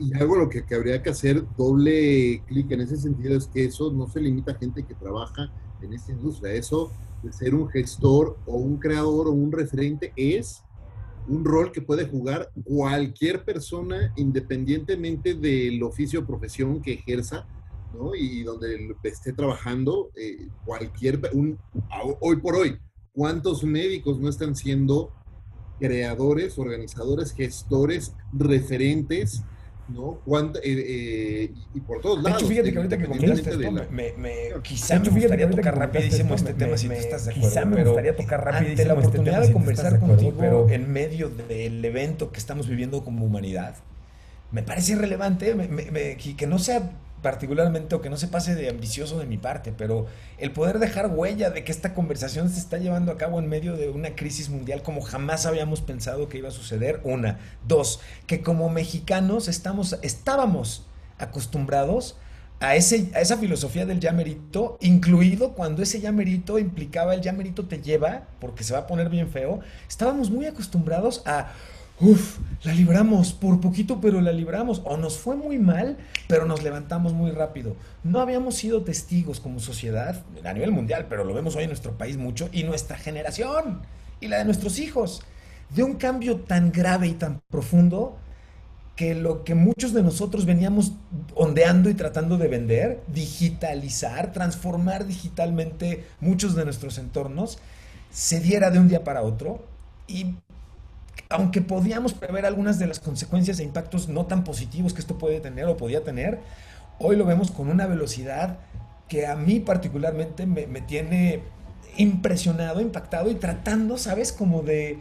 Y 0.00 0.14
algo 0.14 0.36
lo 0.36 0.48
que, 0.48 0.64
habría 0.74 1.02
que 1.02 1.10
hacer 1.10 1.44
doble 1.56 2.42
clic 2.46 2.70
en 2.70 2.82
ese 2.82 2.96
sentido 2.96 3.36
es 3.36 3.46
que 3.46 3.64
eso 3.64 3.92
no 3.92 4.08
se 4.08 4.20
limita 4.20 4.52
a 4.52 4.58
gente 4.58 4.84
que 4.84 4.94
trabaja 4.94 5.52
en 5.80 5.92
esta 5.92 6.12
industria. 6.12 6.52
Eso 6.52 6.92
de 7.22 7.32
ser 7.32 7.54
un 7.54 7.68
gestor 7.68 8.36
o 8.46 8.56
un 8.56 8.78
creador 8.78 9.28
o 9.28 9.32
un 9.32 9.52
referente 9.52 10.12
es 10.16 10.62
un 11.28 11.44
rol 11.44 11.70
que 11.70 11.80
puede 11.80 12.06
jugar 12.06 12.50
cualquier 12.64 13.44
persona 13.44 14.12
independientemente 14.16 15.34
del 15.34 15.82
oficio 15.82 16.20
o 16.20 16.26
profesión 16.26 16.82
que 16.82 16.94
ejerza, 16.94 17.46
¿no? 17.94 18.14
Y 18.14 18.42
donde 18.42 18.96
esté 19.04 19.32
trabajando, 19.32 20.10
eh, 20.16 20.48
cualquier, 20.64 21.20
un, 21.32 21.58
hoy 22.20 22.36
por 22.36 22.56
hoy, 22.56 22.76
¿cuántos 23.12 23.62
médicos 23.62 24.18
no 24.18 24.28
están 24.28 24.56
siendo 24.56 25.12
creadores, 25.78 26.58
organizadores, 26.58 27.32
gestores, 27.32 28.14
referentes 28.32 29.44
¿no? 29.92 30.18
Eh, 30.56 30.60
eh, 30.64 31.54
y 31.74 31.80
por 31.80 32.00
todos 32.00 32.22
lados. 32.22 32.38
De 32.38 32.44
hecho, 32.44 32.48
fíjate 32.48 32.72
que 32.72 32.76
ahorita 32.78 32.98
que 32.98 33.04
comentaste 33.06 33.50
esto, 33.50 33.72
me, 33.90 34.12
me, 34.16 34.38
quizá 34.62 34.98
me 34.98 35.10
gustaría 35.10 35.50
tocar 35.50 35.78
rapidísimo 35.78 36.34
este 36.34 36.54
tema, 36.54 36.76
si 36.76 36.88
tú 36.88 36.94
estás 36.94 37.24
de 37.26 37.32
acuerdo. 37.32 37.48
Quizá 37.48 37.64
me 37.64 37.84
gustaría 37.84 38.16
tocar 38.16 38.44
rapidísimo 38.44 38.88
la 38.88 38.94
este 38.94 39.06
oportunidad 39.06 39.42
de 39.42 39.52
conversar 39.52 40.00
contigo, 40.00 40.34
pero 40.38 40.68
en 40.68 40.92
medio 40.92 41.28
del 41.28 41.84
evento 41.84 42.32
que 42.32 42.38
estamos 42.38 42.68
viviendo 42.68 43.04
como 43.04 43.24
humanidad, 43.24 43.76
me 44.50 44.62
parece 44.62 44.92
irrelevante 44.92 45.54
que 46.36 46.46
no 46.46 46.58
sea 46.58 46.90
particularmente, 47.22 47.94
o 47.94 48.00
que 48.00 48.10
no 48.10 48.16
se 48.16 48.28
pase 48.28 48.54
de 48.54 48.68
ambicioso 48.68 49.18
de 49.18 49.26
mi 49.26 49.38
parte, 49.38 49.72
pero 49.72 50.06
el 50.38 50.50
poder 50.50 50.78
dejar 50.78 51.06
huella 51.06 51.50
de 51.50 51.64
que 51.64 51.72
esta 51.72 51.94
conversación 51.94 52.50
se 52.50 52.58
está 52.58 52.78
llevando 52.78 53.12
a 53.12 53.16
cabo 53.16 53.38
en 53.38 53.48
medio 53.48 53.76
de 53.76 53.88
una 53.88 54.14
crisis 54.14 54.48
mundial 54.48 54.82
como 54.82 55.00
jamás 55.00 55.46
habíamos 55.46 55.80
pensado 55.80 56.28
que 56.28 56.38
iba 56.38 56.48
a 56.48 56.52
suceder, 56.52 57.00
una. 57.04 57.38
Dos, 57.66 58.00
que 58.26 58.42
como 58.42 58.68
mexicanos 58.68 59.48
estamos, 59.48 59.96
estábamos 60.02 60.84
acostumbrados 61.18 62.16
a, 62.58 62.76
ese, 62.76 63.10
a 63.14 63.20
esa 63.20 63.36
filosofía 63.36 63.86
del 63.86 64.00
ya 64.00 64.12
merito, 64.12 64.78
incluido 64.80 65.52
cuando 65.52 65.82
ese 65.82 66.00
ya 66.00 66.12
merito 66.12 66.58
implicaba 66.58 67.14
el 67.14 67.20
ya 67.20 67.32
merito 67.32 67.66
te 67.66 67.80
lleva, 67.80 68.28
porque 68.40 68.64
se 68.64 68.72
va 68.72 68.80
a 68.80 68.86
poner 68.86 69.08
bien 69.08 69.28
feo, 69.28 69.60
estábamos 69.88 70.30
muy 70.30 70.46
acostumbrados 70.46 71.22
a 71.26 71.52
Uf, 72.04 72.38
la 72.64 72.74
libramos, 72.74 73.32
por 73.32 73.60
poquito, 73.60 74.00
pero 74.00 74.20
la 74.20 74.32
libramos. 74.32 74.82
O 74.84 74.96
nos 74.96 75.18
fue 75.18 75.36
muy 75.36 75.60
mal, 75.60 75.98
pero 76.26 76.46
nos 76.46 76.64
levantamos 76.64 77.12
muy 77.12 77.30
rápido. 77.30 77.76
No 78.02 78.18
habíamos 78.18 78.56
sido 78.56 78.82
testigos 78.82 79.38
como 79.38 79.60
sociedad 79.60 80.24
a 80.44 80.52
nivel 80.52 80.72
mundial, 80.72 81.06
pero 81.08 81.22
lo 81.22 81.32
vemos 81.32 81.54
hoy 81.54 81.62
en 81.62 81.70
nuestro 81.70 81.96
país 81.96 82.16
mucho, 82.16 82.48
y 82.50 82.64
nuestra 82.64 82.96
generación, 82.96 83.82
y 84.20 84.26
la 84.26 84.38
de 84.38 84.44
nuestros 84.44 84.80
hijos, 84.80 85.22
de 85.70 85.84
un 85.84 85.94
cambio 85.94 86.40
tan 86.40 86.72
grave 86.72 87.06
y 87.06 87.12
tan 87.12 87.40
profundo 87.48 88.18
que 88.96 89.14
lo 89.14 89.44
que 89.44 89.54
muchos 89.54 89.92
de 89.94 90.02
nosotros 90.02 90.44
veníamos 90.44 90.94
ondeando 91.36 91.88
y 91.88 91.94
tratando 91.94 92.36
de 92.36 92.48
vender, 92.48 93.00
digitalizar, 93.06 94.32
transformar 94.32 95.06
digitalmente 95.06 96.04
muchos 96.20 96.56
de 96.56 96.64
nuestros 96.64 96.98
entornos, 96.98 97.60
se 98.10 98.40
diera 98.40 98.72
de 98.72 98.80
un 98.80 98.88
día 98.88 99.04
para 99.04 99.22
otro 99.22 99.64
y 100.08 100.34
aunque 101.32 101.62
podíamos 101.62 102.12
prever 102.12 102.46
algunas 102.46 102.78
de 102.78 102.86
las 102.86 103.00
consecuencias 103.00 103.58
e 103.58 103.64
impactos 103.64 104.08
no 104.08 104.26
tan 104.26 104.44
positivos 104.44 104.92
que 104.92 105.00
esto 105.00 105.18
puede 105.18 105.40
tener 105.40 105.66
o 105.66 105.76
podía 105.76 106.04
tener, 106.04 106.40
hoy 106.98 107.16
lo 107.16 107.24
vemos 107.24 107.50
con 107.50 107.68
una 107.68 107.86
velocidad 107.86 108.58
que 109.08 109.26
a 109.26 109.34
mí 109.34 109.60
particularmente 109.60 110.46
me, 110.46 110.66
tiene 110.82 111.42
impresionado, 111.96 112.80
impactado 112.80 113.30
y 113.30 113.34
tratando, 113.34 113.98
¿sabes? 113.98 114.32
Como 114.32 114.62
de 114.62 114.98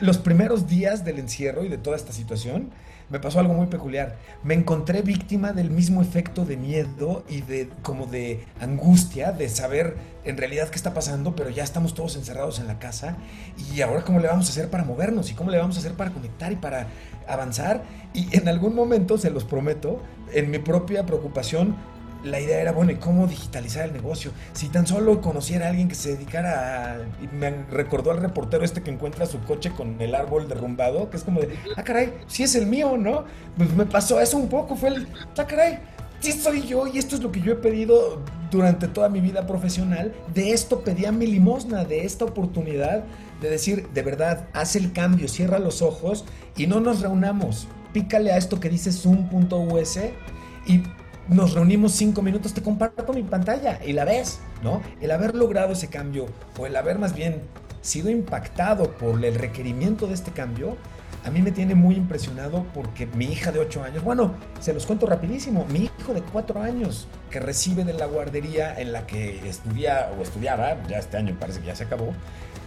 los 0.00 0.18
primeros 0.18 0.66
días 0.66 1.04
del 1.04 1.18
encierro 1.18 1.64
y 1.64 1.68
de 1.68 1.78
toda 1.78 1.96
esta 1.96 2.12
situación, 2.12 2.70
me 3.10 3.18
pasó 3.18 3.40
algo 3.40 3.54
muy 3.54 3.66
peculiar. 3.66 4.16
Me 4.42 4.54
encontré 4.54 5.02
víctima 5.02 5.52
del 5.52 5.70
mismo 5.70 6.00
efecto 6.00 6.44
de 6.44 6.56
miedo 6.56 7.24
y 7.28 7.42
de 7.42 7.68
como 7.82 8.06
de 8.06 8.44
angustia, 8.60 9.32
de 9.32 9.48
saber 9.48 9.96
en 10.24 10.36
realidad 10.36 10.68
qué 10.68 10.76
está 10.76 10.94
pasando, 10.94 11.34
pero 11.34 11.50
ya 11.50 11.64
estamos 11.64 11.94
todos 11.94 12.16
encerrados 12.16 12.60
en 12.60 12.68
la 12.68 12.78
casa 12.78 13.16
y 13.74 13.80
ahora 13.80 14.04
cómo 14.04 14.20
le 14.20 14.28
vamos 14.28 14.46
a 14.46 14.50
hacer 14.50 14.70
para 14.70 14.84
movernos 14.84 15.30
y 15.30 15.34
cómo 15.34 15.50
le 15.50 15.58
vamos 15.58 15.76
a 15.76 15.80
hacer 15.80 15.94
para 15.94 16.12
conectar 16.12 16.52
y 16.52 16.56
para 16.56 16.86
avanzar. 17.26 17.82
Y 18.14 18.36
en 18.36 18.48
algún 18.48 18.74
momento, 18.74 19.18
se 19.18 19.30
los 19.30 19.44
prometo, 19.44 20.00
en 20.32 20.50
mi 20.50 20.58
propia 20.58 21.04
preocupación 21.04 21.76
la 22.22 22.40
idea 22.40 22.60
era, 22.60 22.72
bueno, 22.72 22.92
¿y 22.92 22.96
cómo 22.96 23.26
digitalizar 23.26 23.86
el 23.86 23.92
negocio? 23.92 24.32
Si 24.52 24.68
tan 24.68 24.86
solo 24.86 25.20
conociera 25.20 25.66
a 25.66 25.68
alguien 25.70 25.88
que 25.88 25.94
se 25.94 26.10
dedicara 26.10 26.94
a... 26.94 26.98
Y 27.22 27.28
me 27.34 27.50
recordó 27.70 28.10
al 28.10 28.18
reportero 28.18 28.64
este 28.64 28.82
que 28.82 28.90
encuentra 28.90 29.26
su 29.26 29.40
coche 29.40 29.70
con 29.70 30.00
el 30.00 30.14
árbol 30.14 30.48
derrumbado, 30.48 31.10
que 31.10 31.16
es 31.16 31.24
como 31.24 31.40
de, 31.40 31.56
ah, 31.76 31.82
caray, 31.82 32.12
si 32.26 32.42
es 32.42 32.54
el 32.54 32.66
mío, 32.66 32.96
¿no? 32.96 33.24
Pues 33.56 33.72
me 33.74 33.86
pasó 33.86 34.20
eso 34.20 34.36
un 34.36 34.48
poco, 34.48 34.76
fue 34.76 34.90
el, 34.90 35.08
ah, 35.36 35.46
caray, 35.46 35.78
sí 36.20 36.32
soy 36.32 36.62
yo 36.62 36.86
y 36.86 36.98
esto 36.98 37.16
es 37.16 37.22
lo 37.22 37.32
que 37.32 37.40
yo 37.40 37.52
he 37.52 37.56
pedido 37.56 38.22
durante 38.50 38.88
toda 38.88 39.08
mi 39.08 39.20
vida 39.20 39.46
profesional. 39.46 40.12
De 40.34 40.52
esto 40.52 40.80
pedía 40.80 41.12
mi 41.12 41.26
limosna, 41.26 41.84
de 41.84 42.04
esta 42.04 42.24
oportunidad 42.24 43.04
de 43.40 43.50
decir, 43.50 43.88
de 43.88 44.02
verdad, 44.02 44.48
haz 44.52 44.76
el 44.76 44.92
cambio, 44.92 45.28
cierra 45.28 45.58
los 45.58 45.82
ojos 45.82 46.24
y 46.56 46.66
no 46.66 46.80
nos 46.80 47.00
reunamos. 47.00 47.68
Pícale 47.92 48.32
a 48.32 48.36
esto 48.36 48.60
que 48.60 48.68
dice 48.68 48.92
zoom.us 48.92 49.98
y 50.66 50.82
nos 51.28 51.54
reunimos 51.54 51.92
cinco 51.92 52.22
minutos, 52.22 52.54
te 52.54 52.62
comparto 52.62 53.12
mi 53.12 53.22
pantalla 53.22 53.78
y 53.84 53.92
la 53.92 54.04
ves, 54.04 54.40
¿no? 54.62 54.82
El 55.00 55.10
haber 55.10 55.34
logrado 55.34 55.72
ese 55.72 55.88
cambio 55.88 56.26
o 56.58 56.66
el 56.66 56.76
haber 56.76 56.98
más 56.98 57.14
bien 57.14 57.42
sido 57.82 58.10
impactado 58.10 58.90
por 58.92 59.24
el 59.24 59.34
requerimiento 59.34 60.06
de 60.06 60.14
este 60.14 60.32
cambio, 60.32 60.76
a 61.24 61.30
mí 61.30 61.42
me 61.42 61.52
tiene 61.52 61.74
muy 61.74 61.96
impresionado 61.96 62.64
porque 62.74 63.06
mi 63.06 63.26
hija 63.26 63.52
de 63.52 63.58
8 63.58 63.84
años, 63.84 64.02
bueno, 64.02 64.34
se 64.60 64.72
los 64.72 64.86
cuento 64.86 65.06
rapidísimo, 65.06 65.66
mi 65.66 65.90
hijo 65.98 66.14
de 66.14 66.22
4 66.22 66.62
años 66.62 67.08
que 67.30 67.40
recibe 67.40 67.84
de 67.84 67.92
la 67.92 68.06
guardería 68.06 68.78
en 68.80 68.92
la 68.92 69.06
que 69.06 69.48
estudia 69.48 70.10
o 70.18 70.22
estudiaba, 70.22 70.76
ya 70.88 70.98
este 70.98 71.16
año 71.16 71.36
parece 71.38 71.60
que 71.60 71.66
ya 71.66 71.76
se 71.76 71.84
acabó, 71.84 72.12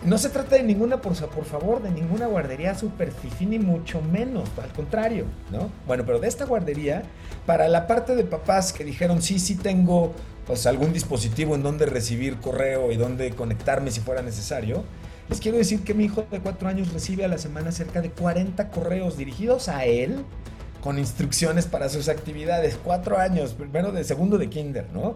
no 0.05 0.17
se 0.17 0.29
trata 0.29 0.57
de 0.57 0.63
ninguna, 0.63 1.01
por, 1.01 1.15
por 1.29 1.45
favor, 1.45 1.81
de 1.81 1.89
ninguna 1.89 2.27
guardería 2.27 2.75
super 2.75 3.11
fifi, 3.11 3.45
ni 3.45 3.57
mucho 3.57 4.01
menos, 4.01 4.49
al 4.61 4.73
contrario, 4.73 5.25
¿no? 5.49 5.69
Bueno, 5.87 6.03
pero 6.05 6.19
de 6.19 6.27
esta 6.27 6.45
guardería, 6.45 7.03
para 7.45 7.69
la 7.69 7.87
parte 7.87 8.15
de 8.15 8.25
papás 8.25 8.73
que 8.73 8.83
dijeron, 8.83 9.21
sí, 9.21 9.39
sí 9.39 9.55
tengo 9.55 10.13
pues 10.45 10.67
algún 10.67 10.91
dispositivo 10.91 11.55
en 11.55 11.63
donde 11.63 11.85
recibir 11.85 12.35
correo 12.37 12.91
y 12.91 12.97
donde 12.97 13.31
conectarme 13.31 13.91
si 13.91 14.01
fuera 14.01 14.21
necesario, 14.21 14.83
les 15.29 15.39
quiero 15.39 15.57
decir 15.57 15.83
que 15.83 15.93
mi 15.93 16.05
hijo 16.05 16.25
de 16.29 16.39
cuatro 16.39 16.67
años 16.67 16.91
recibe 16.93 17.25
a 17.25 17.27
la 17.27 17.37
semana 17.37 17.71
cerca 17.71 18.01
de 18.01 18.11
40 18.11 18.69
correos 18.69 19.17
dirigidos 19.17 19.69
a 19.69 19.85
él 19.85 20.23
con 20.81 20.99
instrucciones 20.99 21.65
para 21.65 21.87
sus 21.87 22.09
actividades. 22.09 22.77
Cuatro 22.83 23.17
años, 23.17 23.53
primero 23.53 23.93
de 23.93 24.03
segundo 24.03 24.37
de 24.37 24.49
kinder, 24.49 24.85
¿no? 24.93 25.15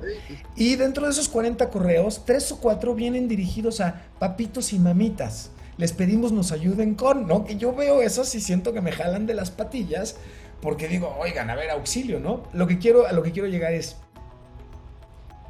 Y 0.55 0.77
dentro 0.77 1.05
de 1.05 1.11
esos 1.11 1.27
40 1.27 1.69
correos, 1.69 2.23
tres 2.25 2.49
o 2.53 2.61
cuatro 2.61 2.95
vienen 2.95 3.27
dirigidos 3.27 3.81
a 3.81 4.03
papitos 4.17 4.71
y 4.71 4.79
mamitas. 4.79 5.51
Les 5.75 5.91
pedimos 5.91 6.31
nos 6.31 6.53
ayuden 6.53 6.95
con, 6.95 7.27
¿no? 7.27 7.43
Que 7.43 7.57
yo 7.57 7.75
veo 7.75 8.01
eso 8.01 8.21
y 8.21 8.39
siento 8.39 8.71
que 8.71 8.81
me 8.81 8.93
jalan 8.93 9.25
de 9.25 9.33
las 9.33 9.51
patillas 9.51 10.15
porque 10.61 10.87
digo, 10.87 11.15
oigan, 11.19 11.49
a 11.49 11.55
ver, 11.55 11.69
auxilio, 11.69 12.19
¿no? 12.19 12.43
Lo 12.53 12.65
que 12.65 12.79
quiero, 12.79 13.05
a 13.05 13.11
lo 13.11 13.21
que 13.21 13.31
quiero 13.31 13.47
llegar 13.47 13.73
es, 13.73 13.97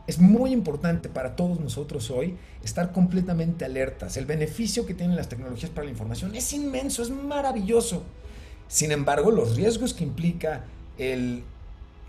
es 0.08 0.20
muy 0.20 0.54
importante 0.54 1.10
para 1.10 1.36
todos 1.36 1.60
nosotros 1.60 2.10
hoy 2.10 2.38
estar 2.64 2.94
completamente 2.94 3.66
alertas. 3.66 4.16
El 4.16 4.26
beneficio 4.26 4.86
que 4.86 4.94
tienen 4.94 5.18
las 5.18 5.28
tecnologías 5.28 5.70
para 5.70 5.86
la 5.86 5.92
información 5.92 6.34
es 6.34 6.54
inmenso, 6.54 7.04
es 7.04 7.10
maravilloso. 7.10 8.04
Sin 8.70 8.92
embargo, 8.92 9.32
los 9.32 9.56
riesgos 9.58 9.94
que 9.94 10.06
implica 10.06 10.64
el 10.98 11.44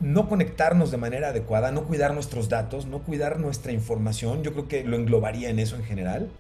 no 0.01 0.29
conectarnos 0.29 0.93
de 0.93 0.97
manera 0.97 1.31
adecuada, 1.31 1.73
no 1.73 1.85
cuidar 1.85 2.15
nuestros 2.15 2.49
datos, 2.49 2.87
no 2.87 3.01
cuidar 3.01 3.41
nuestra 3.41 3.73
información, 3.73 4.45
yo 4.45 4.53
creo 4.53 4.69
que 4.69 4.85
lo 4.85 4.97
englobaría 4.97 5.51
en 5.51 5.59
eso 5.59 5.75
en 5.75 5.83
general, 5.83 6.31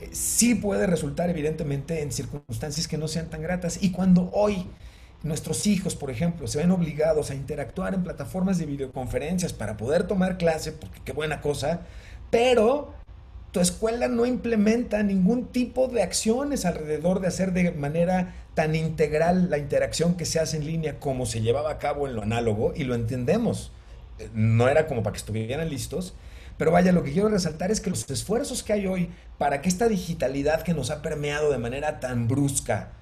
eh, 0.00 0.08
sí 0.12 0.56
puede 0.56 0.88
resultar 0.88 1.30
evidentemente 1.30 2.02
en 2.02 2.10
circunstancias 2.10 2.88
que 2.88 2.98
no 2.98 3.06
sean 3.06 3.30
tan 3.30 3.42
gratas. 3.42 3.80
Y 3.80 3.92
cuando 3.92 4.30
hoy 4.32 4.66
nuestros 5.22 5.66
hijos, 5.66 5.96
por 5.96 6.10
ejemplo, 6.10 6.46
se 6.46 6.58
ven 6.58 6.70
obligados 6.70 7.30
a 7.30 7.34
interactuar 7.34 7.94
en 7.94 8.02
plataformas 8.02 8.58
de 8.58 8.66
videoconferencias 8.66 9.52
para 9.52 9.76
poder 9.76 10.04
tomar 10.04 10.38
clase, 10.38 10.72
porque 10.72 11.00
qué 11.04 11.12
buena 11.12 11.40
cosa, 11.40 11.82
pero 12.30 12.94
tu 13.52 13.60
escuela 13.60 14.08
no 14.08 14.26
implementa 14.26 15.02
ningún 15.02 15.46
tipo 15.46 15.88
de 15.88 16.02
acciones 16.02 16.64
alrededor 16.64 17.20
de 17.20 17.28
hacer 17.28 17.52
de 17.52 17.72
manera 17.72 18.34
tan 18.54 18.74
integral 18.74 19.50
la 19.50 19.58
interacción 19.58 20.16
que 20.16 20.24
se 20.24 20.38
hace 20.38 20.56
en 20.56 20.66
línea 20.66 21.00
como 21.00 21.26
se 21.26 21.40
llevaba 21.40 21.70
a 21.70 21.78
cabo 21.78 22.06
en 22.06 22.14
lo 22.14 22.22
análogo 22.22 22.72
y 22.74 22.84
lo 22.84 22.94
entendemos. 22.94 23.72
No 24.34 24.68
era 24.68 24.86
como 24.86 25.02
para 25.02 25.12
que 25.12 25.18
estuvieran 25.18 25.68
listos, 25.68 26.14
pero 26.56 26.70
vaya, 26.70 26.92
lo 26.92 27.02
que 27.02 27.12
quiero 27.12 27.28
resaltar 27.28 27.70
es 27.70 27.80
que 27.80 27.90
los 27.90 28.08
esfuerzos 28.10 28.62
que 28.62 28.72
hay 28.72 28.86
hoy 28.86 29.10
para 29.38 29.62
que 29.62 29.68
esta 29.68 29.88
digitalidad 29.88 30.62
que 30.62 30.74
nos 30.74 30.90
ha 30.90 31.02
permeado 31.02 31.50
de 31.50 31.58
manera 31.58 32.00
tan 32.00 32.28
brusca 32.28 32.92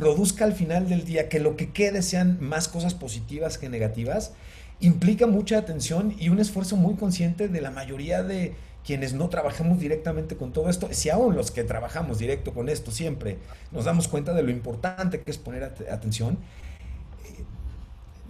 produzca 0.00 0.44
al 0.44 0.54
final 0.54 0.88
del 0.88 1.04
día 1.04 1.28
que 1.28 1.38
lo 1.40 1.56
que 1.56 1.70
quede 1.70 2.02
sean 2.02 2.38
más 2.40 2.68
cosas 2.68 2.94
positivas 2.94 3.58
que 3.58 3.68
negativas, 3.68 4.32
implica 4.80 5.26
mucha 5.26 5.58
atención 5.58 6.14
y 6.18 6.30
un 6.30 6.40
esfuerzo 6.40 6.76
muy 6.76 6.94
consciente 6.94 7.48
de 7.48 7.60
la 7.60 7.70
mayoría 7.70 8.22
de 8.22 8.54
quienes 8.84 9.12
no 9.12 9.28
trabajamos 9.28 9.78
directamente 9.78 10.36
con 10.36 10.52
todo 10.52 10.70
esto, 10.70 10.88
si 10.90 11.10
aún 11.10 11.36
los 11.36 11.50
que 11.50 11.64
trabajamos 11.64 12.18
directo 12.18 12.54
con 12.54 12.70
esto 12.70 12.90
siempre 12.90 13.36
nos 13.72 13.84
damos 13.84 14.08
cuenta 14.08 14.32
de 14.32 14.42
lo 14.42 14.50
importante 14.50 15.20
que 15.20 15.30
es 15.30 15.36
poner 15.36 15.64
atención, 15.64 16.38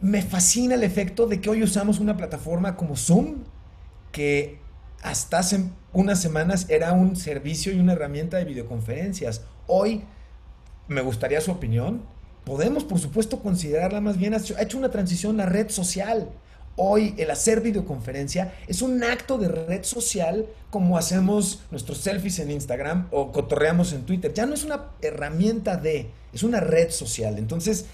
me 0.00 0.22
fascina 0.22 0.74
el 0.74 0.82
efecto 0.82 1.26
de 1.26 1.40
que 1.40 1.50
hoy 1.50 1.62
usamos 1.62 2.00
una 2.00 2.16
plataforma 2.16 2.76
como 2.76 2.96
Zoom, 2.96 3.44
que 4.10 4.58
hasta 5.02 5.38
hace 5.38 5.64
unas 5.92 6.20
semanas 6.20 6.66
era 6.68 6.92
un 6.92 7.16
servicio 7.16 7.72
y 7.72 7.78
una 7.78 7.92
herramienta 7.92 8.38
de 8.38 8.44
videoconferencias. 8.44 9.42
Hoy, 9.66 10.02
me 10.90 11.00
gustaría 11.00 11.40
su 11.40 11.50
opinión, 11.50 12.02
podemos 12.44 12.84
por 12.84 12.98
supuesto 12.98 13.40
considerarla 13.40 14.02
más 14.02 14.18
bien, 14.18 14.34
ha 14.34 14.62
hecho 14.62 14.76
una 14.76 14.90
transición 14.90 15.40
a 15.40 15.46
red 15.46 15.70
social 15.70 16.28
Hoy 16.82 17.14
el 17.18 17.30
hacer 17.30 17.60
videoconferencia 17.60 18.54
es 18.66 18.80
un 18.80 19.04
acto 19.04 19.36
de 19.36 19.48
red 19.48 19.82
social 19.84 20.46
como 20.70 20.96
hacemos 20.96 21.62
nuestros 21.70 21.98
selfies 21.98 22.38
en 22.38 22.50
Instagram 22.50 23.08
o 23.10 23.32
cotorreamos 23.32 23.92
en 23.92 24.06
Twitter. 24.06 24.32
Ya 24.32 24.46
no 24.46 24.54
es 24.54 24.64
una 24.64 24.86
herramienta 25.02 25.76
de, 25.76 26.06
es 26.32 26.42
una 26.42 26.60
red 26.60 26.90
social. 26.90 27.36
Entonces, 27.36 27.84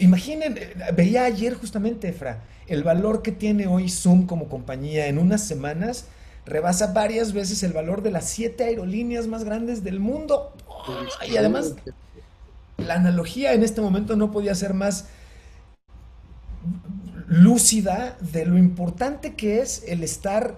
imaginen, 0.00 0.58
veía 0.96 1.24
ayer 1.24 1.54
justamente, 1.54 2.08
Efra, 2.08 2.42
el 2.66 2.82
valor 2.82 3.22
que 3.22 3.30
tiene 3.30 3.68
hoy 3.68 3.88
Zoom 3.88 4.26
como 4.26 4.48
compañía 4.48 5.06
en 5.06 5.18
unas 5.18 5.46
semanas 5.46 6.06
rebasa 6.44 6.92
varias 6.92 7.32
veces 7.32 7.62
el 7.62 7.72
valor 7.72 8.02
de 8.02 8.10
las 8.10 8.28
siete 8.28 8.64
aerolíneas 8.64 9.26
más 9.26 9.44
grandes 9.44 9.84
del 9.84 10.00
mundo. 10.00 10.52
y 11.28 11.36
además, 11.36 11.74
la 12.76 12.94
analogía 12.94 13.52
en 13.52 13.62
este 13.62 13.80
momento 13.80 14.16
no 14.16 14.30
podía 14.30 14.54
ser 14.54 14.74
más 14.74 15.06
lúcida 17.28 18.16
de 18.20 18.44
lo 18.44 18.58
importante 18.58 19.34
que 19.34 19.60
es 19.60 19.84
el 19.86 20.02
estar 20.02 20.56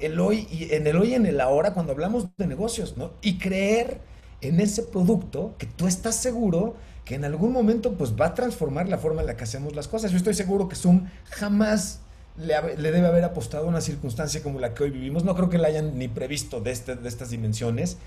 el 0.00 0.18
hoy 0.18 0.46
y 0.50 0.74
en 0.74 0.86
el 0.86 0.96
hoy 0.96 1.10
y 1.10 1.14
en 1.14 1.26
el 1.26 1.40
ahora 1.40 1.74
cuando 1.74 1.92
hablamos 1.92 2.28
de 2.36 2.46
negocios, 2.46 2.96
¿no? 2.96 3.12
Y 3.22 3.38
creer 3.38 4.00
en 4.40 4.60
ese 4.60 4.82
producto 4.82 5.54
que 5.58 5.66
tú 5.66 5.86
estás 5.86 6.16
seguro 6.16 6.74
que 7.04 7.14
en 7.14 7.24
algún 7.24 7.52
momento 7.52 7.94
pues 7.94 8.14
va 8.18 8.26
a 8.26 8.34
transformar 8.34 8.88
la 8.88 8.98
forma 8.98 9.20
en 9.20 9.26
la 9.26 9.36
que 9.36 9.44
hacemos 9.44 9.74
las 9.74 9.88
cosas. 9.88 10.10
Yo 10.10 10.16
estoy 10.16 10.34
seguro 10.34 10.68
que 10.68 10.76
Zoom 10.76 11.06
jamás 11.24 12.00
le, 12.40 12.76
debe 12.76 13.06
haber 13.06 13.24
apostado 13.24 13.66
a 13.66 13.68
una 13.68 13.80
circunstancia 13.80 14.42
como 14.42 14.58
la 14.58 14.74
que 14.74 14.84
hoy 14.84 14.90
vivimos. 14.90 15.24
No 15.24 15.34
creo 15.34 15.50
que 15.50 15.58
la 15.58 15.68
hayan 15.68 15.98
ni 15.98 16.08
previsto 16.08 16.60
de, 16.60 16.70
este, 16.70 16.96
de 16.96 17.08
estas 17.08 17.30
dimensiones, 17.30 17.98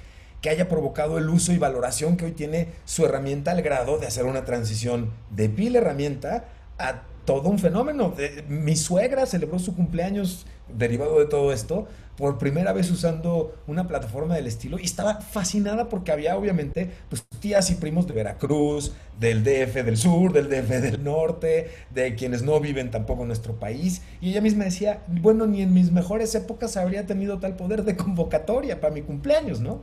que 0.41 0.49
haya 0.49 0.67
provocado 0.67 1.17
el 1.17 1.29
uso 1.29 1.53
y 1.53 1.57
valoración 1.57 2.17
que 2.17 2.25
hoy 2.25 2.31
tiene 2.31 2.69
su 2.85 3.05
herramienta 3.05 3.51
al 3.51 3.61
grado 3.61 3.97
de 3.97 4.07
hacer 4.07 4.25
una 4.25 4.43
transición 4.43 5.11
de 5.29 5.47
vil 5.47 5.75
herramienta 5.75 6.45
a 6.77 7.03
todo 7.25 7.49
un 7.49 7.59
fenómeno. 7.59 8.13
Mi 8.47 8.75
suegra 8.75 9.25
celebró 9.25 9.59
su 9.59 9.75
cumpleaños 9.75 10.45
derivado 10.77 11.19
de 11.19 11.25
todo 11.25 11.51
esto 11.51 11.87
por 12.17 12.37
primera 12.37 12.73
vez 12.73 12.91
usando 12.91 13.55
una 13.67 13.87
plataforma 13.87 14.35
del 14.35 14.47
estilo 14.47 14.77
y 14.79 14.83
estaba 14.83 15.21
fascinada 15.21 15.89
porque 15.89 16.11
había 16.11 16.37
obviamente 16.37 16.91
pues, 17.09 17.25
tías 17.39 17.69
y 17.71 17.75
primos 17.75 18.07
de 18.07 18.13
Veracruz, 18.13 18.93
del 19.19 19.43
DF 19.43 19.83
del 19.83 19.97
sur, 19.97 20.31
del 20.31 20.49
DF 20.49 20.69
del 20.81 21.03
norte, 21.03 21.69
de 21.89 22.15
quienes 22.15 22.43
no 22.43 22.59
viven 22.59 22.91
tampoco 22.91 23.23
en 23.23 23.29
nuestro 23.29 23.55
país 23.55 24.01
y 24.21 24.29
ella 24.29 24.41
misma 24.41 24.65
decía, 24.65 25.01
bueno, 25.07 25.47
ni 25.47 25.61
en 25.61 25.73
mis 25.73 25.91
mejores 25.91 26.33
épocas 26.35 26.77
habría 26.77 27.05
tenido 27.05 27.39
tal 27.39 27.55
poder 27.55 27.83
de 27.83 27.95
convocatoria 27.95 28.79
para 28.79 28.93
mi 28.93 29.01
cumpleaños, 29.01 29.59
¿no? 29.59 29.81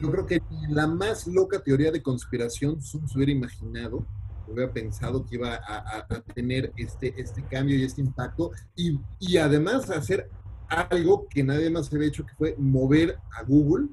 Yo 0.00 0.10
creo 0.10 0.26
que 0.26 0.42
la 0.68 0.86
más 0.86 1.26
loca 1.26 1.60
teoría 1.60 1.90
de 1.90 2.02
conspiración 2.02 2.80
se 2.80 2.98
hubiera 3.14 3.32
imaginado 3.32 4.06
hubiera 4.50 4.72
pensado 4.72 5.24
que 5.26 5.36
iba 5.36 5.54
a, 5.54 6.06
tener 6.34 6.72
este, 6.76 7.14
este 7.20 7.42
cambio 7.44 7.76
y 7.76 7.84
este 7.84 8.00
impacto 8.00 8.50
y, 8.74 8.98
y 9.18 9.36
además 9.36 9.90
hacer 9.90 10.30
algo 10.68 11.26
que 11.28 11.42
nadie 11.42 11.70
más 11.70 11.92
había 11.92 12.08
hecho, 12.08 12.26
que 12.26 12.34
fue 12.34 12.54
mover 12.58 13.18
a 13.36 13.42
Google 13.42 13.88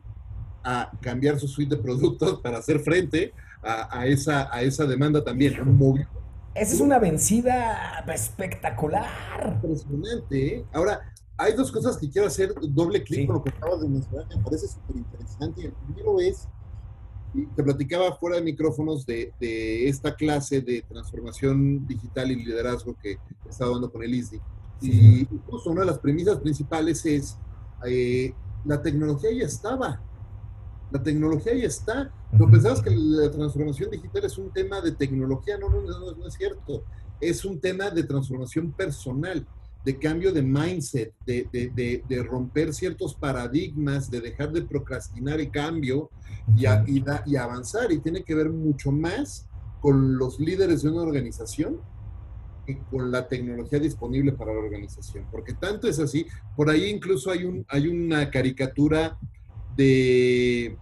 a 0.63 0.91
cambiar 1.01 1.39
su 1.39 1.47
suite 1.47 1.75
de 1.75 1.81
productos 1.81 2.39
para 2.43 2.57
hacer 2.57 2.79
frente 2.79 3.33
a, 3.63 4.05
esa, 4.05 4.53
a 4.55 4.61
esa 4.61 4.85
demanda 4.85 5.23
también. 5.23 5.55
Esa 6.53 6.73
es 6.75 6.79
una 6.79 6.99
vencida 6.99 8.05
espectacular. 8.13 9.59
Impresionante. 9.63 10.57
¿eh? 10.57 10.65
Ahora, 10.71 11.01
hay 11.37 11.53
dos 11.53 11.71
cosas 11.71 11.97
que 11.97 12.09
quiero 12.09 12.27
hacer 12.27 12.53
doble 12.61 13.03
clic 13.03 13.27
con 13.27 13.35
lo 13.35 13.43
que 13.43 13.49
acabas 13.49 13.81
de 13.81 13.89
mencionar, 13.89 14.27
me 14.27 14.43
parece 14.43 14.67
súper 14.67 14.97
interesante. 14.97 15.65
El 15.65 15.71
primero 15.71 16.19
es, 16.19 16.47
te 17.55 17.63
platicaba 17.63 18.15
fuera 18.15 18.37
de 18.37 18.41
micrófonos 18.41 19.05
de, 19.05 19.33
de, 19.39 19.89
esta 19.89 20.15
clase 20.15 20.61
de 20.61 20.81
transformación 20.83 21.85
digital 21.85 22.31
y 22.31 22.45
liderazgo 22.45 22.95
que 23.01 23.13
he 23.45 23.49
estado 23.49 23.73
dando 23.73 23.91
con 23.91 24.03
el 24.03 24.13
ISDI. 24.13 24.39
Y 24.81 25.27
justo 25.47 25.71
una 25.71 25.81
de 25.81 25.87
las 25.87 25.99
premisas 25.99 26.37
principales 26.37 27.05
es, 27.05 27.37
eh, 27.85 28.33
la 28.65 28.81
tecnología 28.81 29.31
ya 29.31 29.45
estaba, 29.45 30.01
la 30.91 31.01
tecnología 31.01 31.53
ya 31.55 31.67
está. 31.67 32.11
No 32.31 32.49
pensabas 32.49 32.81
que 32.81 32.91
la 32.91 33.31
transformación 33.31 33.91
digital 33.91 34.25
es 34.25 34.37
un 34.37 34.51
tema 34.51 34.81
de 34.81 34.91
tecnología, 34.91 35.57
no, 35.57 35.69
no, 35.69 35.81
no, 35.81 36.27
es 36.27 36.33
cierto. 36.33 36.83
Es 37.19 37.45
un 37.45 37.59
tema 37.59 37.89
de 37.89 38.03
transformación 38.03 38.71
personal, 38.71 39.45
de 39.85 39.99
cambio 39.99 40.33
de 40.33 40.41
mindset, 40.41 41.13
de, 41.25 41.47
de, 41.53 42.03
de, 42.07 42.23
romper 42.23 42.73
ciertos 42.73 43.13
paradigmas, 43.13 44.09
de 44.09 44.19
dejar 44.19 44.51
de 44.51 44.63
procrastinar 44.63 45.39
el 45.39 45.51
cambio 45.51 46.09
y, 46.57 46.65
y, 46.65 47.03
y 47.27 47.35
avanzar. 47.35 47.91
Y 47.91 47.99
tiene 47.99 48.23
que 48.23 48.33
ver 48.33 48.49
mucho 48.49 48.91
más 48.91 49.47
con 49.79 50.17
los 50.17 50.39
líderes 50.39 50.81
de 50.81 50.89
una 50.89 51.03
organización 51.03 51.79
con 52.89 53.11
la 53.11 53.27
tecnología 53.27 53.79
disponible 53.79 54.31
para 54.31 54.51
la 54.51 54.59
organización. 54.59 55.25
Porque 55.31 55.53
tanto 55.53 55.87
es 55.87 55.99
así, 55.99 56.25
por 56.55 56.69
ahí 56.69 56.85
incluso 56.85 57.29
hay, 57.29 57.43
un, 57.43 57.63
hay 57.69 57.87
una 57.87 58.31
caricatura 58.31 59.19
de, 59.77 60.75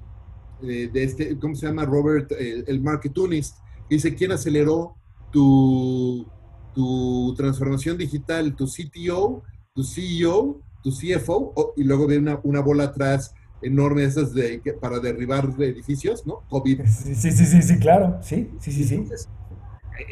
de, 0.62 1.04
este, 1.04 1.38
¿cómo 1.39 1.56
se 1.56 1.68
llama? 1.68 1.84
Robert, 1.84 2.32
el, 2.32 2.64
el 2.68 2.82
marketunist, 2.82 3.58
que 3.89 3.95
dice, 3.95 4.16
¿quién 4.16 4.32
aceleró 4.32 4.95
tu, 5.32 6.26
tu 6.74 7.34
transformación 7.36 7.97
digital? 7.97 8.55
¿Tu 8.55 8.65
CTO, 8.65 9.43
tu 9.74 9.84
CEO, 9.84 10.59
tu 10.82 10.91
CFO? 10.91 11.74
y 11.78 11.84
luego 11.84 12.07
viene 12.07 12.32
una, 12.32 12.39
una 12.43 12.59
bola 12.61 12.86
atrás 12.86 13.34
enorme 13.61 14.03
esas 14.03 14.34
de, 14.34 14.61
para 14.82 14.99
derribar 14.99 15.49
edificios, 15.59 16.26
¿no? 16.28 16.43
COVID. 16.49 16.82
Sí, 16.86 17.15
sí, 17.15 17.32
sí, 17.32 17.61
sí, 17.61 17.80
claro, 17.80 18.19
sí, 18.21 18.51
sí, 18.59 18.71
sí, 18.71 18.84
sí 18.84 19.05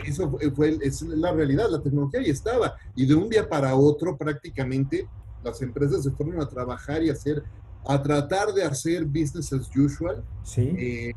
eso 0.05 0.37
fue, 0.55 0.77
es 0.81 1.01
la 1.01 1.31
realidad, 1.31 1.69
la 1.69 1.81
tecnología 1.81 2.21
ya 2.21 2.31
estaba. 2.31 2.75
Y 2.95 3.05
de 3.05 3.15
un 3.15 3.29
día 3.29 3.47
para 3.47 3.75
otro 3.75 4.17
prácticamente 4.17 5.07
las 5.43 5.61
empresas 5.61 6.03
se 6.03 6.11
fueron 6.11 6.41
a 6.41 6.47
trabajar 6.47 7.03
y 7.03 7.09
a 7.09 7.13
hacer, 7.13 7.43
a 7.85 8.01
tratar 8.01 8.53
de 8.53 8.63
hacer 8.63 9.05
business 9.05 9.51
as 9.53 9.69
usual. 9.75 10.23
Sí. 10.43 10.73
Eh, 10.77 11.13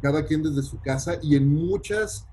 cada 0.00 0.24
quien 0.24 0.42
desde 0.42 0.62
su 0.62 0.78
casa 0.80 1.18
y 1.22 1.34
en 1.34 1.48
muchas 1.48 2.26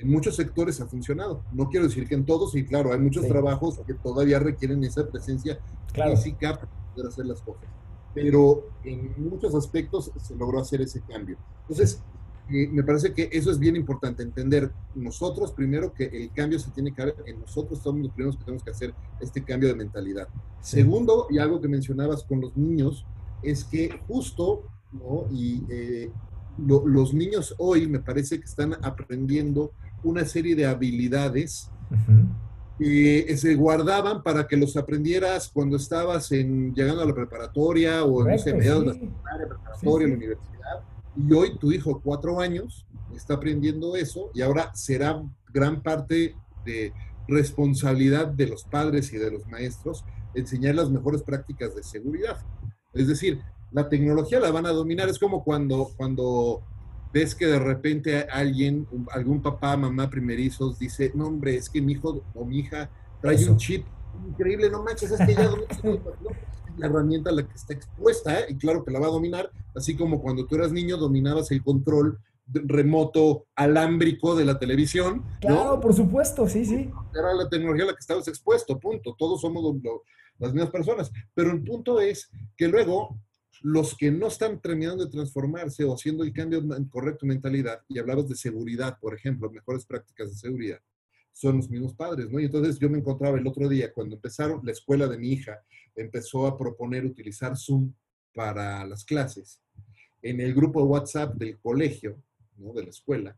en 0.00 0.10
muchos 0.10 0.36
sectores 0.36 0.80
ha 0.80 0.86
funcionado. 0.86 1.44
No 1.52 1.68
quiero 1.68 1.86
decir 1.86 2.08
que 2.08 2.14
en 2.14 2.24
todos, 2.24 2.54
y 2.54 2.64
claro, 2.64 2.92
hay 2.92 2.98
muchos 2.98 3.26
trabajos 3.28 3.80
que 3.86 3.94
todavía 3.94 4.38
requieren 4.38 4.82
esa 4.82 5.06
presencia 5.06 5.60
física 5.92 6.54
para 6.54 6.72
poder 6.94 7.08
hacer 7.08 7.26
las 7.26 7.42
cosas. 7.42 7.64
Pero 8.14 8.70
en 8.82 9.12
muchos 9.18 9.54
aspectos 9.54 10.10
se 10.20 10.34
logró 10.36 10.58
hacer 10.58 10.80
ese 10.80 11.02
cambio. 11.02 11.36
Entonces, 11.62 12.02
me 12.48 12.82
parece 12.82 13.12
que 13.12 13.28
eso 13.30 13.50
es 13.50 13.58
bien 13.58 13.76
importante, 13.76 14.22
entender 14.22 14.72
nosotros 14.94 15.52
primero 15.52 15.92
que 15.92 16.04
el 16.04 16.32
cambio 16.32 16.58
se 16.58 16.70
tiene 16.70 16.92
que 16.92 17.02
hacer 17.02 17.14
en 17.26 17.38
nosotros, 17.40 17.78
somos 17.80 18.02
los 18.02 18.12
primeros 18.12 18.36
que 18.36 18.44
tenemos 18.44 18.64
que 18.64 18.70
hacer 18.70 18.94
este 19.20 19.44
cambio 19.44 19.68
de 19.68 19.76
mentalidad. 19.76 20.28
Segundo, 20.60 21.26
y 21.30 21.38
algo 21.38 21.60
que 21.60 21.68
mencionabas 21.68 22.24
con 22.24 22.40
los 22.40 22.56
niños, 22.56 23.04
es 23.42 23.64
que 23.64 24.00
justo, 24.08 24.64
¿no? 24.92 25.26
Y 25.30 25.62
eh, 25.68 26.10
los 26.58 27.14
niños 27.14 27.54
hoy 27.58 27.86
me 27.86 28.00
parece 28.00 28.38
que 28.38 28.44
están 28.44 28.76
aprendiendo 28.82 29.72
una 30.02 30.24
serie 30.24 30.54
de 30.54 30.66
habilidades 30.66 31.70
que 32.78 33.36
se 33.36 33.54
guardaban 33.54 34.22
para 34.22 34.46
que 34.46 34.56
los 34.56 34.76
aprendieras 34.76 35.50
cuando 35.52 35.76
estabas 35.76 36.32
en, 36.32 36.74
llegando 36.74 37.02
a 37.02 37.06
la 37.06 37.14
preparatoria 37.14 38.04
o 38.04 38.22
en 38.22 38.32
no 38.32 38.38
sé, 38.38 38.54
mediados 38.54 38.84
de 38.86 38.92
la 38.94 39.48
preparatoria, 39.48 40.08
la 40.08 40.14
universidad 40.14 40.50
y 41.16 41.32
hoy 41.32 41.58
tu 41.58 41.72
hijo, 41.72 42.00
cuatro 42.02 42.40
años, 42.40 42.86
está 43.14 43.34
aprendiendo 43.34 43.96
eso 43.96 44.30
y 44.34 44.42
ahora 44.42 44.74
será 44.74 45.22
gran 45.52 45.82
parte 45.82 46.34
de 46.64 46.92
responsabilidad 47.28 48.26
de 48.28 48.46
los 48.46 48.64
padres 48.64 49.12
y 49.12 49.18
de 49.18 49.30
los 49.30 49.46
maestros 49.46 50.04
enseñar 50.34 50.76
las 50.76 50.90
mejores 50.90 51.22
prácticas 51.22 51.74
de 51.74 51.82
seguridad. 51.82 52.38
Es 52.92 53.08
decir, 53.08 53.40
la 53.72 53.88
tecnología 53.88 54.40
la 54.40 54.50
van 54.50 54.66
a 54.66 54.70
dominar. 54.70 55.08
Es 55.08 55.18
como 55.18 55.44
cuando, 55.44 55.90
cuando 55.96 56.62
ves 57.12 57.34
que 57.34 57.46
de 57.46 57.58
repente 57.58 58.26
alguien, 58.30 58.86
algún 59.10 59.42
papá, 59.42 59.76
mamá 59.76 60.08
primerizos 60.08 60.78
dice, 60.78 61.12
no 61.14 61.26
hombre, 61.26 61.56
es 61.56 61.68
que 61.68 61.80
mi 61.80 61.92
hijo 61.92 62.22
o 62.34 62.44
mi 62.44 62.60
hija 62.60 62.90
trae 63.20 63.44
un 63.48 63.56
chip 63.56 63.84
increíble, 64.28 64.70
no 64.70 64.82
manches, 64.82 65.10
es 65.10 65.26
que 65.26 65.34
ya 65.34 65.50
la 66.76 66.86
herramienta 66.86 67.30
a 67.30 67.32
la 67.32 67.46
que 67.46 67.54
está 67.54 67.74
expuesta, 67.74 68.40
¿eh? 68.40 68.46
y 68.50 68.56
claro 68.56 68.84
que 68.84 68.90
la 68.90 69.00
va 69.00 69.06
a 69.06 69.10
dominar, 69.10 69.50
así 69.74 69.96
como 69.96 70.20
cuando 70.20 70.46
tú 70.46 70.54
eras 70.54 70.72
niño 70.72 70.96
dominabas 70.96 71.50
el 71.50 71.62
control 71.62 72.18
remoto 72.52 73.46
alámbrico 73.54 74.34
de 74.34 74.44
la 74.44 74.58
televisión. 74.58 75.24
Claro, 75.40 75.80
por 75.80 75.94
supuesto, 75.94 76.48
sí, 76.48 76.64
sí. 76.64 76.90
Era 77.14 77.32
la 77.34 77.48
tecnología 77.48 77.84
a 77.84 77.86
la 77.88 77.92
que 77.92 78.00
estabas 78.00 78.26
expuesto, 78.28 78.78
punto. 78.78 79.14
Todos 79.16 79.40
somos 79.40 79.62
las 80.38 80.52
mismas 80.52 80.70
personas. 80.70 81.12
Pero 81.34 81.52
el 81.52 81.62
punto 81.62 82.00
es 82.00 82.28
que 82.56 82.68
luego 82.68 83.16
los 83.62 83.96
que 83.96 84.10
no 84.10 84.28
están 84.28 84.60
terminando 84.60 85.04
de 85.04 85.10
transformarse 85.10 85.84
o 85.84 85.94
haciendo 85.94 86.24
el 86.24 86.32
cambio 86.32 86.62
correcto 86.90 87.26
mentalidad, 87.26 87.82
y 87.88 87.98
hablabas 87.98 88.28
de 88.28 88.34
seguridad, 88.34 88.98
por 89.00 89.14
ejemplo, 89.14 89.50
mejores 89.50 89.84
prácticas 89.84 90.30
de 90.30 90.36
seguridad, 90.36 90.80
son 91.32 91.58
los 91.58 91.70
mismos 91.70 91.94
padres, 91.94 92.30
¿no? 92.30 92.40
Y 92.40 92.46
entonces 92.46 92.78
yo 92.78 92.88
me 92.90 92.98
encontraba 92.98 93.38
el 93.38 93.46
otro 93.46 93.68
día, 93.68 93.92
cuando 93.92 94.16
empezaron 94.16 94.60
la 94.64 94.72
escuela 94.72 95.06
de 95.06 95.18
mi 95.18 95.32
hija, 95.32 95.60
empezó 95.94 96.46
a 96.46 96.56
proponer 96.56 97.04
utilizar 97.04 97.56
Zoom 97.56 97.92
para 98.34 98.84
las 98.86 99.04
clases. 99.04 99.62
En 100.22 100.40
el 100.40 100.54
grupo 100.54 100.80
de 100.80 100.86
WhatsApp 100.86 101.34
del 101.34 101.58
colegio, 101.58 102.22
¿no? 102.56 102.72
De 102.72 102.84
la 102.84 102.90
escuela, 102.90 103.36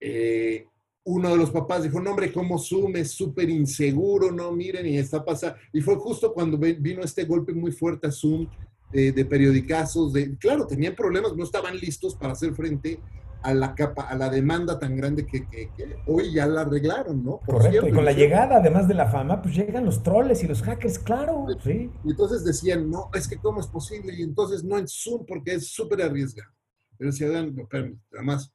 eh, 0.00 0.66
uno 1.04 1.30
de 1.30 1.36
los 1.36 1.50
papás 1.50 1.84
dijo, 1.84 2.00
no 2.00 2.10
hombre, 2.10 2.32
¿cómo 2.32 2.58
Zoom 2.58 2.96
es 2.96 3.12
súper 3.12 3.48
inseguro? 3.48 4.32
No, 4.32 4.50
miren, 4.52 4.86
y 4.86 4.98
está 4.98 5.24
pasando. 5.24 5.56
Y 5.72 5.80
fue 5.80 5.94
justo 5.96 6.34
cuando 6.34 6.58
vino 6.58 7.02
este 7.02 7.24
golpe 7.24 7.52
muy 7.52 7.70
fuerte 7.70 8.08
a 8.08 8.12
Zoom 8.12 8.48
de, 8.92 9.12
de 9.12 9.24
periodicazos, 9.24 10.12
de, 10.12 10.36
claro, 10.38 10.66
tenían 10.66 10.94
problemas, 10.94 11.36
no 11.36 11.44
estaban 11.44 11.76
listos 11.76 12.14
para 12.14 12.32
hacer 12.32 12.54
frente 12.54 13.00
a 13.42 13.54
la 13.54 13.74
capa, 13.76 14.08
a 14.08 14.16
la 14.16 14.28
demanda 14.28 14.78
tan 14.78 14.96
grande 14.96 15.24
que, 15.24 15.70
hoy 16.06 16.32
ya 16.32 16.46
la 16.46 16.62
arreglaron, 16.62 17.22
¿no? 17.22 17.38
Correcto, 17.46 17.86
y 17.86 17.92
con 17.92 18.04
la 18.04 18.12
llegada, 18.12 18.56
además 18.56 18.88
de 18.88 18.94
la 18.94 19.06
fama, 19.06 19.40
pues 19.40 19.54
llegan 19.54 19.84
los 19.84 20.02
troles 20.02 20.42
y 20.42 20.48
los 20.48 20.62
hackers, 20.62 20.98
claro, 20.98 21.46
sí. 21.62 21.90
Y 22.04 22.10
entonces 22.10 22.44
decían, 22.44 22.90
no, 22.90 23.08
es 23.14 23.28
que 23.28 23.36
cómo 23.36 23.60
es 23.60 23.68
posible, 23.68 24.14
y 24.14 24.22
entonces 24.22 24.64
no 24.64 24.78
en 24.78 24.88
Zoom 24.88 25.24
porque 25.26 25.54
es 25.54 25.68
súper 25.68 26.02
arriesgado. 26.02 26.50
Pero 26.98 27.10
decían, 27.10 27.54
no, 27.54 27.68
además, 28.12 28.52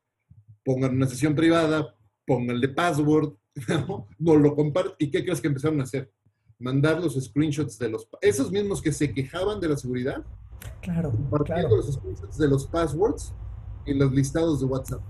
pongan 0.66 0.96
una 0.96 1.08
sesión 1.08 1.36
privada, 1.36 1.96
pongan 2.26 2.56
el 2.56 2.62
de 2.62 2.70
password, 2.70 3.34
¿no? 3.88 4.10
no 4.20 4.36
lo 4.36 4.56
comparten, 4.56 4.96
¿y 5.00 5.10
qué 5.10 5.24
crees 5.24 5.40
que 5.40 5.48
empezaron 5.48 5.80
a 5.80 5.84
hacer? 5.84 6.12
Mandar 6.62 7.02
los 7.02 7.16
screenshots 7.16 7.80
de 7.80 7.90
los, 7.90 8.08
esos 8.22 8.52
mismos 8.52 8.82
que 8.82 8.92
se 8.92 9.12
quejaban 9.12 9.60
de 9.60 9.70
la 9.70 9.78
seguridad, 9.78 10.24
claro, 10.80 11.10
compartiendo 11.12 11.76
los 11.76 11.92
screenshots 11.92 12.38
de 12.38 12.48
los 12.48 12.68
passwords, 12.68 13.34
en 13.86 13.98
los 13.98 14.12
listados 14.12 14.60
de 14.60 14.68
WhatsApp. 14.68 15.02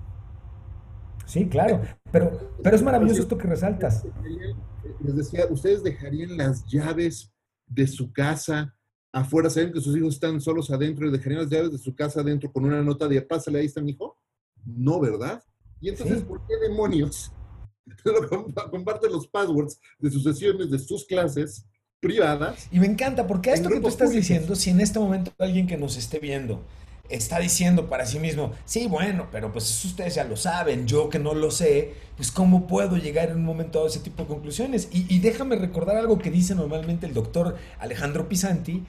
Sí, 1.25 1.47
claro, 1.47 1.81
pero, 2.11 2.55
pero 2.63 2.75
es 2.75 2.81
maravilloso 2.81 3.21
esto 3.21 3.37
que 3.37 3.47
resaltas. 3.47 4.05
Les 5.01 5.15
decía, 5.15 5.45
¿ustedes 5.49 5.83
dejarían 5.83 6.37
las 6.37 6.65
llaves 6.65 7.31
de 7.67 7.85
su 7.85 8.11
casa 8.11 8.73
afuera? 9.11 9.49
¿Saben 9.49 9.73
que 9.73 9.81
sus 9.81 9.95
hijos 9.95 10.15
están 10.15 10.39
solos 10.39 10.71
adentro 10.71 11.05
y 11.05 11.11
dejarían 11.11 11.41
las 11.41 11.49
llaves 11.49 11.73
de 11.73 11.77
su 11.77 11.93
casa 11.93 12.21
adentro 12.21 12.51
con 12.51 12.65
una 12.65 12.81
nota 12.81 13.07
de 13.07 13.21
pásale, 13.21 13.59
ahí 13.59 13.65
está 13.65 13.81
mi 13.81 13.91
hijo? 13.91 14.17
No, 14.65 14.99
¿verdad? 14.99 15.43
Y 15.81 15.89
entonces, 15.89 16.23
¿por 16.23 16.45
qué 16.47 16.55
demonios 16.57 17.31
comparten 18.71 19.11
los 19.11 19.27
passwords 19.27 19.79
de 19.99 20.11
sus 20.11 20.23
sesiones, 20.23 20.69
de 20.71 20.79
sus 20.79 21.05
clases 21.05 21.65
privadas? 21.99 22.67
Y 22.71 22.79
me 22.79 22.87
encanta, 22.87 23.27
porque 23.27 23.51
esto 23.51 23.69
que 23.69 23.79
tú 23.79 23.87
estás 23.87 24.11
diciendo, 24.11 24.55
si 24.55 24.69
en 24.69 24.81
este 24.81 24.99
momento 24.99 25.31
alguien 25.37 25.67
que 25.67 25.77
nos 25.77 25.97
esté 25.97 26.19
viendo 26.19 26.63
está 27.09 27.39
diciendo 27.39 27.89
para 27.89 28.05
sí 28.05 28.19
mismo, 28.19 28.53
sí, 28.65 28.87
bueno, 28.87 29.27
pero 29.31 29.51
pues 29.51 29.69
eso 29.69 29.89
ustedes 29.89 30.15
ya 30.15 30.23
lo 30.23 30.37
saben, 30.37 30.87
yo 30.87 31.09
que 31.09 31.19
no 31.19 31.33
lo 31.33 31.51
sé, 31.51 31.93
pues 32.15 32.31
cómo 32.31 32.67
puedo 32.67 32.97
llegar 32.97 33.29
en 33.29 33.37
un 33.37 33.45
momento 33.45 33.83
a 33.83 33.87
ese 33.87 33.99
tipo 33.99 34.23
de 34.23 34.29
conclusiones. 34.29 34.87
Y, 34.91 35.19
déjame 35.19 35.57
recordar 35.57 35.97
algo 35.97 36.17
que 36.17 36.31
dice 36.31 36.55
normalmente 36.55 37.05
el 37.05 37.13
doctor 37.13 37.57
Alejandro 37.79 38.29
Pisanti, 38.29 38.83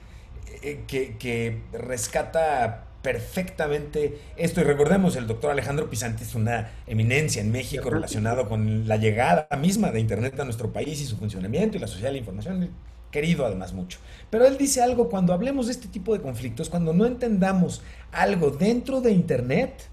eh, 0.61 0.83
que, 0.87 1.17
que, 1.17 1.61
rescata 1.73 2.87
perfectamente 3.03 4.17
esto. 4.37 4.61
Y 4.61 4.63
recordemos, 4.63 5.15
el 5.15 5.27
doctor 5.27 5.51
Alejandro 5.51 5.89
Pisanti 5.89 6.23
es 6.23 6.33
una 6.33 6.71
eminencia 6.87 7.41
en 7.41 7.51
México 7.51 7.91
relacionado 7.91 8.49
con 8.49 8.87
la 8.87 8.97
llegada 8.97 9.47
misma 9.59 9.91
de 9.91 9.99
Internet 9.99 10.39
a 10.39 10.45
nuestro 10.45 10.73
país 10.73 10.99
y 11.01 11.05
su 11.05 11.17
funcionamiento 11.17 11.77
y 11.77 11.81
la 11.81 11.87
sociedad 11.87 12.09
de 12.09 12.13
la 12.13 12.19
información. 12.19 12.71
Querido 13.11 13.45
además 13.45 13.73
mucho. 13.73 13.99
Pero 14.31 14.45
él 14.47 14.57
dice 14.57 14.81
algo 14.81 15.09
cuando 15.09 15.33
hablemos 15.33 15.67
de 15.67 15.73
este 15.73 15.87
tipo 15.87 16.13
de 16.13 16.21
conflictos, 16.21 16.69
cuando 16.69 16.93
no 16.93 17.05
entendamos 17.05 17.83
algo 18.11 18.49
dentro 18.49 19.01
de 19.01 19.11
Internet, 19.11 19.89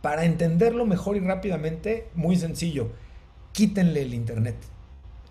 para 0.00 0.24
entenderlo 0.24 0.86
mejor 0.86 1.16
y 1.16 1.20
rápidamente, 1.20 2.06
muy 2.14 2.36
sencillo, 2.36 2.92
quítenle 3.52 4.02
el 4.02 4.14
Internet. 4.14 4.56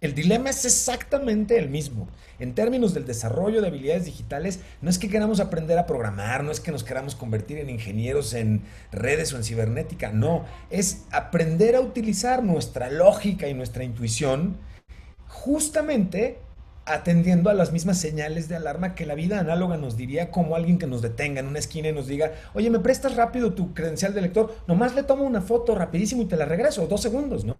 El 0.05 0.13
dilema 0.13 0.51
es 0.51 0.65
exactamente 0.65 1.57
el 1.57 1.67
mismo. 1.67 2.07
En 2.37 2.53
términos 2.53 2.93
del 2.93 3.07
desarrollo 3.07 3.59
de 3.59 3.69
habilidades 3.69 4.05
digitales, 4.05 4.59
no 4.79 4.91
es 4.91 4.99
que 4.99 5.09
queramos 5.09 5.39
aprender 5.39 5.79
a 5.79 5.87
programar, 5.87 6.43
no 6.43 6.51
es 6.51 6.59
que 6.59 6.71
nos 6.71 6.83
queramos 6.83 7.15
convertir 7.15 7.57
en 7.57 7.71
ingenieros 7.71 8.35
en 8.35 8.61
redes 8.91 9.33
o 9.33 9.37
en 9.37 9.43
cibernética, 9.43 10.11
no, 10.11 10.45
es 10.69 11.05
aprender 11.11 11.75
a 11.75 11.81
utilizar 11.81 12.43
nuestra 12.43 12.91
lógica 12.91 13.47
y 13.47 13.55
nuestra 13.55 13.83
intuición 13.83 14.57
justamente 15.27 16.37
atendiendo 16.85 17.49
a 17.49 17.55
las 17.55 17.71
mismas 17.71 17.99
señales 17.99 18.47
de 18.47 18.57
alarma 18.57 18.93
que 18.93 19.07
la 19.07 19.15
vida 19.15 19.39
análoga 19.39 19.75
nos 19.75 19.97
diría 19.97 20.29
como 20.29 20.55
alguien 20.55 20.77
que 20.77 20.85
nos 20.85 21.01
detenga 21.01 21.39
en 21.39 21.47
una 21.47 21.57
esquina 21.57 21.87
y 21.87 21.93
nos 21.93 22.05
diga, 22.05 22.31
oye, 22.53 22.69
¿me 22.69 22.77
prestas 22.77 23.15
rápido 23.15 23.53
tu 23.53 23.73
credencial 23.73 24.13
de 24.13 24.21
lector? 24.21 24.55
Nomás 24.67 24.93
le 24.93 25.01
tomo 25.01 25.23
una 25.23 25.41
foto 25.41 25.73
rapidísimo 25.73 26.21
y 26.21 26.25
te 26.25 26.37
la 26.37 26.45
regreso, 26.45 26.85
dos 26.85 27.01
segundos, 27.01 27.43
¿no? 27.43 27.57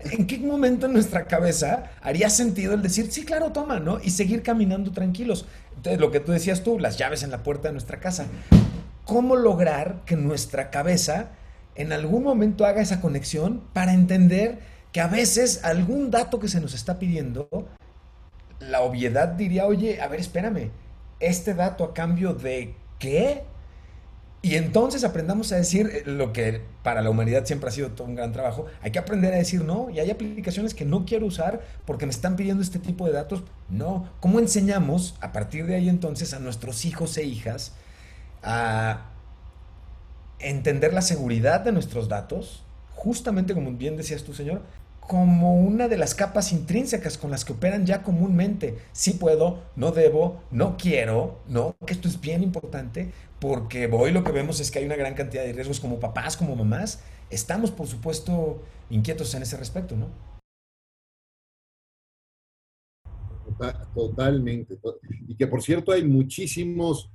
¿En 0.00 0.26
qué 0.26 0.38
momento 0.38 0.86
en 0.86 0.92
nuestra 0.92 1.26
cabeza 1.26 1.90
haría 2.00 2.30
sentido 2.30 2.74
el 2.74 2.82
decir, 2.82 3.10
sí, 3.10 3.24
claro, 3.24 3.52
toma, 3.52 3.80
¿no? 3.80 3.98
Y 4.00 4.10
seguir 4.10 4.42
caminando 4.42 4.92
tranquilos. 4.92 5.46
Entonces, 5.76 6.00
lo 6.00 6.10
que 6.10 6.20
tú 6.20 6.32
decías 6.32 6.62
tú, 6.62 6.78
las 6.78 6.98
llaves 6.98 7.22
en 7.22 7.30
la 7.30 7.42
puerta 7.42 7.68
de 7.68 7.72
nuestra 7.72 7.98
casa. 7.98 8.26
¿Cómo 9.04 9.36
lograr 9.36 10.02
que 10.04 10.16
nuestra 10.16 10.70
cabeza 10.70 11.30
en 11.74 11.92
algún 11.92 12.22
momento 12.22 12.66
haga 12.66 12.82
esa 12.82 13.00
conexión 13.00 13.62
para 13.72 13.94
entender 13.94 14.58
que 14.92 15.00
a 15.00 15.06
veces 15.06 15.64
algún 15.64 16.10
dato 16.10 16.38
que 16.38 16.48
se 16.48 16.60
nos 16.60 16.74
está 16.74 16.98
pidiendo, 16.98 17.48
la 18.60 18.82
obviedad 18.82 19.28
diría, 19.28 19.66
oye, 19.66 20.00
a 20.00 20.08
ver, 20.08 20.20
espérame, 20.20 20.70
este 21.20 21.54
dato 21.54 21.84
a 21.84 21.94
cambio 21.94 22.34
de 22.34 22.74
qué? 22.98 23.44
Y 24.40 24.54
entonces 24.54 25.02
aprendamos 25.02 25.50
a 25.50 25.56
decir 25.56 25.90
eh, 25.92 26.02
lo 26.06 26.32
que 26.32 26.62
para 26.84 27.02
la 27.02 27.10
humanidad 27.10 27.44
siempre 27.44 27.68
ha 27.68 27.72
sido 27.72 27.90
todo 27.90 28.06
un 28.06 28.14
gran 28.14 28.32
trabajo. 28.32 28.66
Hay 28.82 28.92
que 28.92 28.98
aprender 28.98 29.34
a 29.34 29.38
decir 29.38 29.64
no. 29.64 29.90
Y 29.90 29.98
hay 29.98 30.10
aplicaciones 30.10 30.74
que 30.74 30.84
no 30.84 31.04
quiero 31.04 31.26
usar 31.26 31.60
porque 31.84 32.06
me 32.06 32.12
están 32.12 32.36
pidiendo 32.36 32.62
este 32.62 32.78
tipo 32.78 33.06
de 33.06 33.12
datos. 33.12 33.42
No. 33.68 34.08
¿Cómo 34.20 34.38
enseñamos 34.38 35.16
a 35.20 35.32
partir 35.32 35.66
de 35.66 35.74
ahí 35.74 35.88
entonces 35.88 36.34
a 36.34 36.38
nuestros 36.38 36.84
hijos 36.84 37.16
e 37.18 37.24
hijas 37.24 37.72
a 38.42 39.10
entender 40.38 40.94
la 40.94 41.02
seguridad 41.02 41.60
de 41.60 41.72
nuestros 41.72 42.08
datos? 42.08 42.62
Justamente 42.94 43.54
como 43.54 43.72
bien 43.72 43.96
decías 43.96 44.22
tú, 44.22 44.34
señor, 44.34 44.62
como 45.08 45.58
una 45.58 45.88
de 45.88 45.96
las 45.96 46.14
capas 46.14 46.52
intrínsecas 46.52 47.16
con 47.16 47.30
las 47.30 47.46
que 47.46 47.54
operan 47.54 47.86
ya 47.86 48.02
comúnmente. 48.02 48.76
Sí 48.92 49.14
puedo, 49.14 49.62
no 49.74 49.90
debo, 49.90 50.42
no 50.50 50.76
quiero, 50.76 51.40
¿no? 51.48 51.74
Que 51.86 51.94
esto 51.94 52.08
es 52.08 52.20
bien 52.20 52.42
importante 52.42 53.10
porque 53.40 53.88
hoy 53.90 54.12
lo 54.12 54.22
que 54.22 54.32
vemos 54.32 54.60
es 54.60 54.70
que 54.70 54.80
hay 54.80 54.84
una 54.84 54.96
gran 54.96 55.14
cantidad 55.14 55.44
de 55.44 55.54
riesgos 55.54 55.80
como 55.80 55.98
papás, 55.98 56.36
como 56.36 56.54
mamás. 56.54 57.02
Estamos, 57.30 57.70
por 57.70 57.86
supuesto, 57.86 58.62
inquietos 58.90 59.34
en 59.34 59.42
ese 59.42 59.56
respecto, 59.56 59.96
¿no? 59.96 60.08
Totalmente. 63.94 64.78
Y 65.26 65.34
que, 65.36 65.46
por 65.46 65.62
cierto, 65.62 65.90
hay 65.90 66.04
muchísimos 66.04 67.10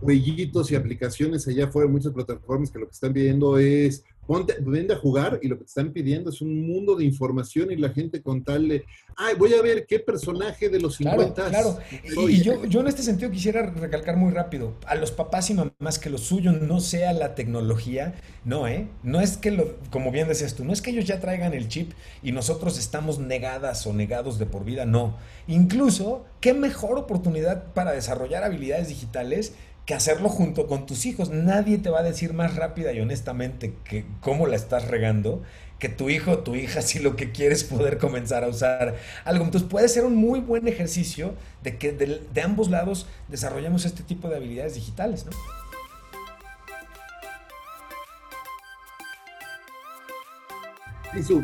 jueguitos 0.00 0.72
y 0.72 0.74
aplicaciones 0.74 1.46
allá 1.46 1.66
afuera, 1.66 1.88
muchas 1.88 2.12
plataformas 2.12 2.72
que 2.72 2.80
lo 2.80 2.86
que 2.86 2.92
están 2.92 3.12
viendo 3.12 3.58
es 3.58 4.04
Ponte, 4.26 4.56
vende 4.60 4.94
a 4.94 4.96
jugar 4.96 5.38
y 5.42 5.48
lo 5.48 5.56
que 5.56 5.64
te 5.64 5.68
están 5.68 5.92
pidiendo 5.92 6.30
es 6.30 6.40
un 6.40 6.66
mundo 6.66 6.96
de 6.96 7.04
información 7.04 7.70
y 7.70 7.76
la 7.76 7.90
gente 7.90 8.22
con 8.22 8.42
tal 8.42 8.68
de, 8.68 8.84
ay, 9.16 9.34
voy 9.38 9.54
a 9.54 9.62
ver 9.62 9.86
qué 9.86 10.00
personaje 10.00 10.68
de 10.68 10.80
los 10.80 10.96
50. 10.96 11.48
Claro, 11.48 11.78
claro. 12.02 12.28
Y, 12.28 12.42
yo, 12.42 12.64
yo 12.64 12.80
en 12.80 12.88
este 12.88 13.02
sentido 13.02 13.30
quisiera 13.30 13.70
recalcar 13.70 14.16
muy 14.16 14.32
rápido, 14.32 14.74
a 14.86 14.94
los 14.94 15.12
papás 15.12 15.50
y 15.50 15.54
mamás 15.54 15.98
que 15.98 16.10
lo 16.10 16.18
suyo 16.18 16.52
no 16.52 16.80
sea 16.80 17.12
la 17.12 17.34
tecnología, 17.34 18.14
no, 18.44 18.66
¿eh? 18.66 18.88
No 19.02 19.20
es 19.20 19.36
que, 19.36 19.50
lo, 19.50 19.76
como 19.90 20.10
bien 20.10 20.28
decías 20.28 20.54
tú, 20.54 20.64
no 20.64 20.72
es 20.72 20.82
que 20.82 20.90
ellos 20.90 21.04
ya 21.04 21.20
traigan 21.20 21.54
el 21.54 21.68
chip 21.68 21.92
y 22.22 22.32
nosotros 22.32 22.78
estamos 22.78 23.18
negadas 23.18 23.86
o 23.86 23.92
negados 23.92 24.38
de 24.38 24.46
por 24.46 24.64
vida, 24.64 24.86
no. 24.86 25.16
Incluso, 25.46 26.24
qué 26.40 26.52
mejor 26.54 26.98
oportunidad 26.98 27.72
para 27.74 27.92
desarrollar 27.92 28.44
habilidades 28.44 28.88
digitales 28.88 29.54
que 29.86 29.94
hacerlo 29.94 30.28
junto 30.28 30.66
con 30.66 30.84
tus 30.84 31.06
hijos. 31.06 31.30
Nadie 31.30 31.78
te 31.78 31.90
va 31.90 32.00
a 32.00 32.02
decir 32.02 32.34
más 32.34 32.56
rápida 32.56 32.92
y 32.92 33.00
honestamente 33.00 33.72
que 33.84 34.04
cómo 34.20 34.46
la 34.48 34.56
estás 34.56 34.88
regando 34.88 35.42
que 35.78 35.88
tu 35.88 36.10
hijo 36.10 36.32
o 36.32 36.38
tu 36.38 36.54
hija 36.56 36.82
si 36.82 36.98
lo 36.98 37.16
que 37.16 37.30
quieres 37.30 37.64
poder 37.64 37.98
comenzar 37.98 38.44
a 38.44 38.48
usar 38.48 38.96
algo. 39.24 39.44
Entonces 39.44 39.70
puede 39.70 39.88
ser 39.88 40.04
un 40.04 40.16
muy 40.16 40.40
buen 40.40 40.66
ejercicio 40.66 41.34
de 41.62 41.78
que 41.78 41.92
de, 41.92 42.42
ambos 42.42 42.68
lados 42.68 43.06
desarrollemos 43.28 43.84
este 43.84 44.02
tipo 44.02 44.28
de 44.28 44.36
habilidades 44.36 44.74
digitales, 44.74 45.24
¿no? 45.24 45.32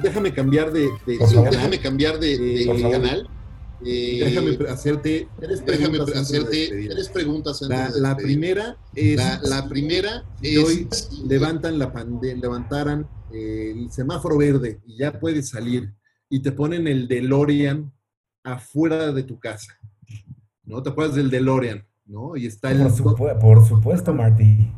déjame 0.03 0.35
cambiar 0.35 0.71
de, 0.71 0.87
déjame 1.07 1.81
cambiar 1.81 2.19
de, 2.19 2.67
canal 2.91 3.27
déjame 3.85 4.59
hacerte 4.69 5.29
tres 5.39 5.63
preguntas. 5.63 6.17
hacerte 6.17 6.89
tres 6.89 7.09
preguntas 7.09 7.63
la, 7.63 8.17
primera 8.17 8.77
es. 8.95 9.17
La, 9.43 9.69
primera 9.69 10.25
es. 10.41 10.59
Hoy 10.59 10.89
levantan 11.27 11.79
la 11.79 11.93
levantaran 12.21 13.09
eh, 13.33 13.73
el 13.75 13.91
semáforo 13.91 14.39
verde 14.39 14.81
y 14.87 14.99
ya 14.99 15.19
puedes 15.19 15.51
salir 15.51 15.93
y 16.29 16.41
te 16.41 16.53
ponen 16.53 16.87
el 16.87 17.09
DeLorean 17.09 17.93
afuera 18.45 19.13
de 19.13 19.23
tu 19.23 19.39
casa. 19.39 19.79
¿No? 20.65 20.83
¿Te 20.83 20.91
acuerdas 20.91 21.17
del 21.17 21.31
DeLorean? 21.31 21.87
¿No? 22.07 22.37
Y 22.37 22.47
está 22.47 22.71
el. 22.71 22.89
Por, 23.41 23.67
supuesto, 23.67 24.15
Marty. 24.15 24.71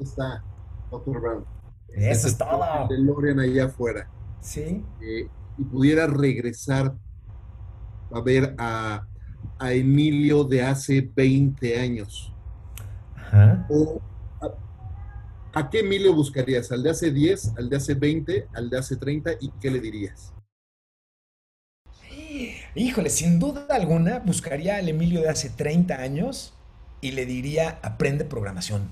Está 0.00 0.44
Dr. 0.90 1.20
Brown. 1.20 1.44
Eso 1.88 2.28
es 2.28 2.38
todo. 2.38 2.88
El 2.90 3.06
DeLorean 3.06 3.40
allá 3.40 3.66
afuera. 3.66 4.10
Sí. 4.40 4.84
Eh, 5.02 5.28
y 5.58 5.64
pudiera 5.64 6.06
regresar 6.06 6.96
a 8.12 8.20
ver 8.20 8.54
a, 8.58 9.06
Emilio 9.60 10.44
de 10.44 10.62
hace 10.62 11.00
20 11.00 11.80
años? 11.80 12.32
O, 13.68 14.00
a, 15.52 15.70
qué 15.70 15.80
Emilio 15.80 16.14
buscarías? 16.14 16.70
¿Al 16.72 16.82
de 16.82 16.90
hace 16.90 17.10
10, 17.10 17.52
al 17.56 17.70
de 17.70 17.76
hace 17.76 17.94
20, 17.94 18.48
al 18.54 18.68
de 18.68 18.78
hace 18.78 18.96
30? 18.96 19.32
¿Y 19.40 19.50
qué 19.60 19.70
le 19.70 19.80
dirías? 19.80 20.32
Híjole, 22.74 23.08
sin 23.08 23.38
duda 23.38 23.66
alguna 23.70 24.18
buscaría 24.18 24.76
al 24.76 24.88
Emilio 24.88 25.22
de 25.22 25.30
hace 25.30 25.48
30 25.48 25.94
años 25.94 26.54
y 27.00 27.12
le 27.12 27.24
diría, 27.24 27.78
aprende 27.82 28.24
programación. 28.24 28.90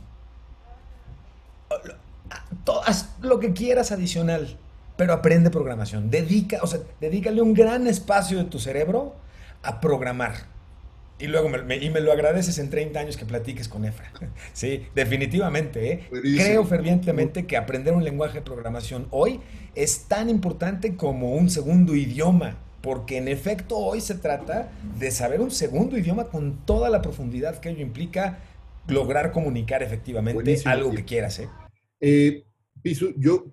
Haz 2.87 3.17
lo 3.21 3.39
que 3.41 3.53
quieras 3.53 3.93
adicional 3.93 4.59
pero 4.97 5.13
aprende 5.13 5.51
programación. 5.51 6.11
Dedica, 6.11 6.59
o 6.63 6.67
sea, 6.67 6.81
dedícale 7.01 7.43
un 7.43 7.55
gran 7.55 7.87
espacio 7.87 8.39
de 8.39 8.45
tu 8.45 8.59
cerebro 8.59 9.17
a 9.63 9.81
programar. 9.81 10.53
Y 11.19 11.29
luego 11.29 11.49
me, 11.49 11.77
y 11.77 11.91
me 11.91 12.01
lo 12.01 12.13
agradeces 12.13 12.59
en 12.59 12.71
30 12.71 12.99
años 12.99 13.17
que 13.17 13.25
platiques 13.25 13.69
con 13.69 13.85
Efra. 13.85 14.13
Sí, 14.53 14.87
definitivamente. 14.95 15.93
¿eh? 15.93 16.09
Creo 16.11 16.65
fervientemente 16.65 17.47
que 17.47 17.57
aprender 17.57 17.95
un 17.95 18.05
lenguaje 18.05 18.39
de 18.39 18.43
programación 18.43 19.07
hoy 19.11 19.41
es 19.75 20.05
tan 20.05 20.29
importante 20.29 20.97
como 20.97 21.35
un 21.35 21.51
segundo 21.51 21.95
idioma. 21.95 22.59
Porque 22.81 23.17
en 23.17 23.29
efecto 23.29 23.79
hoy 23.79 24.03
se 24.03 24.15
trata 24.15 24.71
de 24.99 25.11
saber 25.11 25.41
un 25.41 25.51
segundo 25.51 25.97
idioma 25.97 26.25
con 26.25 26.67
toda 26.67 26.91
la 26.91 27.01
profundidad 27.01 27.59
que 27.59 27.71
ello 27.71 27.81
implica 27.81 28.41
lograr 28.89 29.33
comunicar 29.33 29.83
efectivamente 29.83 30.61
algo 30.67 30.91
que 30.91 31.05
quieras. 31.07 31.39
¿eh? 31.39 31.49
Eh, 32.01 32.45
yo 33.17 33.47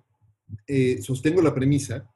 eh, 0.66 1.00
sostengo 1.02 1.42
la 1.42 1.54
premisa, 1.54 2.08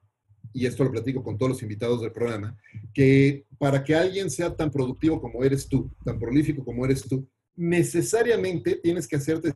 y 0.52 0.64
esto 0.64 0.84
lo 0.84 0.90
platico 0.90 1.22
con 1.22 1.36
todos 1.36 1.52
los 1.52 1.62
invitados 1.62 2.00
del 2.00 2.12
programa, 2.12 2.56
que 2.94 3.44
para 3.58 3.84
que 3.84 3.94
alguien 3.94 4.30
sea 4.30 4.56
tan 4.56 4.70
productivo 4.70 5.20
como 5.20 5.44
eres 5.44 5.68
tú, 5.68 5.90
tan 6.04 6.18
prolífico 6.18 6.64
como 6.64 6.84
eres 6.84 7.02
tú, 7.02 7.28
necesariamente 7.54 8.76
tienes 8.76 9.06
que 9.06 9.16
hacerte 9.16 9.54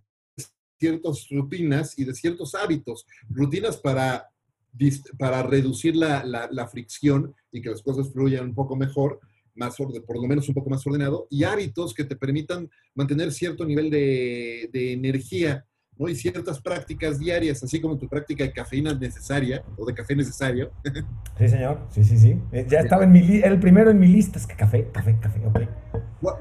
ciertas 0.78 1.26
rutinas 1.30 1.98
y 1.98 2.04
de 2.04 2.14
ciertos 2.14 2.54
hábitos, 2.54 3.06
rutinas 3.28 3.76
para, 3.76 4.28
para 5.18 5.42
reducir 5.42 5.94
la, 5.96 6.24
la, 6.24 6.68
fricción 6.68 7.34
y 7.52 7.60
que 7.60 7.70
las 7.70 7.82
cosas 7.82 8.10
fluyan 8.12 8.46
un 8.46 8.54
poco 8.54 8.76
mejor, 8.76 9.20
más 9.54 9.76
por 9.76 10.16
lo 10.16 10.28
menos 10.28 10.48
un 10.48 10.54
poco 10.54 10.70
más 10.70 10.86
ordenado, 10.86 11.26
y 11.30 11.44
hábitos 11.44 11.92
que 11.92 12.04
te 12.04 12.16
permitan 12.16 12.70
mantener 12.94 13.32
cierto 13.32 13.64
nivel 13.64 13.90
de, 13.90 14.70
de 14.72 14.92
energía 14.92 15.66
y 16.08 16.14
ciertas 16.14 16.60
prácticas 16.60 17.18
diarias, 17.18 17.62
así 17.62 17.80
como 17.80 17.98
tu 17.98 18.08
práctica 18.08 18.44
de 18.44 18.52
cafeína 18.52 18.94
necesaria 18.94 19.62
o 19.76 19.84
de 19.84 19.94
café 19.94 20.16
necesario. 20.16 20.70
Sí, 21.38 21.48
señor, 21.48 21.86
sí, 21.90 22.04
sí, 22.04 22.18
sí. 22.18 22.38
Eh, 22.52 22.66
ya 22.68 22.80
estaba 22.80 23.04
en 23.04 23.12
mi 23.12 23.40
el 23.40 23.58
primero 23.58 23.90
en 23.90 23.98
mi 23.98 24.08
lista, 24.08 24.38
es 24.38 24.46
que 24.46 24.54
café, 24.54 24.90
café, 24.92 25.18
café, 25.18 25.40
ok. 25.46 25.60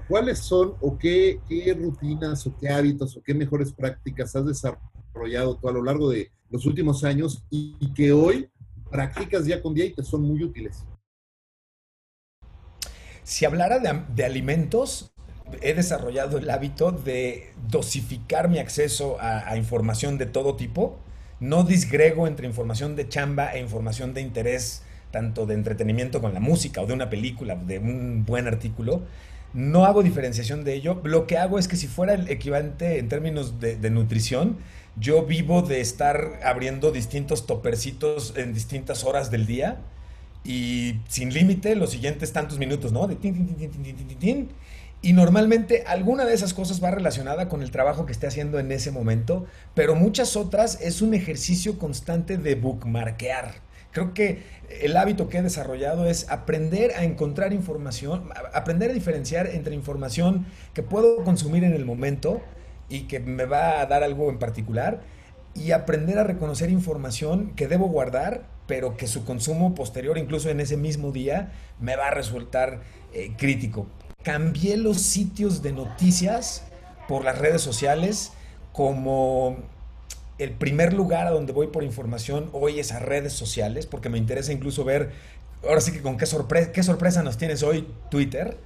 ¿Cuáles 0.10 0.40
son 0.40 0.74
o 0.82 0.98
qué, 0.98 1.40
qué, 1.48 1.74
rutinas 1.74 2.46
o 2.46 2.58
qué 2.58 2.68
hábitos 2.68 3.16
o 3.16 3.24
qué 3.24 3.34
mejores 3.34 3.72
prácticas 3.72 4.36
has 4.36 4.46
desarrollado 4.46 5.56
tú 5.56 5.70
a 5.70 5.72
lo 5.72 5.82
largo 5.82 6.10
de 6.10 6.32
los 6.50 6.66
últimos 6.66 7.06
años 7.06 7.46
y, 7.50 7.94
que 7.94 8.12
hoy 8.12 8.50
practicas 8.92 9.46
día 9.46 9.62
con 9.62 9.74
día 9.74 9.86
y 9.86 9.94
te 9.94 10.04
son 10.04 10.24
muy 10.24 10.44
útiles? 10.44 10.86
Si 13.24 13.46
hablara 13.46 13.80
de, 13.80 14.04
de 14.14 14.26
alimentos, 14.26 15.14
he 15.62 15.74
desarrollado 15.74 16.38
el 16.38 16.50
hábito 16.50 16.92
de 16.92 17.52
dosificar 17.70 18.50
mi 18.50 18.60
acceso 18.60 19.18
a, 19.20 19.56
información 19.58 20.18
de 20.18 20.26
todo 20.26 20.56
tipo. 20.56 20.98
No 21.40 21.64
disgrego 21.64 22.28
entre 22.28 22.48
información 22.48 22.96
de 22.96 23.08
chamba 23.08 23.54
e 23.54 23.60
información 23.60 24.14
de 24.14 24.22
interés, 24.22 24.84
tanto 25.12 25.46
de 25.46 25.56
entretenimiento 25.56 26.22
con 26.22 26.34
la 26.34 26.40
música 26.40 26.82
o 26.82 26.86
de 26.86 26.94
una 26.94 27.10
película, 27.10 27.56
de 27.56 27.80
un 27.80 28.26
buen 28.26 28.48
artículo. 28.48 29.04
No 29.54 29.86
hago 29.86 30.04
diferenciación 30.04 30.64
de 30.64 30.74
ello. 30.76 31.02
Lo 31.04 31.28
que 31.28 31.38
hago 31.38 31.60
es 31.60 31.68
que 31.68 31.76
si 31.76 31.88
fuera 31.88 32.14
el 32.14 32.30
equivalente 32.30 33.00
en 33.00 33.10
términos 33.10 33.60
de, 33.60 33.76
de 33.78 33.90
nutrición, 33.90 34.58
yo 35.00 35.26
vivo 35.26 35.62
de 35.62 35.82
estar 35.82 36.40
abriendo 36.44 36.92
distintos 36.92 37.46
topercitos 37.46 38.34
en 38.36 38.54
distintas 38.54 39.04
horas 39.04 39.32
del 39.32 39.46
día 39.46 39.80
y 40.44 40.96
sin 41.08 41.34
límite 41.34 41.76
los 41.76 41.92
siguientes 41.92 42.32
tantos 42.34 42.58
minutos, 42.58 42.92
¿no? 42.92 43.08
De 43.08 43.16
tin, 43.16 43.34
tin, 43.34 43.48
tin, 43.56 43.72
tin, 43.72 43.84
tin, 43.84 44.08
tin, 44.08 44.18
tin, 44.18 44.50
y 45.02 45.14
normalmente 45.14 45.84
alguna 45.88 46.26
de 46.26 46.34
esas 46.34 46.54
cosas 46.54 46.84
va 46.84 46.92
relacionada 46.92 47.48
con 47.48 47.62
el 47.62 47.72
trabajo 47.72 48.06
que 48.06 48.12
esté 48.12 48.28
haciendo 48.28 48.60
en 48.60 48.72
ese 48.72 48.92
momento, 48.92 49.46
pero 49.74 49.96
muchas 49.96 50.36
otras 50.36 50.80
es 50.82 51.02
un 51.02 51.14
ejercicio 51.14 51.78
constante 51.78 52.38
de 52.38 52.56
bookmarkear. 52.56 53.56
Creo 53.92 54.14
que 54.14 54.44
el 54.82 54.98
hábito 54.98 55.30
que 55.30 55.38
he 55.38 55.42
desarrollado 55.42 56.06
es 56.06 56.30
aprender 56.30 56.92
a 56.96 57.06
encontrar 57.06 57.54
información, 57.54 58.30
aprender 58.54 58.92
a 58.92 58.94
diferenciar 58.94 59.48
entre 59.48 59.74
información 59.74 60.46
que 60.74 60.84
puedo 60.84 61.24
consumir 61.24 61.64
en 61.64 61.74
el 61.74 61.86
momento 61.86 62.42
y 62.90 63.02
que 63.02 63.20
me 63.20 63.46
va 63.46 63.80
a 63.80 63.86
dar 63.86 64.04
algo 64.04 64.30
en 64.30 64.38
particular 64.38 65.02
y 65.56 65.72
aprender 65.72 66.20
a 66.20 66.24
reconocer 66.24 66.70
información 66.70 67.54
que 67.56 67.68
debo 67.68 67.88
guardar, 67.88 68.44
pero 68.68 68.98
que 68.98 69.08
su 69.08 69.26
consumo 69.26 69.74
posterior, 69.74 70.18
incluso 70.18 70.50
en 70.50 70.60
ese 70.60 70.78
mismo 70.78 71.12
día, 71.12 71.54
me 71.80 71.96
va 71.96 72.10
a 72.10 72.12
resultar 72.12 72.82
eh, 73.14 73.32
crítico 73.38 73.88
cambié 74.24 74.78
los 74.78 75.02
sitios 75.02 75.62
de 75.62 75.72
noticias 75.72 76.64
por 77.08 77.24
las 77.24 77.38
redes 77.38 77.62
sociales 77.62 78.32
como 78.74 79.58
el 80.38 80.52
primer 80.52 80.94
lugar 80.94 81.28
a 81.28 81.32
donde 81.32 81.52
voy 81.52 81.68
por 81.68 81.84
información 81.84 82.50
hoy 82.54 82.80
es 82.80 82.92
a 82.92 83.00
redes 83.00 83.34
sociales, 83.34 83.86
porque 83.86 84.10
me 84.10 84.18
interesa 84.18 84.54
incluso 84.54 84.86
ver, 84.86 85.12
ahora 85.68 85.82
sí 85.82 85.92
que 85.92 86.02
con 86.02 86.18
qué, 86.18 86.26
sorpresa, 86.26 86.72
qué 86.72 86.82
sorpresa 86.82 87.22
nos 87.24 87.38
tienes 87.38 87.62
hoy 87.62 87.88
Twitter. 88.10 88.58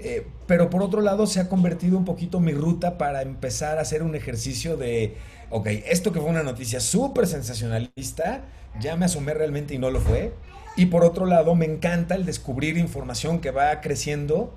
Eh, 0.00 0.28
pero 0.46 0.70
por 0.70 0.80
otro 0.80 1.00
lado 1.00 1.26
se 1.26 1.40
ha 1.40 1.48
convertido 1.48 1.98
un 1.98 2.04
poquito 2.04 2.38
mi 2.38 2.52
ruta 2.52 2.98
para 2.98 3.22
empezar 3.22 3.78
a 3.78 3.80
hacer 3.80 4.04
un 4.04 4.14
ejercicio 4.14 4.76
de, 4.76 5.16
ok, 5.50 5.66
esto 5.86 6.12
que 6.12 6.20
fue 6.20 6.30
una 6.30 6.44
noticia 6.44 6.78
súper 6.78 7.26
sensacionalista, 7.26 8.44
ya 8.78 8.94
me 8.94 9.06
asomé 9.06 9.34
realmente 9.34 9.74
y 9.74 9.78
no 9.78 9.90
lo 9.90 10.00
fue. 10.00 10.32
Y 10.76 10.86
por 10.86 11.02
otro 11.02 11.26
lado 11.26 11.56
me 11.56 11.64
encanta 11.64 12.14
el 12.14 12.24
descubrir 12.24 12.78
información 12.78 13.40
que 13.40 13.50
va 13.50 13.80
creciendo 13.80 14.56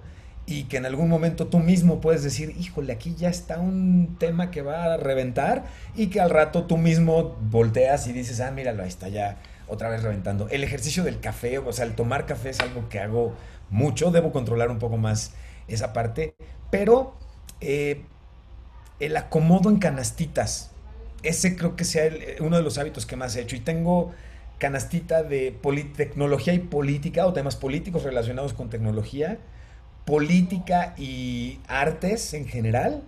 y 0.52 0.64
que 0.66 0.78
en 0.78 0.86
algún 0.86 1.08
momento 1.08 1.48
tú 1.48 1.60
mismo 1.60 2.02
puedes 2.02 2.24
decir, 2.24 2.54
híjole, 2.60 2.92
aquí 2.92 3.16
ya 3.18 3.30
está 3.30 3.60
un 3.60 4.18
tema 4.20 4.52
que 4.52 4.62
va 4.62 4.84
a 4.84 4.98
reventar 4.98 5.64
y 5.96 6.08
que 6.08 6.20
al 6.20 6.30
rato 6.30 6.66
tú 6.66 6.78
mismo 6.78 7.38
volteas 7.50 8.08
y 8.08 8.14
dices, 8.14 8.42
ah, 8.42 8.52
míralo, 8.52 8.84
ahí 8.84 8.90
está 8.90 9.08
ya 9.08 9.38
otra 9.68 9.90
vez 9.90 10.04
reventando. 10.04 10.50
El 10.50 10.66
ejercicio 10.66 11.04
del 11.04 11.22
café, 11.22 11.58
o 11.58 11.72
sea, 11.72 11.86
el 11.86 11.96
tomar 11.96 12.26
café 12.26 12.50
es 12.50 12.60
algo 12.60 12.90
que 12.90 13.00
hago 13.00 13.34
mucho, 13.70 14.12
debo 14.12 14.34
controlar 14.34 14.70
un 14.70 14.80
poco 14.80 14.98
más 14.98 15.32
esa 15.70 15.94
parte, 15.94 16.36
pero 16.70 17.16
eh, 17.62 18.02
el 19.00 19.16
acomodo 19.16 19.70
en 19.70 19.78
canastitas, 19.78 20.72
ese 21.24 21.56
creo 21.56 21.78
que 21.78 21.86
sea 21.86 22.12
uno 22.42 22.58
de 22.58 22.64
los 22.64 22.78
hábitos 22.78 23.06
que 23.06 23.16
más 23.16 23.36
he 23.38 23.42
hecho 23.42 23.56
y 23.56 23.62
tengo 23.62 24.12
canastita 24.58 25.24
de 25.24 25.58
tecnología 25.96 26.54
y 26.54 26.60
política 26.60 27.26
o 27.26 27.32
temas 27.34 27.56
políticos 27.56 28.04
relacionados 28.04 28.54
con 28.54 28.70
tecnología 28.70 29.40
política 30.12 30.94
y 30.98 31.60
artes 31.70 32.34
en 32.34 32.46
general 32.46 33.02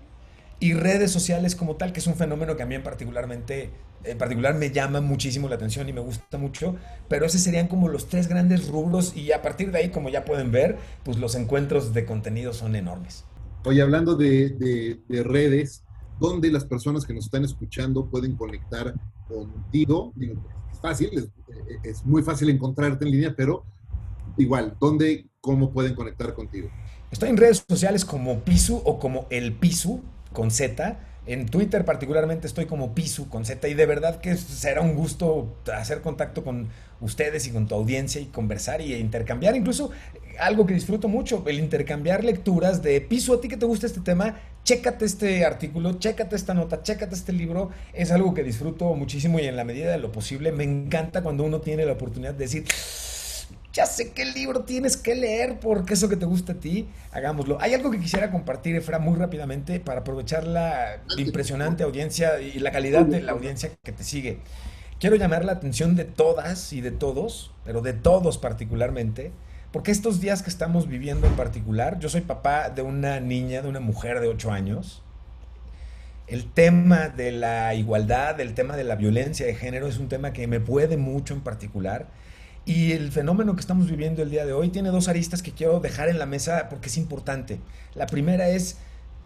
y 0.62 0.74
redes 0.74 1.12
sociales 1.12 1.54
como 1.54 1.76
tal, 1.76 1.92
que 1.92 2.00
es 2.00 2.08
un 2.08 2.16
fenómeno 2.16 2.56
que 2.56 2.64
a 2.64 2.66
mí 2.66 2.76
en 2.76 2.82
particularmente 2.82 3.72
en 4.06 4.18
particular 4.18 4.56
me 4.56 4.72
llama 4.72 5.02
muchísimo 5.02 5.50
la 5.50 5.56
atención 5.56 5.90
y 5.90 5.92
me 5.92 6.00
gusta 6.00 6.38
mucho, 6.38 6.78
pero 7.10 7.26
esos 7.26 7.42
serían 7.42 7.68
como 7.68 7.90
los 7.90 8.08
tres 8.08 8.30
grandes 8.30 8.70
rubros 8.70 9.18
y 9.18 9.34
a 9.34 9.42
partir 9.42 9.70
de 9.74 9.80
ahí, 9.80 9.90
como 9.90 10.08
ya 10.08 10.24
pueden 10.24 10.54
ver, 10.54 10.78
pues 11.04 11.18
los 11.18 11.36
encuentros 11.36 11.94
de 11.94 12.06
contenido 12.06 12.54
son 12.54 12.74
enormes. 12.74 13.26
Oye, 13.66 13.82
hablando 13.82 14.16
de, 14.16 15.02
de, 15.10 15.24
redes, 15.24 15.84
¿dónde 16.22 16.54
las 16.54 16.64
personas 16.64 17.06
que 17.06 17.14
nos 17.14 17.26
están 17.26 17.44
escuchando 17.44 18.06
pueden 18.06 18.38
conectar 18.38 18.94
contigo? 19.28 20.14
es 20.72 20.80
fácil, 20.80 21.10
es, 21.12 21.28
es 21.84 22.06
muy 22.06 22.24
fácil 22.24 22.50
encontrarte 22.50 23.04
en 23.04 23.12
línea, 23.12 23.34
pero 23.36 23.66
igual, 24.38 24.78
¿dónde, 24.80 25.26
cómo 25.42 25.74
pueden 25.74 25.96
conectar 25.96 26.34
contigo? 26.34 26.70
Estoy 27.14 27.30
en 27.30 27.38
redes 27.38 27.64
sociales 27.70 28.06
como 28.06 28.40
Pisu 28.40 28.82
o 28.84 28.98
como 28.98 29.28
El 29.30 29.54
Pisu 29.54 30.02
con 30.34 30.50
Z. 30.50 30.98
En 31.28 31.46
Twitter 31.46 31.86
particularmente 31.86 32.48
estoy 32.48 32.66
como 32.66 32.96
Pisu 32.96 33.30
con 33.30 33.46
Z 33.46 33.68
y 33.68 33.76
de 33.76 33.86
verdad 33.86 34.20
que 34.20 34.36
será 34.36 34.82
un 34.82 34.96
gusto 34.96 35.56
hacer 35.72 36.02
contacto 36.02 36.44
con 36.44 36.70
ustedes 37.02 37.46
y 37.46 37.52
con 37.52 37.68
tu 37.68 37.76
audiencia 37.76 38.20
y 38.20 38.26
conversar 38.26 38.82
y 38.82 38.96
intercambiar. 38.96 39.56
Incluso 39.56 39.92
algo 40.40 40.66
que 40.66 40.74
disfruto 40.74 41.08
mucho, 41.08 41.44
el 41.46 41.60
intercambiar 41.60 42.24
lecturas 42.24 42.82
de 42.82 43.00
Pisu, 43.00 43.36
a 43.36 43.42
ti 43.42 43.48
que 43.48 43.58
te 43.58 43.68
gusta 43.68 43.86
este 43.86 44.02
tema, 44.02 44.40
chécate 44.64 45.06
este 45.06 45.46
artículo, 45.46 46.00
chécate 46.00 46.36
esta 46.36 46.56
nota, 46.56 46.82
chécate 46.82 47.14
este 47.14 47.32
libro. 47.32 47.70
Es 47.94 48.12
algo 48.12 48.34
que 48.34 48.42
disfruto 48.42 48.92
muchísimo 48.96 49.38
y 49.40 49.46
en 49.46 49.56
la 49.56 49.66
medida 49.66 49.92
de 49.92 50.00
lo 50.00 50.12
posible 50.12 50.52
me 50.52 50.64
encanta 50.64 51.22
cuando 51.22 51.44
uno 51.44 51.62
tiene 51.62 51.86
la 51.86 51.94
oportunidad 51.94 52.34
de 52.34 52.40
decir 52.40 52.66
ya 53.74 53.88
sé 53.88 54.12
qué 54.12 54.24
libro 54.26 54.62
tienes 54.62 54.96
que 54.96 55.16
leer 55.16 55.60
porque 55.60 55.96
eso 55.96 56.08
que 56.08 56.16
te 56.16 56.28
gusta 56.28 56.54
a 56.54 56.56
ti, 56.56 56.88
hagámoslo. 57.12 57.58
Hay 57.60 57.74
algo 57.74 57.90
que 57.90 58.00
quisiera 58.00 58.30
compartir, 58.30 58.76
Efra, 58.76 59.00
muy 59.00 59.18
rápidamente 59.18 59.80
para 59.80 60.02
aprovechar 60.02 60.46
la 60.46 61.02
impresionante 61.18 61.84
audiencia 61.84 62.40
y 62.40 62.60
la 62.60 62.72
calidad 62.72 63.04
de 63.04 63.22
la 63.22 63.32
audiencia 63.32 63.72
que 63.84 63.92
te 63.92 64.04
sigue. 64.04 64.38
Quiero 65.00 65.16
llamar 65.16 65.44
la 65.44 65.54
atención 65.54 65.96
de 65.96 66.06
todas 66.06 66.72
y 66.72 66.82
de 66.82 66.92
todos, 66.92 67.52
pero 67.66 67.82
de 67.82 67.94
todos 67.94 68.38
particularmente, 68.38 69.32
porque 69.72 69.90
estos 69.90 70.22
días 70.22 70.44
que 70.44 70.52
estamos 70.52 70.88
viviendo 70.88 71.26
en 71.26 71.34
particular, 71.36 71.98
yo 71.98 72.10
soy 72.10 72.22
papá 72.22 72.70
de 72.70 72.84
una 72.84 73.20
niña, 73.20 73.64
de 73.64 73.70
una 73.70 73.80
mujer 73.80 74.20
de 74.20 74.28
8 74.28 74.52
años. 74.52 75.02
El 76.28 76.46
tema 76.46 77.10
de 77.10 77.32
la 77.32 77.74
igualdad, 77.74 78.40
el 78.40 78.54
tema 78.54 78.78
de 78.78 78.84
la 78.84 78.96
violencia 78.96 79.48
de 79.48 79.56
género 79.56 79.88
es 79.88 79.98
un 79.98 80.10
tema 80.10 80.32
que 80.32 80.46
me 80.46 80.60
puede 80.60 80.96
mucho 80.96 81.34
en 81.34 81.42
particular 81.42 82.08
y 82.66 82.94
el 82.94 83.12
fenómeno 83.12 83.56
que 83.56 83.62
estamos 83.62 83.90
viviendo 83.90 84.22
el 84.22 84.30
día 84.30 84.46
de 84.46 84.54
hoy 84.54 84.70
tiene 84.70 84.90
dos 84.90 85.08
aristas 85.08 85.42
que 85.42 85.52
quiero 85.52 85.80
dejar 85.80 86.10
en 86.10 86.18
la 86.18 86.26
mesa 86.26 86.70
porque 86.70 86.88
es 86.88 86.98
importante. 86.98 87.60
La 87.94 88.08
primera 88.08 88.50
es 88.50 88.78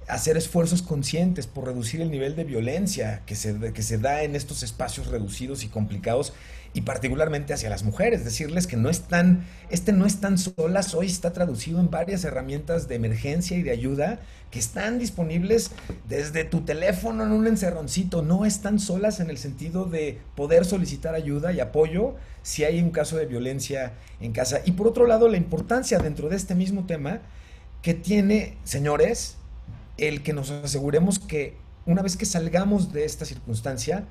hacer 0.08 0.38
esfuerzos 0.38 0.82
conscientes 0.82 1.48
por 1.48 1.66
reducir 1.66 2.02
el 2.02 2.10
nivel 2.10 2.36
de 2.36 2.46
violencia 2.46 3.22
que 3.26 3.36
se, 3.36 3.74
que 3.74 3.84
se 3.84 3.98
da 3.98 4.24
en 4.24 4.36
estos 4.36 4.64
espacios 4.64 5.08
reducidos 5.08 5.64
y 5.64 5.68
complicados 5.68 6.34
y 6.78 6.82
particularmente 6.82 7.56
hacia 7.56 7.72
las 7.72 7.82
mujeres, 7.82 8.24
decirles 8.24 8.68
que 8.68 8.78
no 8.78 8.90
están, 8.90 9.48
este 9.72 9.94
no 9.94 10.06
están 10.06 10.38
solas, 10.38 10.94
hoy 10.94 11.08
está 11.08 11.34
traducido 11.34 11.80
en 11.80 11.90
varias 11.90 12.24
herramientas 12.24 12.88
de 12.88 12.94
emergencia 12.94 13.58
y 13.58 13.64
de 13.64 13.72
ayuda 13.72 14.20
que 14.52 14.60
están 14.60 15.00
disponibles 15.00 15.72
desde 16.08 16.44
tu 16.44 16.62
teléfono 16.62 17.24
en 17.24 17.32
un 17.32 17.48
encerroncito, 17.48 18.22
no 18.22 18.46
están 18.46 18.78
solas 18.78 19.20
en 19.20 19.32
el 19.32 19.40
sentido 19.40 19.86
de 19.86 20.20
poder 20.36 20.66
solicitar 20.66 21.16
ayuda 21.16 21.52
y 21.52 21.62
apoyo 21.62 22.14
si 22.44 22.64
hay 22.64 22.80
un 22.80 22.92
caso 22.92 23.18
de 23.18 23.26
violencia 23.26 23.94
en 24.22 24.32
casa. 24.32 24.62
Y 24.64 24.74
por 24.74 24.88
otro 24.88 25.08
lado, 25.08 25.30
la 25.30 25.38
importancia 25.38 25.98
dentro 25.98 26.30
de 26.30 26.36
este 26.36 26.54
mismo 26.54 26.86
tema 26.86 27.22
que 27.82 27.96
tiene, 27.96 28.56
señores, 28.66 29.38
el 29.98 30.22
que 30.22 30.34
nos 30.34 30.52
aseguremos 30.52 31.18
que 31.18 31.58
una 31.88 32.04
vez 32.04 32.18
que 32.18 32.28
salgamos 32.28 32.94
de 32.94 33.06
esta 33.06 33.26
circunstancia, 33.26 34.06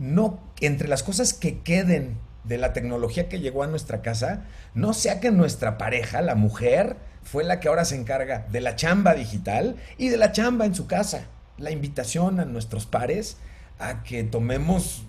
no, 0.00 0.40
entre 0.60 0.88
las 0.88 1.02
cosas 1.02 1.34
que 1.34 1.60
queden 1.60 2.18
de 2.44 2.56
la 2.56 2.72
tecnología 2.72 3.28
que 3.28 3.38
llegó 3.38 3.62
a 3.62 3.66
nuestra 3.66 4.00
casa, 4.00 4.46
no 4.74 4.94
sea 4.94 5.20
que 5.20 5.30
nuestra 5.30 5.76
pareja, 5.78 6.22
la 6.22 6.34
mujer, 6.34 6.96
fue 7.22 7.44
la 7.44 7.60
que 7.60 7.68
ahora 7.68 7.84
se 7.84 7.96
encarga 7.96 8.46
de 8.50 8.62
la 8.62 8.76
chamba 8.76 9.14
digital 9.14 9.76
y 9.98 10.08
de 10.08 10.16
la 10.16 10.32
chamba 10.32 10.64
en 10.64 10.74
su 10.74 10.86
casa. 10.86 11.26
La 11.58 11.70
invitación 11.70 12.40
a 12.40 12.46
nuestros 12.46 12.86
pares 12.86 13.36
a 13.78 14.02
que 14.02 14.24
tomemos 14.24 15.04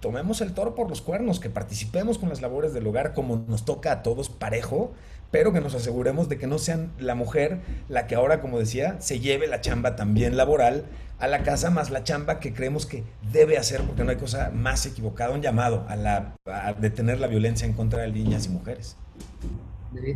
tomemos 0.00 0.40
el 0.40 0.52
toro 0.52 0.76
por 0.76 0.88
los 0.88 1.02
cuernos, 1.02 1.40
que 1.40 1.50
participemos 1.50 2.18
con 2.18 2.28
las 2.28 2.40
labores 2.40 2.72
del 2.72 2.86
hogar 2.86 3.14
como 3.14 3.44
nos 3.48 3.64
toca 3.64 3.90
a 3.90 4.02
todos 4.04 4.28
parejo, 4.28 4.92
pero 5.30 5.52
que 5.52 5.60
nos 5.60 5.74
aseguremos 5.74 6.28
de 6.28 6.38
que 6.38 6.46
no 6.46 6.58
sean 6.58 6.92
la 6.98 7.14
mujer 7.14 7.60
la 7.88 8.06
que 8.06 8.14
ahora, 8.14 8.40
como 8.40 8.58
decía, 8.58 9.00
se 9.00 9.20
lleve 9.20 9.46
la 9.46 9.60
chamba 9.60 9.96
también 9.96 10.36
laboral 10.36 10.86
a 11.18 11.28
la 11.28 11.42
casa, 11.42 11.70
más 11.70 11.90
la 11.90 12.04
chamba 12.04 12.40
que 12.40 12.52
creemos 12.52 12.86
que 12.86 13.02
debe 13.32 13.56
hacer, 13.56 13.82
porque 13.82 14.04
no 14.04 14.10
hay 14.10 14.16
cosa 14.16 14.50
más 14.50 14.84
equivocada, 14.86 15.34
un 15.34 15.42
llamado 15.42 15.86
a, 15.88 15.96
la, 15.96 16.36
detener 16.80 17.20
la 17.20 17.26
violencia 17.26 17.66
en 17.66 17.72
contra 17.72 18.02
de 18.02 18.12
niñas 18.12 18.46
y 18.46 18.50
mujeres. 18.50 18.96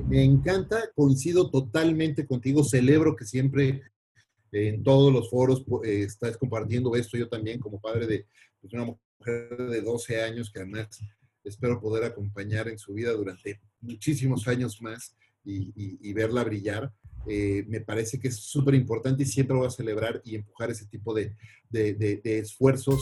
Me, 0.08 0.22
encanta, 0.22 0.90
coincido 0.94 1.50
totalmente 1.50 2.26
contigo, 2.26 2.62
celebro 2.62 3.16
que 3.16 3.24
siempre 3.24 3.82
en 4.52 4.82
todos 4.82 5.12
los 5.12 5.30
foros 5.30 5.64
eh, 5.84 6.02
estás 6.02 6.36
compartiendo 6.36 6.94
esto, 6.96 7.16
yo 7.16 7.28
también 7.28 7.60
como 7.60 7.80
padre 7.80 8.06
de 8.06 8.26
pues, 8.60 8.74
una 8.74 8.84
mujer 8.84 9.56
de 9.56 9.80
12 9.80 10.22
años 10.22 10.50
que 10.50 10.60
además 10.60 10.88
espero 11.44 11.80
poder 11.80 12.04
acompañar 12.04 12.68
en 12.68 12.78
su 12.78 12.92
vida 12.92 13.12
durante 13.12 13.60
muchísimos 13.80 14.46
años 14.48 14.80
más 14.82 15.16
y, 15.44 16.12
verla 16.12 16.44
brillar. 16.44 16.92
Eh, 17.26 17.64
me 17.68 17.80
parece 17.80 18.18
que 18.18 18.28
es 18.28 18.36
súper 18.36 18.74
importante 18.74 19.22
y 19.22 19.26
siempre 19.26 19.56
voy 19.56 19.66
a 19.66 19.70
celebrar 19.70 20.22
y 20.24 20.36
empujar 20.36 20.70
ese 20.70 20.86
tipo 20.86 21.14
de, 21.14 21.34
de 21.70 22.20
esfuerzos. 22.38 23.00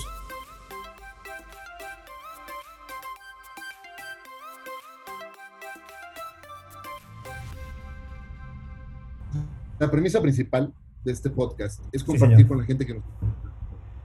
La 9.78 9.88
premisa 9.88 10.20
principal 10.20 10.74
de 11.04 11.12
este 11.12 11.30
podcast 11.30 11.80
es 11.92 12.02
compartir 12.02 12.48
con 12.48 12.58
la 12.58 12.64
gente 12.64 12.84
que 12.84 12.94
nos 12.94 13.04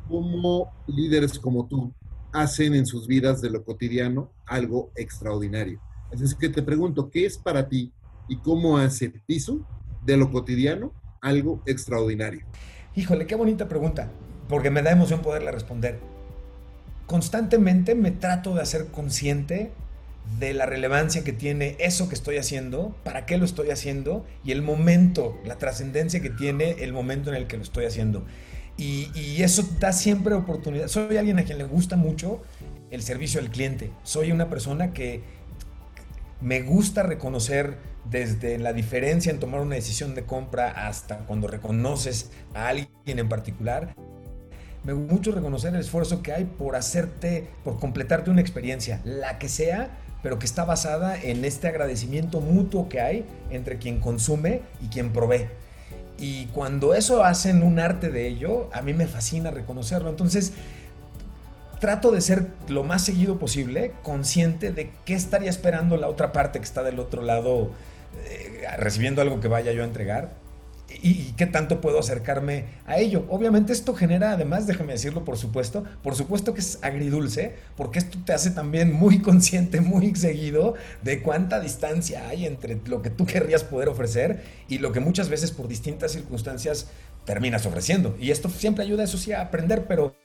cómo 0.08 0.72
líderes 0.86 1.40
como 1.40 1.66
tú 1.68 1.92
hacen 2.32 2.76
en 2.76 2.86
sus 2.86 3.08
vidas 3.08 3.42
de 3.42 3.50
lo 3.50 3.64
cotidiano 3.64 4.32
algo 4.46 4.92
extraordinario. 4.96 5.82
Así 6.12 6.24
es 6.24 6.36
que 6.36 6.50
te 6.50 6.62
pregunto, 6.62 7.10
¿qué 7.10 7.26
es 7.26 7.38
para 7.38 7.68
ti 7.68 7.92
y 8.28 8.38
cómo 8.38 8.78
hace 8.78 9.10
Piso 9.10 9.66
de 10.04 10.18
lo 10.18 10.32
cotidiano 10.32 10.94
algo 11.22 11.62
extraordinario? 11.66 12.46
Híjole, 12.96 13.26
qué 13.26 13.36
bonita 13.36 13.68
pregunta, 13.68 14.12
porque 14.48 14.70
me 14.70 14.82
da 14.82 14.92
emoción 14.92 15.22
poderla 15.22 15.52
responder. 15.52 16.00
Constantemente 17.08 17.96
me 17.96 18.12
trato 18.12 18.54
de 18.54 18.62
hacer 18.62 18.88
consciente 18.88 19.72
de 20.40 20.54
la 20.54 20.66
relevancia 20.66 21.24
que 21.24 21.34
tiene 21.34 21.76
eso 21.80 22.08
que 22.08 22.16
estoy 22.16 22.38
haciendo, 22.38 22.96
para 23.04 23.26
qué 23.26 23.38
lo 23.38 23.46
estoy 23.46 23.72
haciendo 23.72 24.26
y 24.44 24.52
el 24.52 24.62
momento, 24.62 25.38
la 25.46 25.58
trascendencia 25.58 26.22
que 26.22 26.30
tiene 26.30 26.84
el 26.84 26.94
momento 26.94 27.30
en 27.30 27.36
el 27.36 27.48
que 27.48 27.58
lo 27.58 27.64
estoy 27.64 27.86
haciendo. 27.86 28.26
Y, 28.78 29.42
eso 29.44 29.68
da 29.80 29.92
siempre 29.92 30.34
oportunidad. 30.34 30.88
Soy 30.88 31.18
alguien 31.18 31.38
a 31.38 31.44
quien 31.44 31.58
le 31.58 31.64
gusta 31.66 31.96
mucho 31.96 32.42
el 32.90 33.04
servicio 33.04 33.40
al 33.40 33.50
cliente. 33.50 33.92
Soy 34.04 34.32
una 34.32 34.50
persona 34.50 34.94
que 34.94 35.22
me 36.44 36.62
gusta 36.62 37.04
reconocer 37.04 37.78
desde 38.04 38.58
la 38.58 38.74
diferencia 38.74 39.32
en 39.32 39.40
tomar 39.40 39.62
una 39.62 39.76
decisión 39.76 40.14
de 40.14 40.26
compra 40.26 40.88
hasta 40.88 41.20
cuando 41.20 41.48
reconoces 41.48 42.32
a 42.54 42.68
alguien 42.68 42.90
en 43.06 43.30
particular. 43.30 43.96
Me 44.84 44.92
gusta 44.92 45.14
mucho 45.14 45.32
reconocer 45.32 45.74
el 45.74 45.80
esfuerzo 45.80 46.22
que 46.22 46.34
hay 46.34 46.44
por 46.44 46.76
hacerte, 46.76 47.48
por 47.64 47.80
completarte 47.80 48.30
una 48.30 48.42
experiencia, 48.42 49.00
la 49.06 49.40
que 49.40 49.48
sea, 49.48 49.98
pero 50.22 50.38
que 50.38 50.46
está 50.46 50.66
basada 50.66 51.18
en 51.22 51.46
este 51.46 51.70
agradecimiento 51.70 52.42
mutuo 52.42 52.90
que 52.90 53.00
hay 53.00 53.26
entre 53.50 53.78
quien 53.78 54.02
consume 54.02 54.64
y 54.82 54.88
quien 54.88 55.14
provee. 55.14 55.48
Y 56.18 56.48
cuando 56.48 56.94
eso 56.94 57.24
hacen 57.24 57.64
un 57.64 57.80
arte 57.80 58.10
de 58.10 58.28
ello, 58.28 58.70
a 58.74 58.82
mí 58.82 58.94
me 58.94 59.08
fascina 59.08 59.50
reconocerlo. 59.50 60.10
Entonces, 60.10 60.52
trato 61.84 62.12
de 62.12 62.22
ser 62.22 62.48
lo 62.70 62.86
más 62.86 63.04
seguido 63.04 63.38
posible, 63.38 63.92
consciente 64.04 64.72
de 64.72 64.90
qué 65.04 65.16
estaría 65.16 65.50
esperando 65.50 65.98
la 65.98 66.08
otra 66.08 66.32
parte 66.32 66.60
que 66.60 66.64
está 66.64 66.82
del 66.82 66.98
otro 66.98 67.24
lado, 67.24 67.72
eh, 68.26 68.64
recibiendo 68.78 69.22
algo 69.22 69.42
que 69.42 69.50
vaya 69.50 69.74
yo 69.74 69.82
a 69.82 69.86
entregar 69.86 70.32
y, 71.02 71.34
qué 71.34 71.46
tanto 71.46 71.82
puedo 71.82 72.00
acercarme 72.00 72.68
a 72.88 73.00
ello. 73.00 73.26
Obviamente 73.28 73.74
esto 73.74 73.94
genera, 73.96 74.32
además, 74.32 74.66
déjame 74.66 74.94
decirlo, 74.94 75.26
por 75.26 75.38
supuesto, 75.38 75.84
por 76.02 76.16
supuesto 76.16 76.54
que 76.54 76.62
es 76.62 76.80
agridulce, 76.82 77.56
porque 77.76 78.00
esto 78.00 78.18
te 78.26 78.32
hace 78.32 78.52
también 78.52 78.94
muy 78.94 79.20
consciente, 79.20 79.82
muy 79.82 80.16
seguido 80.16 80.76
de 81.02 81.22
cuánta 81.22 81.60
distancia 81.60 82.30
hay 82.30 82.46
entre 82.46 82.80
lo 82.86 83.02
que 83.02 83.10
tú 83.10 83.26
querrías 83.26 83.66
poder 83.66 83.90
ofrecer 83.90 84.42
y 84.70 84.78
lo 84.78 84.94
que 84.94 85.02
muchas 85.02 85.28
veces 85.28 85.52
por 85.52 85.68
distintas 85.68 86.14
circunstancias 86.14 86.88
terminas 87.26 87.66
ofreciendo. 87.66 88.16
Y 88.22 88.32
esto 88.32 88.50
siempre 88.50 88.86
ayuda, 88.86 89.04
eso 89.04 89.18
sí, 89.18 89.34
a 89.34 89.42
aprender, 89.42 89.86
pero 89.86 90.16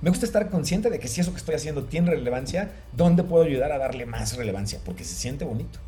me 0.00 0.10
gusta 0.10 0.26
estar 0.26 0.50
consciente 0.50 0.90
de 0.90 0.98
que 0.98 1.08
si 1.08 1.20
eso 1.20 1.32
que 1.32 1.38
estoy 1.38 1.54
haciendo 1.54 1.84
tiene 1.84 2.10
relevancia, 2.10 2.72
¿dónde 2.92 3.22
puedo 3.22 3.44
ayudar 3.44 3.72
a 3.72 3.78
darle 3.78 4.06
más 4.06 4.36
relevancia? 4.36 4.80
Porque 4.84 5.04
se 5.04 5.14
siente 5.14 5.44
bonito. 5.44 5.78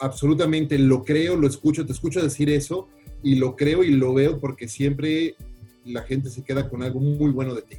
Absolutamente, 0.00 0.78
lo 0.78 1.04
creo, 1.04 1.36
lo 1.36 1.46
escucho, 1.46 1.86
te 1.86 1.92
escucho 1.92 2.20
decir 2.20 2.50
eso 2.50 2.88
y 3.22 3.36
lo 3.36 3.54
creo 3.54 3.84
y 3.84 3.92
lo 3.92 4.12
veo 4.14 4.40
porque 4.40 4.68
siempre 4.68 5.36
la 5.84 6.02
gente 6.02 6.30
se 6.30 6.42
queda 6.42 6.68
con 6.68 6.82
algo 6.82 7.00
muy 7.00 7.30
bueno 7.30 7.54
de 7.54 7.62
ti. 7.62 7.76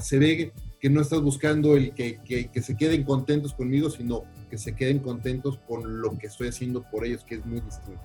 se 0.00 0.18
ve 0.18 0.52
que 0.80 0.90
no 0.90 1.00
estás 1.00 1.20
buscando 1.20 1.76
el 1.76 1.94
que, 1.94 2.18
que, 2.24 2.62
se 2.62 2.76
queden 2.76 3.04
contentos 3.04 3.52
conmigo, 3.52 3.90
sino 3.90 4.24
que 4.48 4.56
se 4.56 4.74
queden 4.74 4.98
contentos 4.98 5.58
con 5.68 6.00
lo 6.00 6.16
que 6.16 6.26
estoy 6.26 6.48
haciendo 6.48 6.82
por 6.90 7.04
ellos, 7.04 7.22
que 7.22 7.36
es 7.36 7.44
muy 7.44 7.60
distinto. 7.60 8.00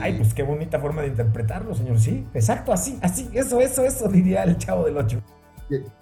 Ay, 0.00 0.14
pues 0.14 0.32
qué 0.32 0.44
bonita 0.44 0.78
forma 0.78 1.02
de 1.02 1.08
interpretarlo, 1.08 1.74
señor. 1.74 1.98
Sí, 1.98 2.24
exacto, 2.34 2.72
así, 2.72 2.98
así, 3.02 3.28
eso, 3.32 3.60
eso, 3.60 3.84
eso 3.84 4.08
diría 4.08 4.44
el 4.44 4.56
chavo 4.56 4.84
del 4.84 4.96
8. 4.96 5.20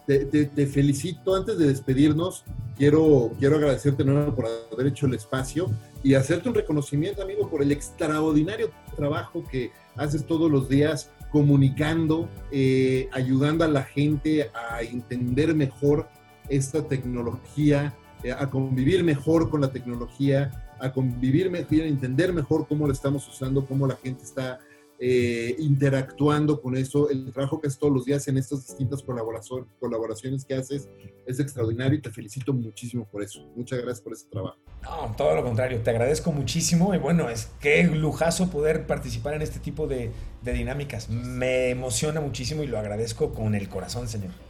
Te, 0.07 0.66
felicito. 0.66 1.35
Antes 1.35 1.59
de 1.59 1.68
despedirnos, 1.68 2.45
quiero, 2.77 3.33
quiero 3.39 3.57
agradecerte 3.57 4.05
nuevo 4.05 4.35
por 4.35 4.47
haber 4.73 4.87
hecho 4.87 5.07
el 5.07 5.14
espacio 5.14 5.71
y 6.03 6.14
hacerte 6.14 6.49
un 6.49 6.55
reconocimiento, 6.55 7.23
amigo, 7.23 7.49
por 7.49 7.62
el 7.62 7.73
extraordinario 7.73 8.71
trabajo 8.97 9.45
que 9.51 9.71
haces 9.97 10.27
todos 10.27 10.51
los 10.51 10.68
días 10.68 11.11
comunicando, 11.31 12.29
eh, 12.51 13.09
ayudando 13.12 13.64
a 13.64 13.68
la 13.68 13.85
gente 13.85 14.51
a 14.55 14.83
entender 14.83 15.55
mejor 15.55 16.09
esta 16.49 16.87
tecnología, 16.89 17.95
eh, 18.25 18.33
a 18.33 18.51
convivir 18.51 19.05
mejor 19.05 19.49
con 19.49 19.61
la 19.61 19.71
tecnología, 19.71 20.66
a 20.81 20.93
convivir 20.93 21.51
mejor, 21.51 21.83
a 21.83 21.87
entender 21.87 22.33
mejor 22.33 22.66
cómo 22.66 22.87
la 22.87 22.93
estamos 22.93 23.29
usando, 23.29 23.64
cómo 23.64 23.87
la 23.87 23.97
gente 23.97 24.25
está 24.25 24.59
eh, 25.03 25.57
interactuando 25.59 26.61
con 26.61 26.76
eso. 26.76 27.09
El 27.09 27.32
trabajo 27.32 27.59
que 27.59 27.68
haces 27.68 27.78
todos 27.78 27.92
los 27.92 28.05
días 28.05 28.28
en 28.28 28.36
estas 28.36 28.66
distintas 28.66 29.03
colaboraciones 29.03 30.44
que 30.44 30.55
haces 30.55 30.90
es 31.26 31.40
extraordinario 31.40 31.98
y 31.98 32.03
te 32.03 32.11
felicito 32.11 32.53
muchísimo 32.53 33.09
por 33.11 33.22
eso. 33.22 33.40
Muchas 33.57 33.78
gracias 33.78 34.03
por 34.03 34.12
ese 34.12 34.26
trabajo. 34.28 34.59
No, 34.82 35.14
todo 35.16 35.34
lo 35.34 35.42
contrario, 35.42 35.80
te 35.80 35.88
agradezco 35.88 36.32
muchísimo 36.32 36.94
y 36.94 36.98
bueno, 36.98 37.30
es 37.30 37.51
que 37.61 37.84
lujazo 37.84 38.51
poder 38.51 38.86
participar 38.86 39.34
en 39.34 39.42
este 39.42 39.59
tipo 39.59 39.86
de, 39.86 40.11
de 40.42 40.53
dinámicas. 40.53 41.09
Me 41.09 41.70
emociona 41.70 42.20
muchísimo 42.20 42.62
y 42.62 42.66
lo 42.66 42.78
agradezco 42.78 43.32
con 43.32 43.55
el 43.55 43.68
corazón, 43.70 44.07
señor. 44.07 44.49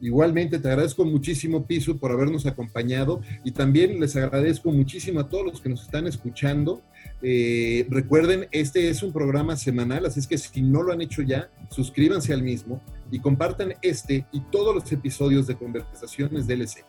Igualmente, 0.00 0.60
te 0.60 0.68
agradezco 0.68 1.04
muchísimo, 1.04 1.66
Piso, 1.66 1.98
por 1.98 2.12
habernos 2.12 2.46
acompañado 2.46 3.20
y 3.44 3.50
también 3.50 3.98
les 3.98 4.14
agradezco 4.14 4.70
muchísimo 4.70 5.18
a 5.18 5.28
todos 5.28 5.44
los 5.44 5.60
que 5.60 5.68
nos 5.68 5.82
están 5.82 6.06
escuchando. 6.06 6.82
Eh, 7.20 7.84
recuerden, 7.90 8.46
este 8.52 8.90
es 8.90 9.02
un 9.02 9.12
programa 9.12 9.56
semanal, 9.56 10.06
así 10.06 10.20
es 10.20 10.28
que 10.28 10.38
si 10.38 10.62
no 10.62 10.84
lo 10.84 10.92
han 10.92 11.00
hecho 11.00 11.22
ya, 11.22 11.50
suscríbanse 11.70 12.32
al 12.32 12.44
mismo 12.44 12.80
y 13.10 13.18
compartan 13.18 13.74
este 13.82 14.24
y 14.30 14.40
todos 14.52 14.72
los 14.72 14.90
episodios 14.92 15.48
de 15.48 15.56
Conversaciones 15.56 16.46
DLC, 16.46 16.84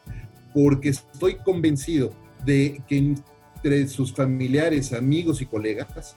porque 0.54 0.90
estoy 0.90 1.36
convencido 1.38 2.14
de 2.46 2.80
que 2.88 2.98
entre 2.98 3.88
sus 3.88 4.14
familiares, 4.14 4.94
amigos 4.94 5.42
y 5.42 5.48
colegas, 5.48 6.16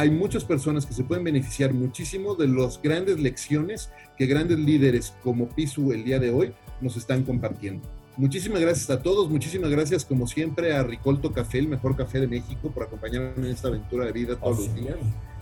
hay 0.00 0.10
muchas 0.10 0.44
personas 0.44 0.86
que 0.86 0.94
se 0.94 1.04
pueden 1.04 1.24
beneficiar 1.24 1.74
muchísimo 1.74 2.34
de 2.34 2.48
las 2.48 2.80
grandes 2.80 3.20
lecciones 3.20 3.90
que 4.16 4.24
grandes 4.24 4.58
líderes 4.58 5.12
como 5.22 5.50
Pisu 5.50 5.92
el 5.92 6.04
día 6.04 6.18
de 6.18 6.30
hoy 6.30 6.54
nos 6.80 6.96
están 6.96 7.22
compartiendo. 7.22 7.86
Muchísimas 8.16 8.62
gracias 8.62 8.88
a 8.88 9.02
todos, 9.02 9.28
muchísimas 9.28 9.68
gracias 9.68 10.06
como 10.06 10.26
siempre 10.26 10.74
a 10.74 10.82
Ricolto 10.84 11.32
Café, 11.32 11.58
el 11.58 11.68
mejor 11.68 11.96
café 11.96 12.18
de 12.18 12.28
México, 12.28 12.70
por 12.70 12.84
acompañarme 12.84 13.46
en 13.46 13.52
esta 13.52 13.68
aventura 13.68 14.06
de 14.06 14.12
vida 14.12 14.36
todos 14.36 14.60
los 14.60 14.74
días. 14.74 14.96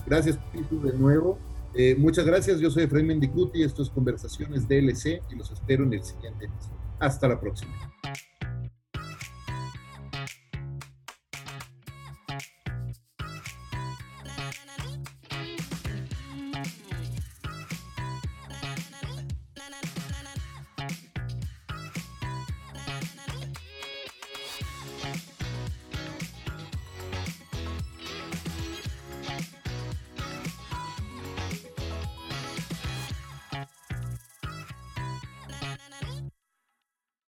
Gracias 0.05 0.37
Pisu 0.53 0.83
de 0.83 0.93
nuevo. 0.93 1.39
Eh, 1.75 1.95
muchas 1.97 2.27
gracias, 2.27 2.59
yo 2.59 2.69
soy 2.69 2.83
Efraín 2.83 3.07
Mendicuti, 3.07 3.63
esto 3.63 3.83
es 3.83 3.91
Conversaciones 3.91 4.67
DLC 4.67 5.23
y 5.31 5.37
los 5.37 5.53
espero 5.53 5.85
en 5.85 5.93
el 5.93 6.03
siguiente 6.03 6.47
episodio. 6.47 6.79
Hasta 6.99 7.29
la 7.29 7.39
próxima. 7.39 7.71